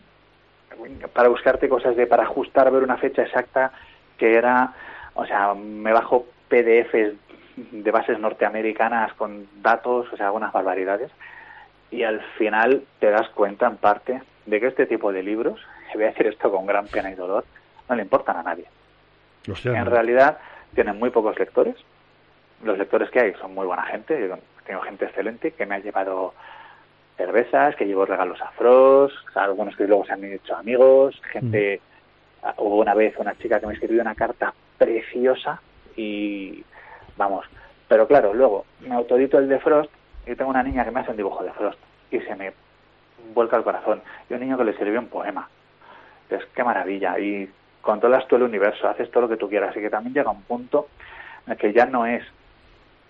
[1.12, 3.72] para buscarte cosas de para ajustar ver una fecha exacta
[4.18, 4.72] que era
[5.14, 7.14] o sea me bajo PDFs
[7.56, 11.10] de bases norteamericanas con datos o sea algunas barbaridades
[11.90, 15.60] y al final te das cuenta en parte de que este tipo de libros
[15.94, 17.44] voy a decir esto con gran pena y dolor
[17.88, 18.66] no le importan a nadie
[19.50, 19.78] Hostia.
[19.78, 20.38] En realidad
[20.74, 21.76] tienen muy pocos lectores.
[22.62, 24.18] Los lectores que hay son muy buena gente.
[24.18, 24.36] Yo
[24.66, 26.34] tengo gente excelente que me ha llevado
[27.16, 31.80] cervezas, que llevo regalos a Frost, algunos que luego se han hecho amigos, gente...
[31.80, 31.93] ah,
[32.58, 35.60] Hubo una vez una chica que me escribió una carta preciosa
[35.96, 36.64] y
[37.16, 37.46] vamos.
[37.88, 39.90] Pero claro, luego me autodito el de Frost
[40.26, 41.78] y tengo una niña que me hace un dibujo de Frost
[42.10, 42.52] y se me
[43.34, 44.02] vuelca el corazón.
[44.28, 45.48] Y un niño que le escribió un poema.
[46.30, 47.18] Es qué maravilla.
[47.18, 47.50] Y
[47.80, 49.76] controlas tú el universo, haces todo lo que tú quieras.
[49.76, 50.88] Y que también llega un punto
[51.46, 52.24] en el que ya no es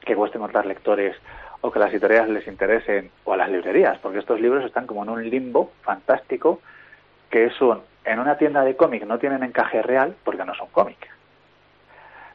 [0.04, 1.16] que cueste encontrar lectores
[1.60, 5.02] o que las editoriales les interesen o a las librerías, porque estos libros están como
[5.02, 6.60] en un limbo fantástico
[7.30, 10.68] que es un, en una tienda de cómic no tienen encaje real porque no son
[10.68, 10.98] cómic.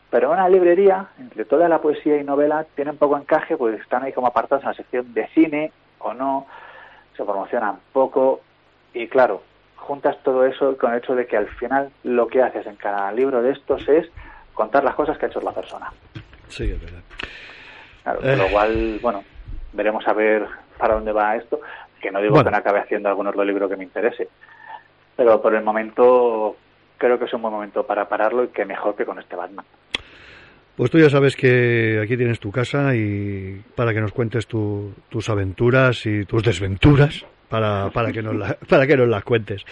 [0.10, 4.04] Pero en una librería, entre toda la poesía y novela, tienen poco encaje, pues están
[4.04, 6.48] ahí como apartados en la sección de cine o no,
[7.16, 8.42] se promocionan poco
[8.94, 9.44] y claro,
[9.76, 13.12] juntas todo eso con el hecho de que al final lo que haces en cada
[13.12, 14.10] libro de estos es
[14.56, 15.92] contar las cosas que ha hecho la persona.
[16.48, 17.02] Sí, es verdad.
[18.04, 18.36] Claro, Eh.
[18.36, 19.24] lo cual, bueno,
[19.74, 20.48] veremos a ver
[20.80, 21.60] para dónde va esto,
[22.02, 22.46] que no digo Bueno.
[22.46, 24.28] que no acabe haciendo algún otro libro que me interese,
[25.20, 26.56] pero por el momento
[26.98, 29.66] creo que es un buen momento para pararlo y que mejor que con este Batman.
[30.78, 34.94] Pues tú ya sabes que aquí tienes tu casa y para que nos cuentes tu-
[35.10, 37.26] tus aventuras y tus desventuras.
[37.50, 39.66] Para, para, que nos la- para que nos las cuentes.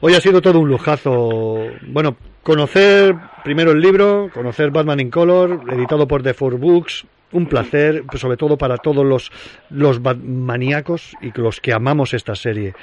[0.00, 1.58] Hoy ha sido todo un lujazo.
[1.86, 7.06] Bueno, conocer primero el libro, conocer Batman in Color, editado por The Four Books.
[7.34, 9.32] Un placer, sobre todo para todos los,
[9.70, 12.74] los Batmaníacos y los que amamos esta serie.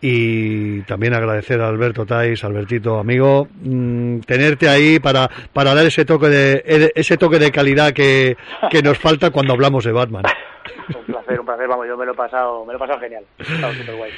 [0.00, 6.06] Y también agradecer a Alberto Tais, Albertito, amigo, mm, tenerte ahí para, para dar ese
[6.06, 8.38] toque de, ese toque de calidad que,
[8.70, 10.22] que nos falta cuando hablamos de Batman.
[10.96, 13.24] Un placer, un placer, vamos, yo me lo he pasado, me lo he pasado genial.
[13.38, 14.12] Ha estado súper guay.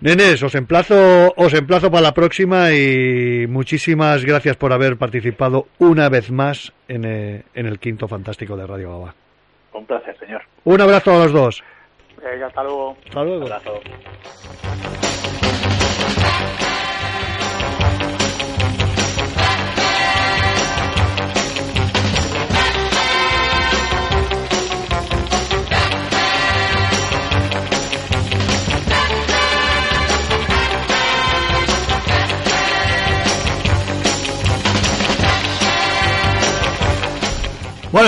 [0.00, 6.08] Nenes, os emplazo, os emplazo para la próxima y muchísimas gracias por haber participado una
[6.08, 9.14] vez más en, eh, en el quinto fantástico de Radio Gaba.
[9.72, 10.42] Un placer, señor.
[10.64, 11.62] Un abrazo a los dos.
[12.44, 12.96] Hasta luego.
[13.06, 13.42] Hasta luego.
[13.44, 13.80] Abrazo.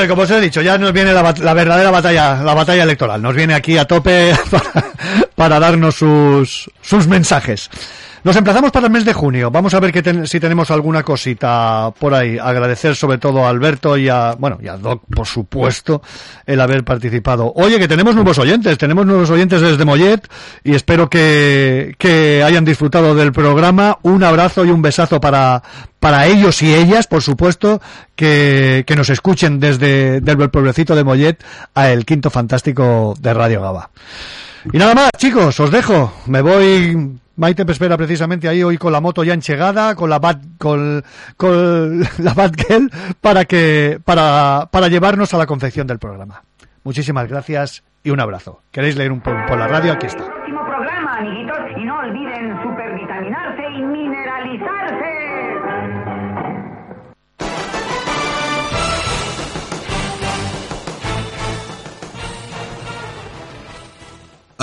[0.09, 3.23] Como os he dicho, ya nos viene la, la verdadera batalla, la batalla electoral.
[3.23, 4.85] Nos viene aquí a tope para,
[5.35, 7.71] para darnos sus, sus mensajes.
[8.25, 9.51] Nos emplazamos para el mes de junio.
[9.51, 12.39] Vamos a ver que ten- si tenemos alguna cosita por ahí.
[12.39, 16.01] Agradecer sobre todo a Alberto y a, bueno, y a Doc, por supuesto,
[16.47, 17.53] el haber participado.
[17.55, 18.79] Oye, que tenemos nuevos oyentes.
[18.79, 20.27] Tenemos nuevos oyentes desde Mollet
[20.65, 23.99] y espero que, que hayan disfrutado del programa.
[24.01, 25.63] Un abrazo y un besazo para,
[26.01, 27.83] para ellos y ellas, por supuesto,
[28.17, 31.45] que, que nos escuchen desde, desde el pueblecito de Mollet
[31.75, 33.91] a el quinto fantástico de Radio Gaba.
[34.73, 36.11] Y nada más, chicos, os dejo.
[36.25, 37.19] Me voy.
[37.37, 41.03] Maite me espera precisamente ahí hoy con la moto ya enchegada, con la bat, con,
[41.37, 42.91] con la Batgirl
[43.21, 46.43] para que, para, para llevarnos a la confección del programa.
[46.85, 48.61] Muchísimas gracias y un abrazo.
[48.71, 49.93] ¿Queréis leer un po- por la radio?
[49.95, 50.25] Aquí está.
[50.25, 56.15] Próximo programa, amiguitos, y no olviden supervitaminarse y mineralizarse.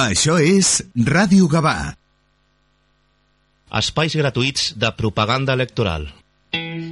[0.02, 1.76] Això és Ràdio Gavà.
[3.72, 6.10] Espais gratuïts de propaganda electoral.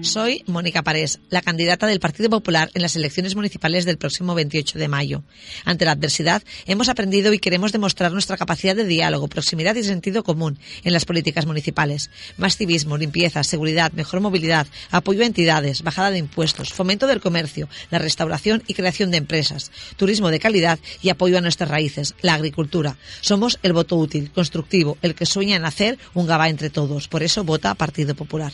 [0.01, 4.79] Soy Mónica Parés, la candidata del Partido Popular en las elecciones municipales del próximo 28
[4.79, 5.23] de mayo.
[5.65, 10.23] Ante la adversidad, hemos aprendido y queremos demostrar nuestra capacidad de diálogo, proximidad y sentido
[10.23, 12.11] común en las políticas municipales.
[12.37, 17.67] Más civismo, limpieza, seguridad, mejor movilidad, apoyo a entidades, bajada de impuestos, fomento del comercio,
[17.91, 22.35] la restauración y creación de empresas, turismo de calidad y apoyo a nuestras raíces, la
[22.35, 22.97] agricultura.
[23.19, 27.07] Somos el voto útil, constructivo, el que sueña en hacer un Gabá entre todos.
[27.07, 28.53] Por eso vota Partido Popular.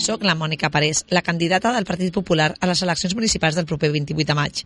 [0.00, 3.90] Soc la Mònica Parés, la candidata del Partit Popular a les eleccions municipals del proper
[3.92, 4.62] 28 de maig.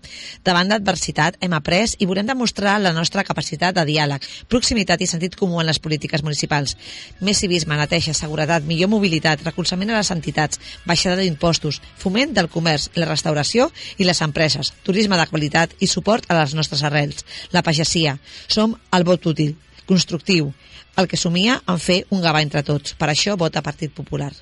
[0.46, 5.34] Davant d'adversitat hem après i volem demostrar la nostra capacitat de diàleg, proximitat i sentit
[5.36, 6.76] comú en les polítiques municipals.
[7.20, 12.92] Més civisme, neteja, seguretat, millor mobilitat, recolzament a les entitats, baixada d'impostos, foment del comerç,
[12.94, 17.26] la restauració i les empreses, turisme de qualitat i suport a les nostres arrels.
[17.50, 18.18] La pagesia.
[18.48, 19.56] Som el vot útil,
[19.86, 20.54] constructiu,
[20.96, 22.94] el que somia en fer un gavà entre tots.
[22.94, 24.32] Per això vota Partit Popular.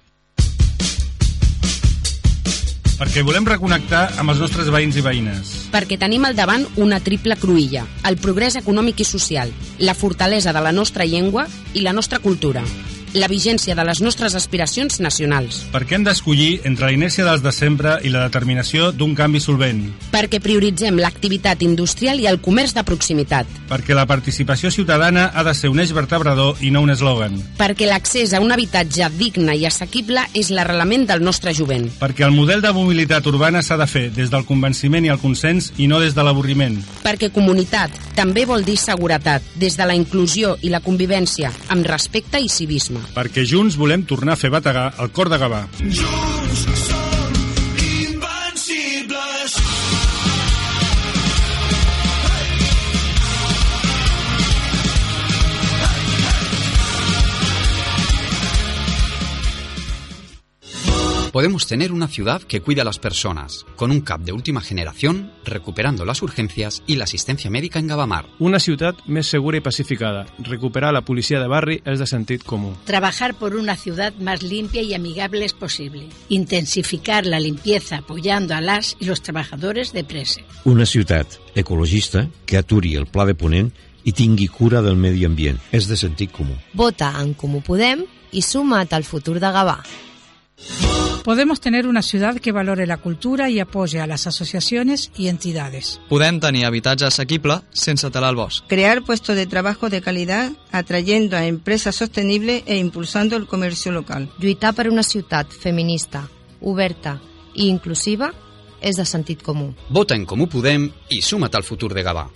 [3.03, 5.49] Perquè volem reconnectar amb els nostres veïns i veïnes.
[5.73, 9.51] perquè tenim al davant una triple cruïlla, el progrés econòmic i social,
[9.81, 12.63] la fortalesa de la nostra llengua i la nostra cultura.
[13.15, 15.63] La vigència de les nostres aspiracions nacionals.
[15.73, 19.83] Perquè hem d'escollir entre la inèrcia dels de sempre i la determinació d'un canvi solvent.
[20.13, 23.51] Perquè prioritzem l'activitat industrial i el comerç de proximitat.
[23.69, 27.39] Perquè la participació ciutadana ha de ser un eix vertebrador i no un eslògan.
[27.61, 31.91] Perquè l'accés a un habitatge digne i assequible és l'arrelament del nostre jovent.
[32.01, 35.73] Perquè el model de mobilitat urbana s'ha de fer des del convenciment i el consens
[35.77, 36.81] i no des de l'avorriment.
[37.05, 42.41] Perquè comunitat també vol dir seguretat, des de la inclusió i la convivència, amb respecte
[42.41, 43.02] i civisme.
[43.13, 45.65] Perquè junts volem tornar a fer bategar el cor de Gavà.
[45.83, 47.12] Junts som
[61.33, 65.33] Podemos tener una ciudad que cuida a las personas, con un CAP de última generación,
[65.47, 68.27] recuperando las urgencias y la asistencia médica en Gavamar.
[68.39, 70.27] Una ciutat més segura i pacificada.
[70.45, 72.75] Recuperar la policia de barri és de sentit comú.
[72.85, 76.11] Trabajar por una ciudad más limpia y amigable es posible.
[76.29, 80.45] Intensificar la limpieza apoyando a las y los trabajadores de Prese.
[80.65, 83.73] Una ciutat ecologista que aturi el pla de Ponent
[84.05, 85.57] i tingui cura del medi ambient.
[85.73, 86.61] És de sentit comú.
[86.75, 89.81] Vota en Comú Podem i suma't al futur de Gavà.
[91.23, 96.01] Podemos tener una ciudad que valore la cultura y apoye a las asociaciones y entidades.
[96.09, 98.67] Podem tenir habitatge assequible sense talar el bosc.
[98.67, 104.31] Crear puestos de trabajo de calidad, atrayendo a empresas sostenibles e impulsando el comercio local.
[104.39, 106.27] Lluitar per una ciutat feminista,
[106.61, 107.21] oberta
[107.55, 108.33] i inclusiva
[108.83, 109.71] és de sentit comú.
[109.91, 112.27] Vota en Comú Podem i suma't al futur de Gavà.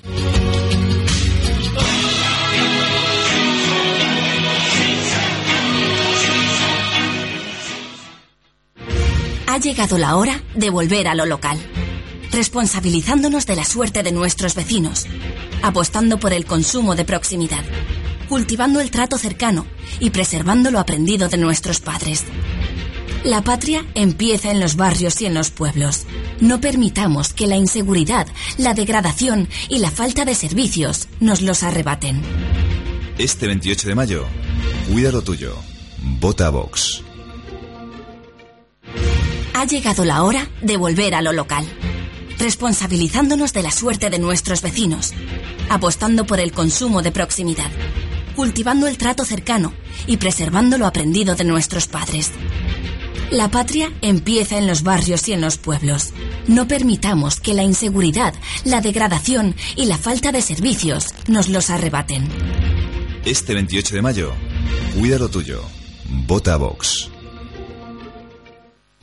[9.57, 11.59] Ha llegado la hora de volver a lo local,
[12.31, 15.07] responsabilizándonos de la suerte de nuestros vecinos,
[15.63, 17.65] apostando por el consumo de proximidad,
[18.29, 19.65] cultivando el trato cercano
[19.99, 22.25] y preservando lo aprendido de nuestros padres.
[23.25, 26.05] La patria empieza en los barrios y en los pueblos.
[26.39, 28.27] No permitamos que la inseguridad,
[28.59, 32.21] la degradación y la falta de servicios nos los arrebaten.
[33.17, 34.27] Este 28 de mayo,
[34.93, 35.57] cuida lo tuyo.
[36.21, 37.06] Vota Vox.
[39.57, 41.65] Ha llegado la hora de volver a lo local,
[42.39, 45.15] responsabilizándonos de la suerte de nuestros vecinos,
[45.71, 47.71] apostando por el consumo de proximidad,
[48.35, 49.73] cultivando el trato cercano
[50.07, 52.33] y preservando lo aprendido de nuestros padres.
[53.31, 56.13] La patria empieza en los barrios y en los pueblos.
[56.49, 58.35] No permitamos que la inseguridad,
[58.67, 62.29] la degradación y la falta de servicios nos los arrebaten.
[63.25, 64.33] Este 28 de mayo,
[64.95, 65.63] cuida lo tuyo.
[66.27, 67.09] Vota a Vox.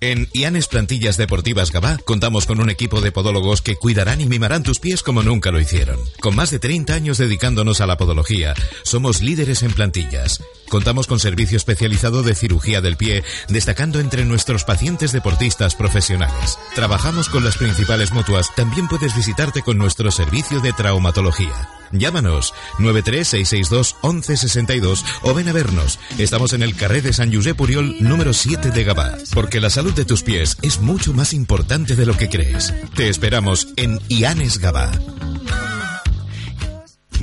[0.00, 4.62] En Ianes Plantillas Deportivas Gabá contamos con un equipo de podólogos que cuidarán y mimarán
[4.62, 5.98] tus pies como nunca lo hicieron.
[6.20, 10.42] Con más de 30 años dedicándonos a la podología, somos líderes en plantillas.
[10.68, 16.58] Contamos con servicio especializado de cirugía del pie, destacando entre nuestros pacientes deportistas profesionales.
[16.74, 21.68] Trabajamos con las principales mutuas, también puedes visitarte con nuestro servicio de traumatología.
[21.92, 25.98] Llámanos 936621162 o ven a vernos.
[26.18, 29.94] Estamos en el carré de San Josep Puriol número 7 de Gabá, porque la salud
[29.94, 32.74] de tus pies es mucho más importante de lo que crees.
[32.94, 34.90] Te esperamos en Ianes Gabá.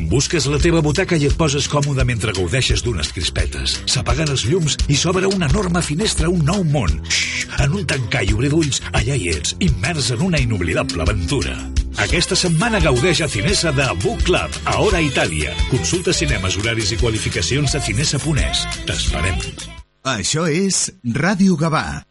[0.10, 3.78] Busques la teva butaca i et poses còmode mentre gaudeixes d'unes crispetes.
[3.90, 7.00] S'apaguen els llums i s'obre una enorme finestra a un nou món.
[7.08, 11.56] Xxxt, en un tancar i obrir d'ulls, allà hi ets, immers en una inoblidable aventura.
[12.02, 15.54] Aquesta setmana gaudeix a Cinesa de Book Club, a Hora Itàlia.
[15.70, 18.66] Consulta cinemes, horaris i qualificacions a cinesa.es.
[18.88, 19.38] T'esperem.
[20.04, 22.04] Això és Ràdio Gavà.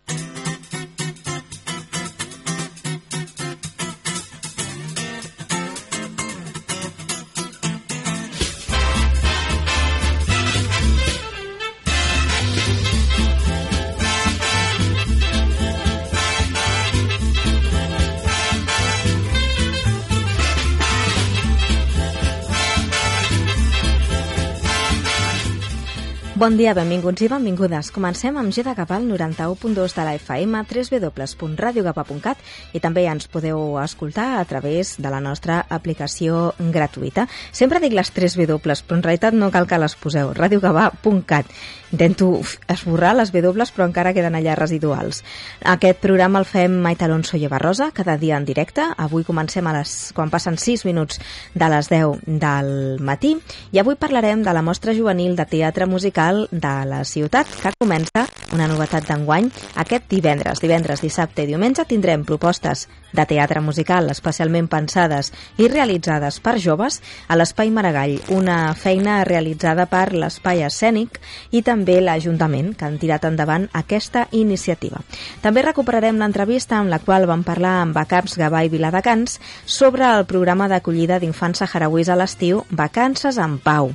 [26.43, 27.93] Bon dia, benvinguts i benvingudes.
[27.94, 34.40] Comencem amb G de Capal 91.2 de la FM, www.radiogapa.cat i també ens podeu escoltar
[34.40, 37.28] a través de la nostra aplicació gratuïta.
[37.55, 40.35] Sempre dic les 3 W, però en realitat no cal que les poseu.
[40.35, 41.55] radiogapa.cat.
[41.93, 42.40] Intento
[42.73, 45.20] esborrar les W, però encara queden allà residuals.
[45.69, 48.86] Aquest programa el fem Maite Alonso i Eva Rosa, cada dia en directe.
[48.97, 51.20] Avui comencem a les, quan passen 6 minuts
[51.55, 52.73] de les 10 del
[53.05, 53.35] matí
[53.73, 58.27] i avui parlarem de la mostra juvenil de teatre musical de la ciutat, que comença
[58.52, 59.52] una novetat d'enguany
[59.85, 60.64] aquest divendres.
[60.64, 67.01] Divendres, dissabte i diumenge tindrem propostes de teatre musical especialment pensades i realitzades per joves
[67.28, 71.20] a l'Espai Maragall, una feina realitzada per l'Espai Escènic
[71.52, 75.01] i també l'Ajuntament, que han tirat endavant aquesta iniciativa.
[75.43, 80.26] També recuperarem l'entrevista amb la qual vam parlar amb Bacaps Gavà i Viladecans sobre el
[80.26, 83.93] programa d'acollida d'infants saharauis a l'estiu Vacances en Pau.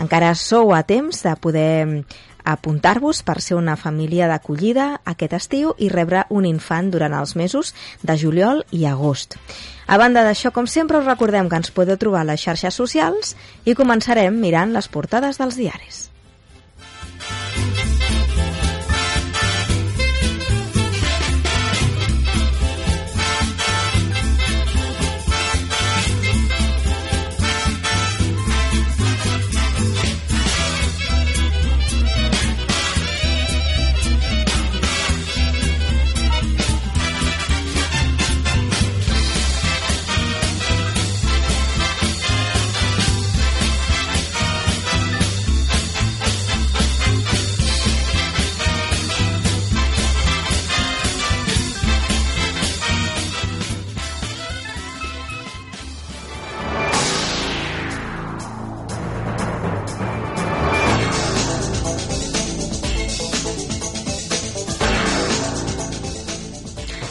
[0.00, 2.04] Encara sou a temps de poder
[2.44, 7.74] apuntar-vos per ser una família d'acollida aquest estiu i rebre un infant durant els mesos
[8.02, 9.38] de juliol i agost.
[9.86, 13.34] A banda d'això, com sempre, us recordem que ens podeu trobar a les xarxes socials
[13.64, 16.09] i començarem mirant les portades dels diaris.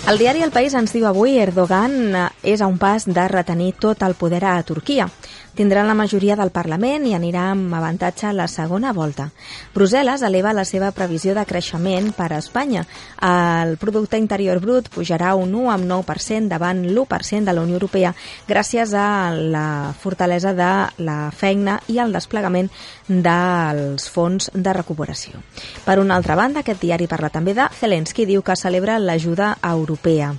[0.09, 3.75] El diari El País ens diu avui Erdogan eh, és a un pas de retenir
[3.77, 5.05] tot el poder a Turquia.
[5.53, 9.27] Tindran la majoria del Parlament i anirà amb avantatge a la segona volta.
[9.75, 12.87] Brussel·les eleva la seva previsió de creixement per a Espanya.
[13.21, 18.15] El producte interior brut pujarà un 1,9% davant l'1% de la Unió Europea
[18.49, 20.71] gràcies a la fortalesa de
[21.05, 22.71] la feina i el desplegament
[23.09, 25.41] dels fons de recuperació.
[25.83, 30.31] Per una altra banda, aquest diari parla també de Zelensky, diu que celebra l'ajuda europea.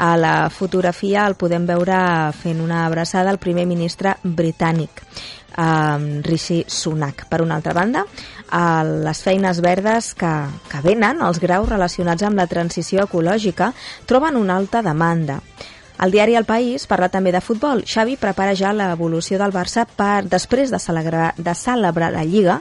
[0.00, 1.96] A la fotografia el podem veure
[2.40, 5.04] fent una abraçada al primer ministre britànic
[5.58, 7.26] um, Rishi Sunak.
[7.28, 8.04] Per una altra banda,
[9.04, 10.32] les feines verdes que,
[10.70, 13.72] que venen, els graus relacionats amb la transició ecològica,
[14.06, 15.40] troben una alta demanda.
[16.02, 17.84] El diari El País parla també de futbol.
[17.86, 22.60] Xavi prepara ja l'evolució del Barça per després de celebrar, de celebrar la Lliga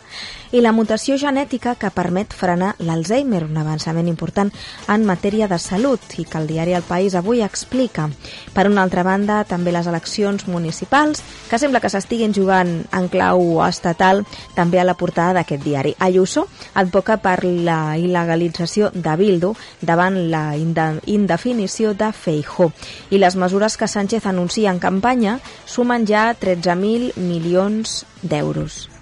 [0.54, 4.52] i la mutació genètica que permet frenar l'Alzheimer, un avançament important
[4.94, 8.06] en matèria de salut i que el diari El País avui explica.
[8.54, 13.64] Per una altra banda, també les eleccions municipals, que sembla que s'estiguin jugant en clau
[13.66, 14.24] estatal,
[14.54, 15.96] també a la portada d'aquest diari.
[15.98, 16.46] Ayuso
[16.78, 22.70] advoca per la il·legalització de Bildu davant la indefinició de Feijó
[23.10, 28.93] i les mesures que Sánchez anuncia en campanya sumen ja 13.000 milions d'euros.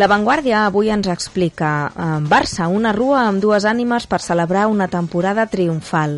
[0.00, 4.86] La Vanguardia avui ens explica eh, Barça, una rua amb dues ànimes per celebrar una
[4.88, 6.14] temporada triomfal.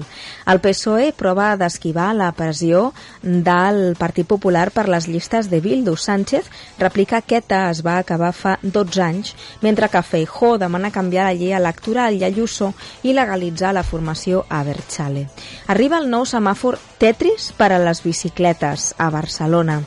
[0.47, 2.93] El PSOE prova d'esquivar la pressió
[3.23, 5.97] del Partit Popular per les llistes de Bildu.
[5.99, 6.47] Sánchez
[6.79, 9.35] replica que ETA es va acabar fa 12 anys,
[9.67, 12.71] mentre que Feijó demana canviar la llei electoral i Ayuso
[13.03, 15.27] i legalitzar la formació a Berchale.
[15.67, 19.81] Arriba el nou semàfor Tetris per a les bicicletes a Barcelona.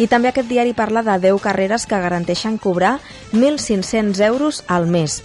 [0.00, 2.96] I també aquest diari parla de 10 carreres que garanteixen cobrar
[3.42, 5.22] 1.500 euros al mes.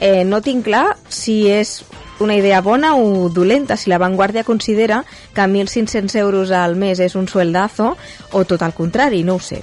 [0.00, 1.80] Eh, no tinc clar si és
[2.20, 5.04] una idea bona o dolenta, si la Vanguardia considera
[5.34, 7.96] que 1.500 euros al mes és un sueldazo
[8.32, 9.62] o tot el contrari, no ho sé.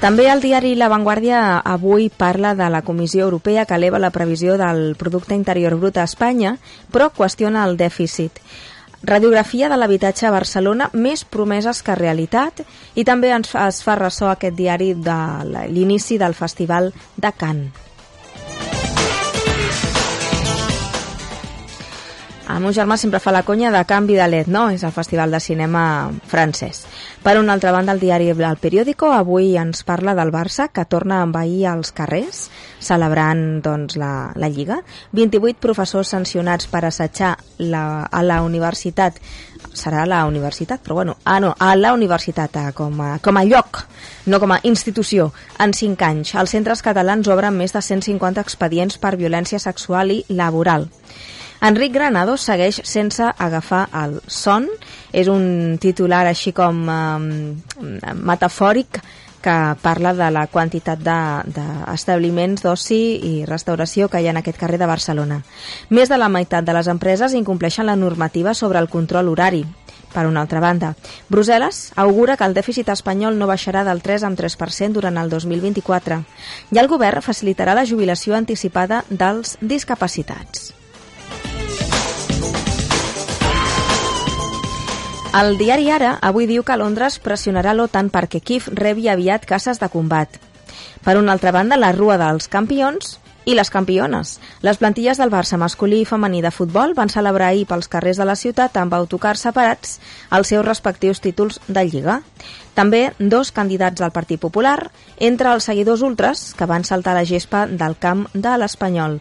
[0.00, 4.56] També el diari La Vanguardia avui parla de la Comissió Europea que eleva la previsió
[4.56, 6.54] del producte interior brut a Espanya,
[6.88, 8.40] però qüestiona el dèficit.
[9.02, 12.60] Radiografia de l'habitatge a Barcelona, més promeses que realitat,
[12.94, 15.20] i també ens, es fa ressò aquest diari de
[15.72, 17.89] l'inici del Festival de Cannes.
[22.50, 24.68] El meu germà sempre fa la conya de Canvi de LED, no?
[24.74, 26.84] És el festival de cinema francès.
[27.22, 31.20] Per una altra banda, el diari El Periódico avui ens parla del Barça, que torna
[31.20, 32.48] a envair els carrers,
[32.80, 34.80] celebrant doncs, la, la Lliga.
[35.12, 39.20] 28 professors sancionats per assetjar la, a la universitat
[39.74, 43.44] serà la universitat, però bueno, ah no, a la universitat eh, com, a, com a
[43.44, 43.84] lloc,
[44.26, 45.30] no com a institució.
[45.58, 50.24] En 5 anys, els centres catalans obren més de 150 expedients per violència sexual i
[50.28, 50.88] laboral.
[51.60, 54.68] Enric Granado segueix sense agafar el son.
[55.12, 59.00] És un titular així com eh, metafòric
[59.40, 64.60] que parla de la quantitat d'establiments de, d'oci i restauració que hi ha en aquest
[64.60, 65.40] carrer de Barcelona.
[65.88, 69.64] Més de la meitat de les empreses incompleixen la normativa sobre el control horari.
[70.10, 70.94] Per una altra banda,
[71.30, 76.18] Brussel·les augura que el dèficit espanyol no baixarà del 3 amb 3% durant el 2024
[76.74, 80.79] i el govern facilitarà la jubilació anticipada dels discapacitats.
[85.30, 89.86] El diari Ara avui diu que Londres pressionarà l'OTAN perquè Kiev rebi aviat caces de
[89.88, 90.40] combat.
[91.04, 93.12] Per una altra banda, la rua dels campions
[93.46, 94.32] i les campiones.
[94.66, 98.26] Les plantilles del Barça masculí i femení de futbol van celebrar ahir pels carrers de
[98.26, 100.00] la ciutat amb autocars separats
[100.34, 102.20] els seus respectius títols de Lliga.
[102.74, 104.90] També dos candidats del Partit Popular
[105.30, 109.20] entre els seguidors ultres que van saltar la gespa del camp de l'Espanyol.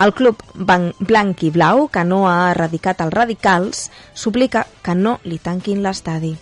[0.00, 5.36] El club blanc i blau, que no ha erradicat els radicals, suplica que no li
[5.38, 6.32] tanquin l'estadi.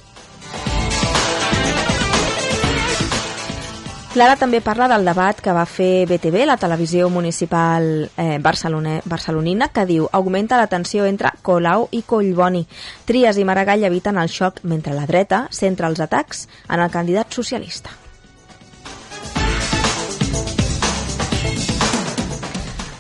[4.15, 9.69] Clara també parla del debat que va fer BTV, la televisió municipal eh, barcelone, barcelonina,
[9.75, 12.65] que diu augmenta la tensió entre Colau i Collboni.
[13.07, 17.35] Trias i Maragall eviten el xoc mentre la dreta centra els atacs en el candidat
[17.43, 18.08] socialista.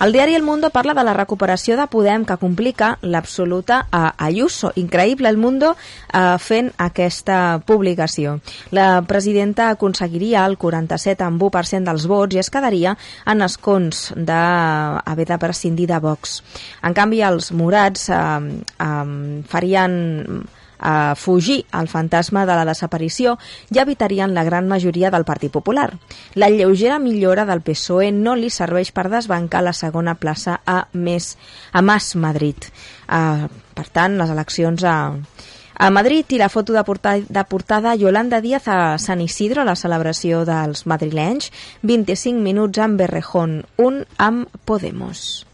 [0.00, 4.70] El diari El Mundo parla de la recuperació de Podem que complica l'absoluta a Ayuso.
[4.78, 8.36] Increïble El Mundo eh, fent aquesta publicació.
[8.70, 12.92] La presidenta aconseguiria el 47,1% dels vots i es quedaria
[13.26, 16.38] en escons d'haver de prescindir de Vox.
[16.86, 18.22] En canvi, els morats eh,
[18.78, 19.98] eh, farien
[20.78, 23.36] a fugir al fantasma de la desaparició
[23.74, 25.92] i evitarien la gran majoria del Partit Popular.
[26.34, 31.36] La lleugera millora del PSOE no li serveix per desbancar la segona plaça a, més,
[31.72, 32.70] a Mas Madrid.
[33.08, 34.96] Uh, per tant, les eleccions a,
[35.78, 39.76] a Madrid i la foto de portada, de portada Yolanda Díaz a Sant Isidro, la
[39.78, 41.52] celebració dels madrilenys,
[41.82, 45.47] 25 minuts amb Berrejón, un amb Podemos.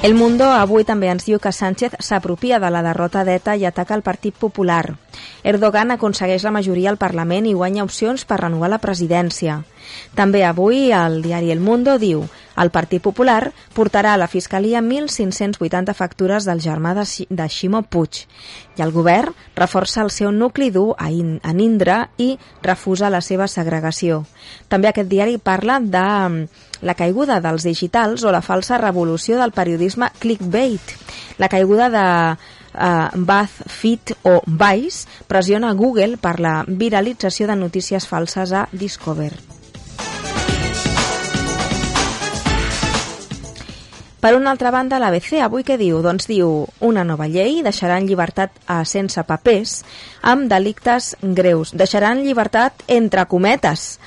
[0.00, 3.96] El Mundo avui també ens diu que Sánchez s'apropia de la derrota d'ETA i ataca
[3.96, 4.94] el Partit Popular.
[5.42, 9.64] Erdogan aconsegueix la majoria al Parlament i guanya opcions per renovar la presidència.
[10.14, 12.22] També avui el diari El Mundo diu
[12.62, 18.24] el Partit Popular portarà a la Fiscalia 1.580 factures del germà de, de Ximo Puig
[18.78, 23.20] i el govern reforça el seu nucli dur a, In, a Indra i refusa la
[23.20, 24.24] seva segregació.
[24.68, 26.06] També aquest diari parla de
[26.82, 30.94] la caiguda dels digitals o la falsa revolució del periodisme clickbait.
[31.38, 32.06] La caiguda de
[32.78, 39.32] uh, BuzzFeed o Vice pressiona Google per la viralització de notícies falses a Discover.
[44.18, 46.00] Per una altra banda, l'ABC avui què diu?
[46.02, 49.84] Doncs diu una nova llei deixarà en llibertat a sense papers
[50.26, 51.70] amb delictes greus.
[51.70, 54.00] Deixarà en llibertat entre cometes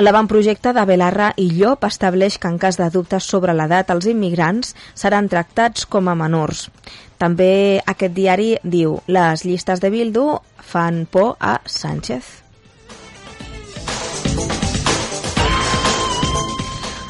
[0.00, 4.72] L'avantprojecte de Belarra i Llop estableix que en cas de dubtes sobre l'edat els immigrants
[4.96, 6.70] seran tractats com a menors.
[7.20, 10.24] També aquest diari diu les llistes de Bildu
[10.72, 12.41] fan por a Sánchez.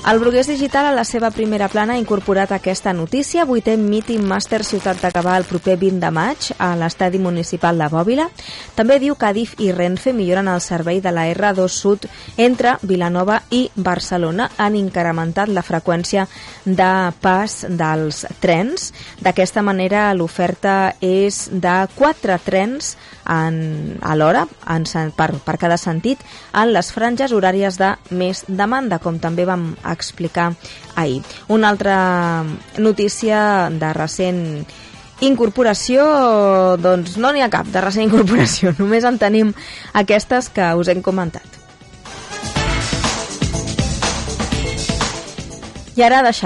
[0.02, 3.44] El Brugués Digital a la seva primera plana ha incorporat aquesta notícia.
[3.46, 7.86] Vuitè Meeting Master Ciutat de Cabà el proper 20 de maig a l'estadi municipal de
[7.86, 8.26] Bòbila.
[8.74, 13.44] També diu que Adif i Renfe milloren el servei de la R2 Sud entre Vilanova
[13.54, 14.50] i Barcelona.
[14.58, 16.26] Han incrementat la freqüència
[16.66, 16.90] de
[17.22, 18.90] pas dels trens.
[19.22, 22.96] D'aquesta manera l'oferta és de 4 trens
[23.32, 24.44] en, a l'hora
[25.16, 26.20] per, per cada sentit
[26.52, 30.52] en les franges horàries de més demanda, com també vam explicar
[30.96, 31.22] ahir.
[31.48, 32.44] Una altra
[32.78, 34.42] notícia de recent
[35.22, 36.04] incorporació,
[36.82, 39.54] doncs no n'hi ha cap de recent incorporació, només en tenim
[39.94, 41.62] aquestes que us hem comentat.
[45.92, 46.40] I ara deixarem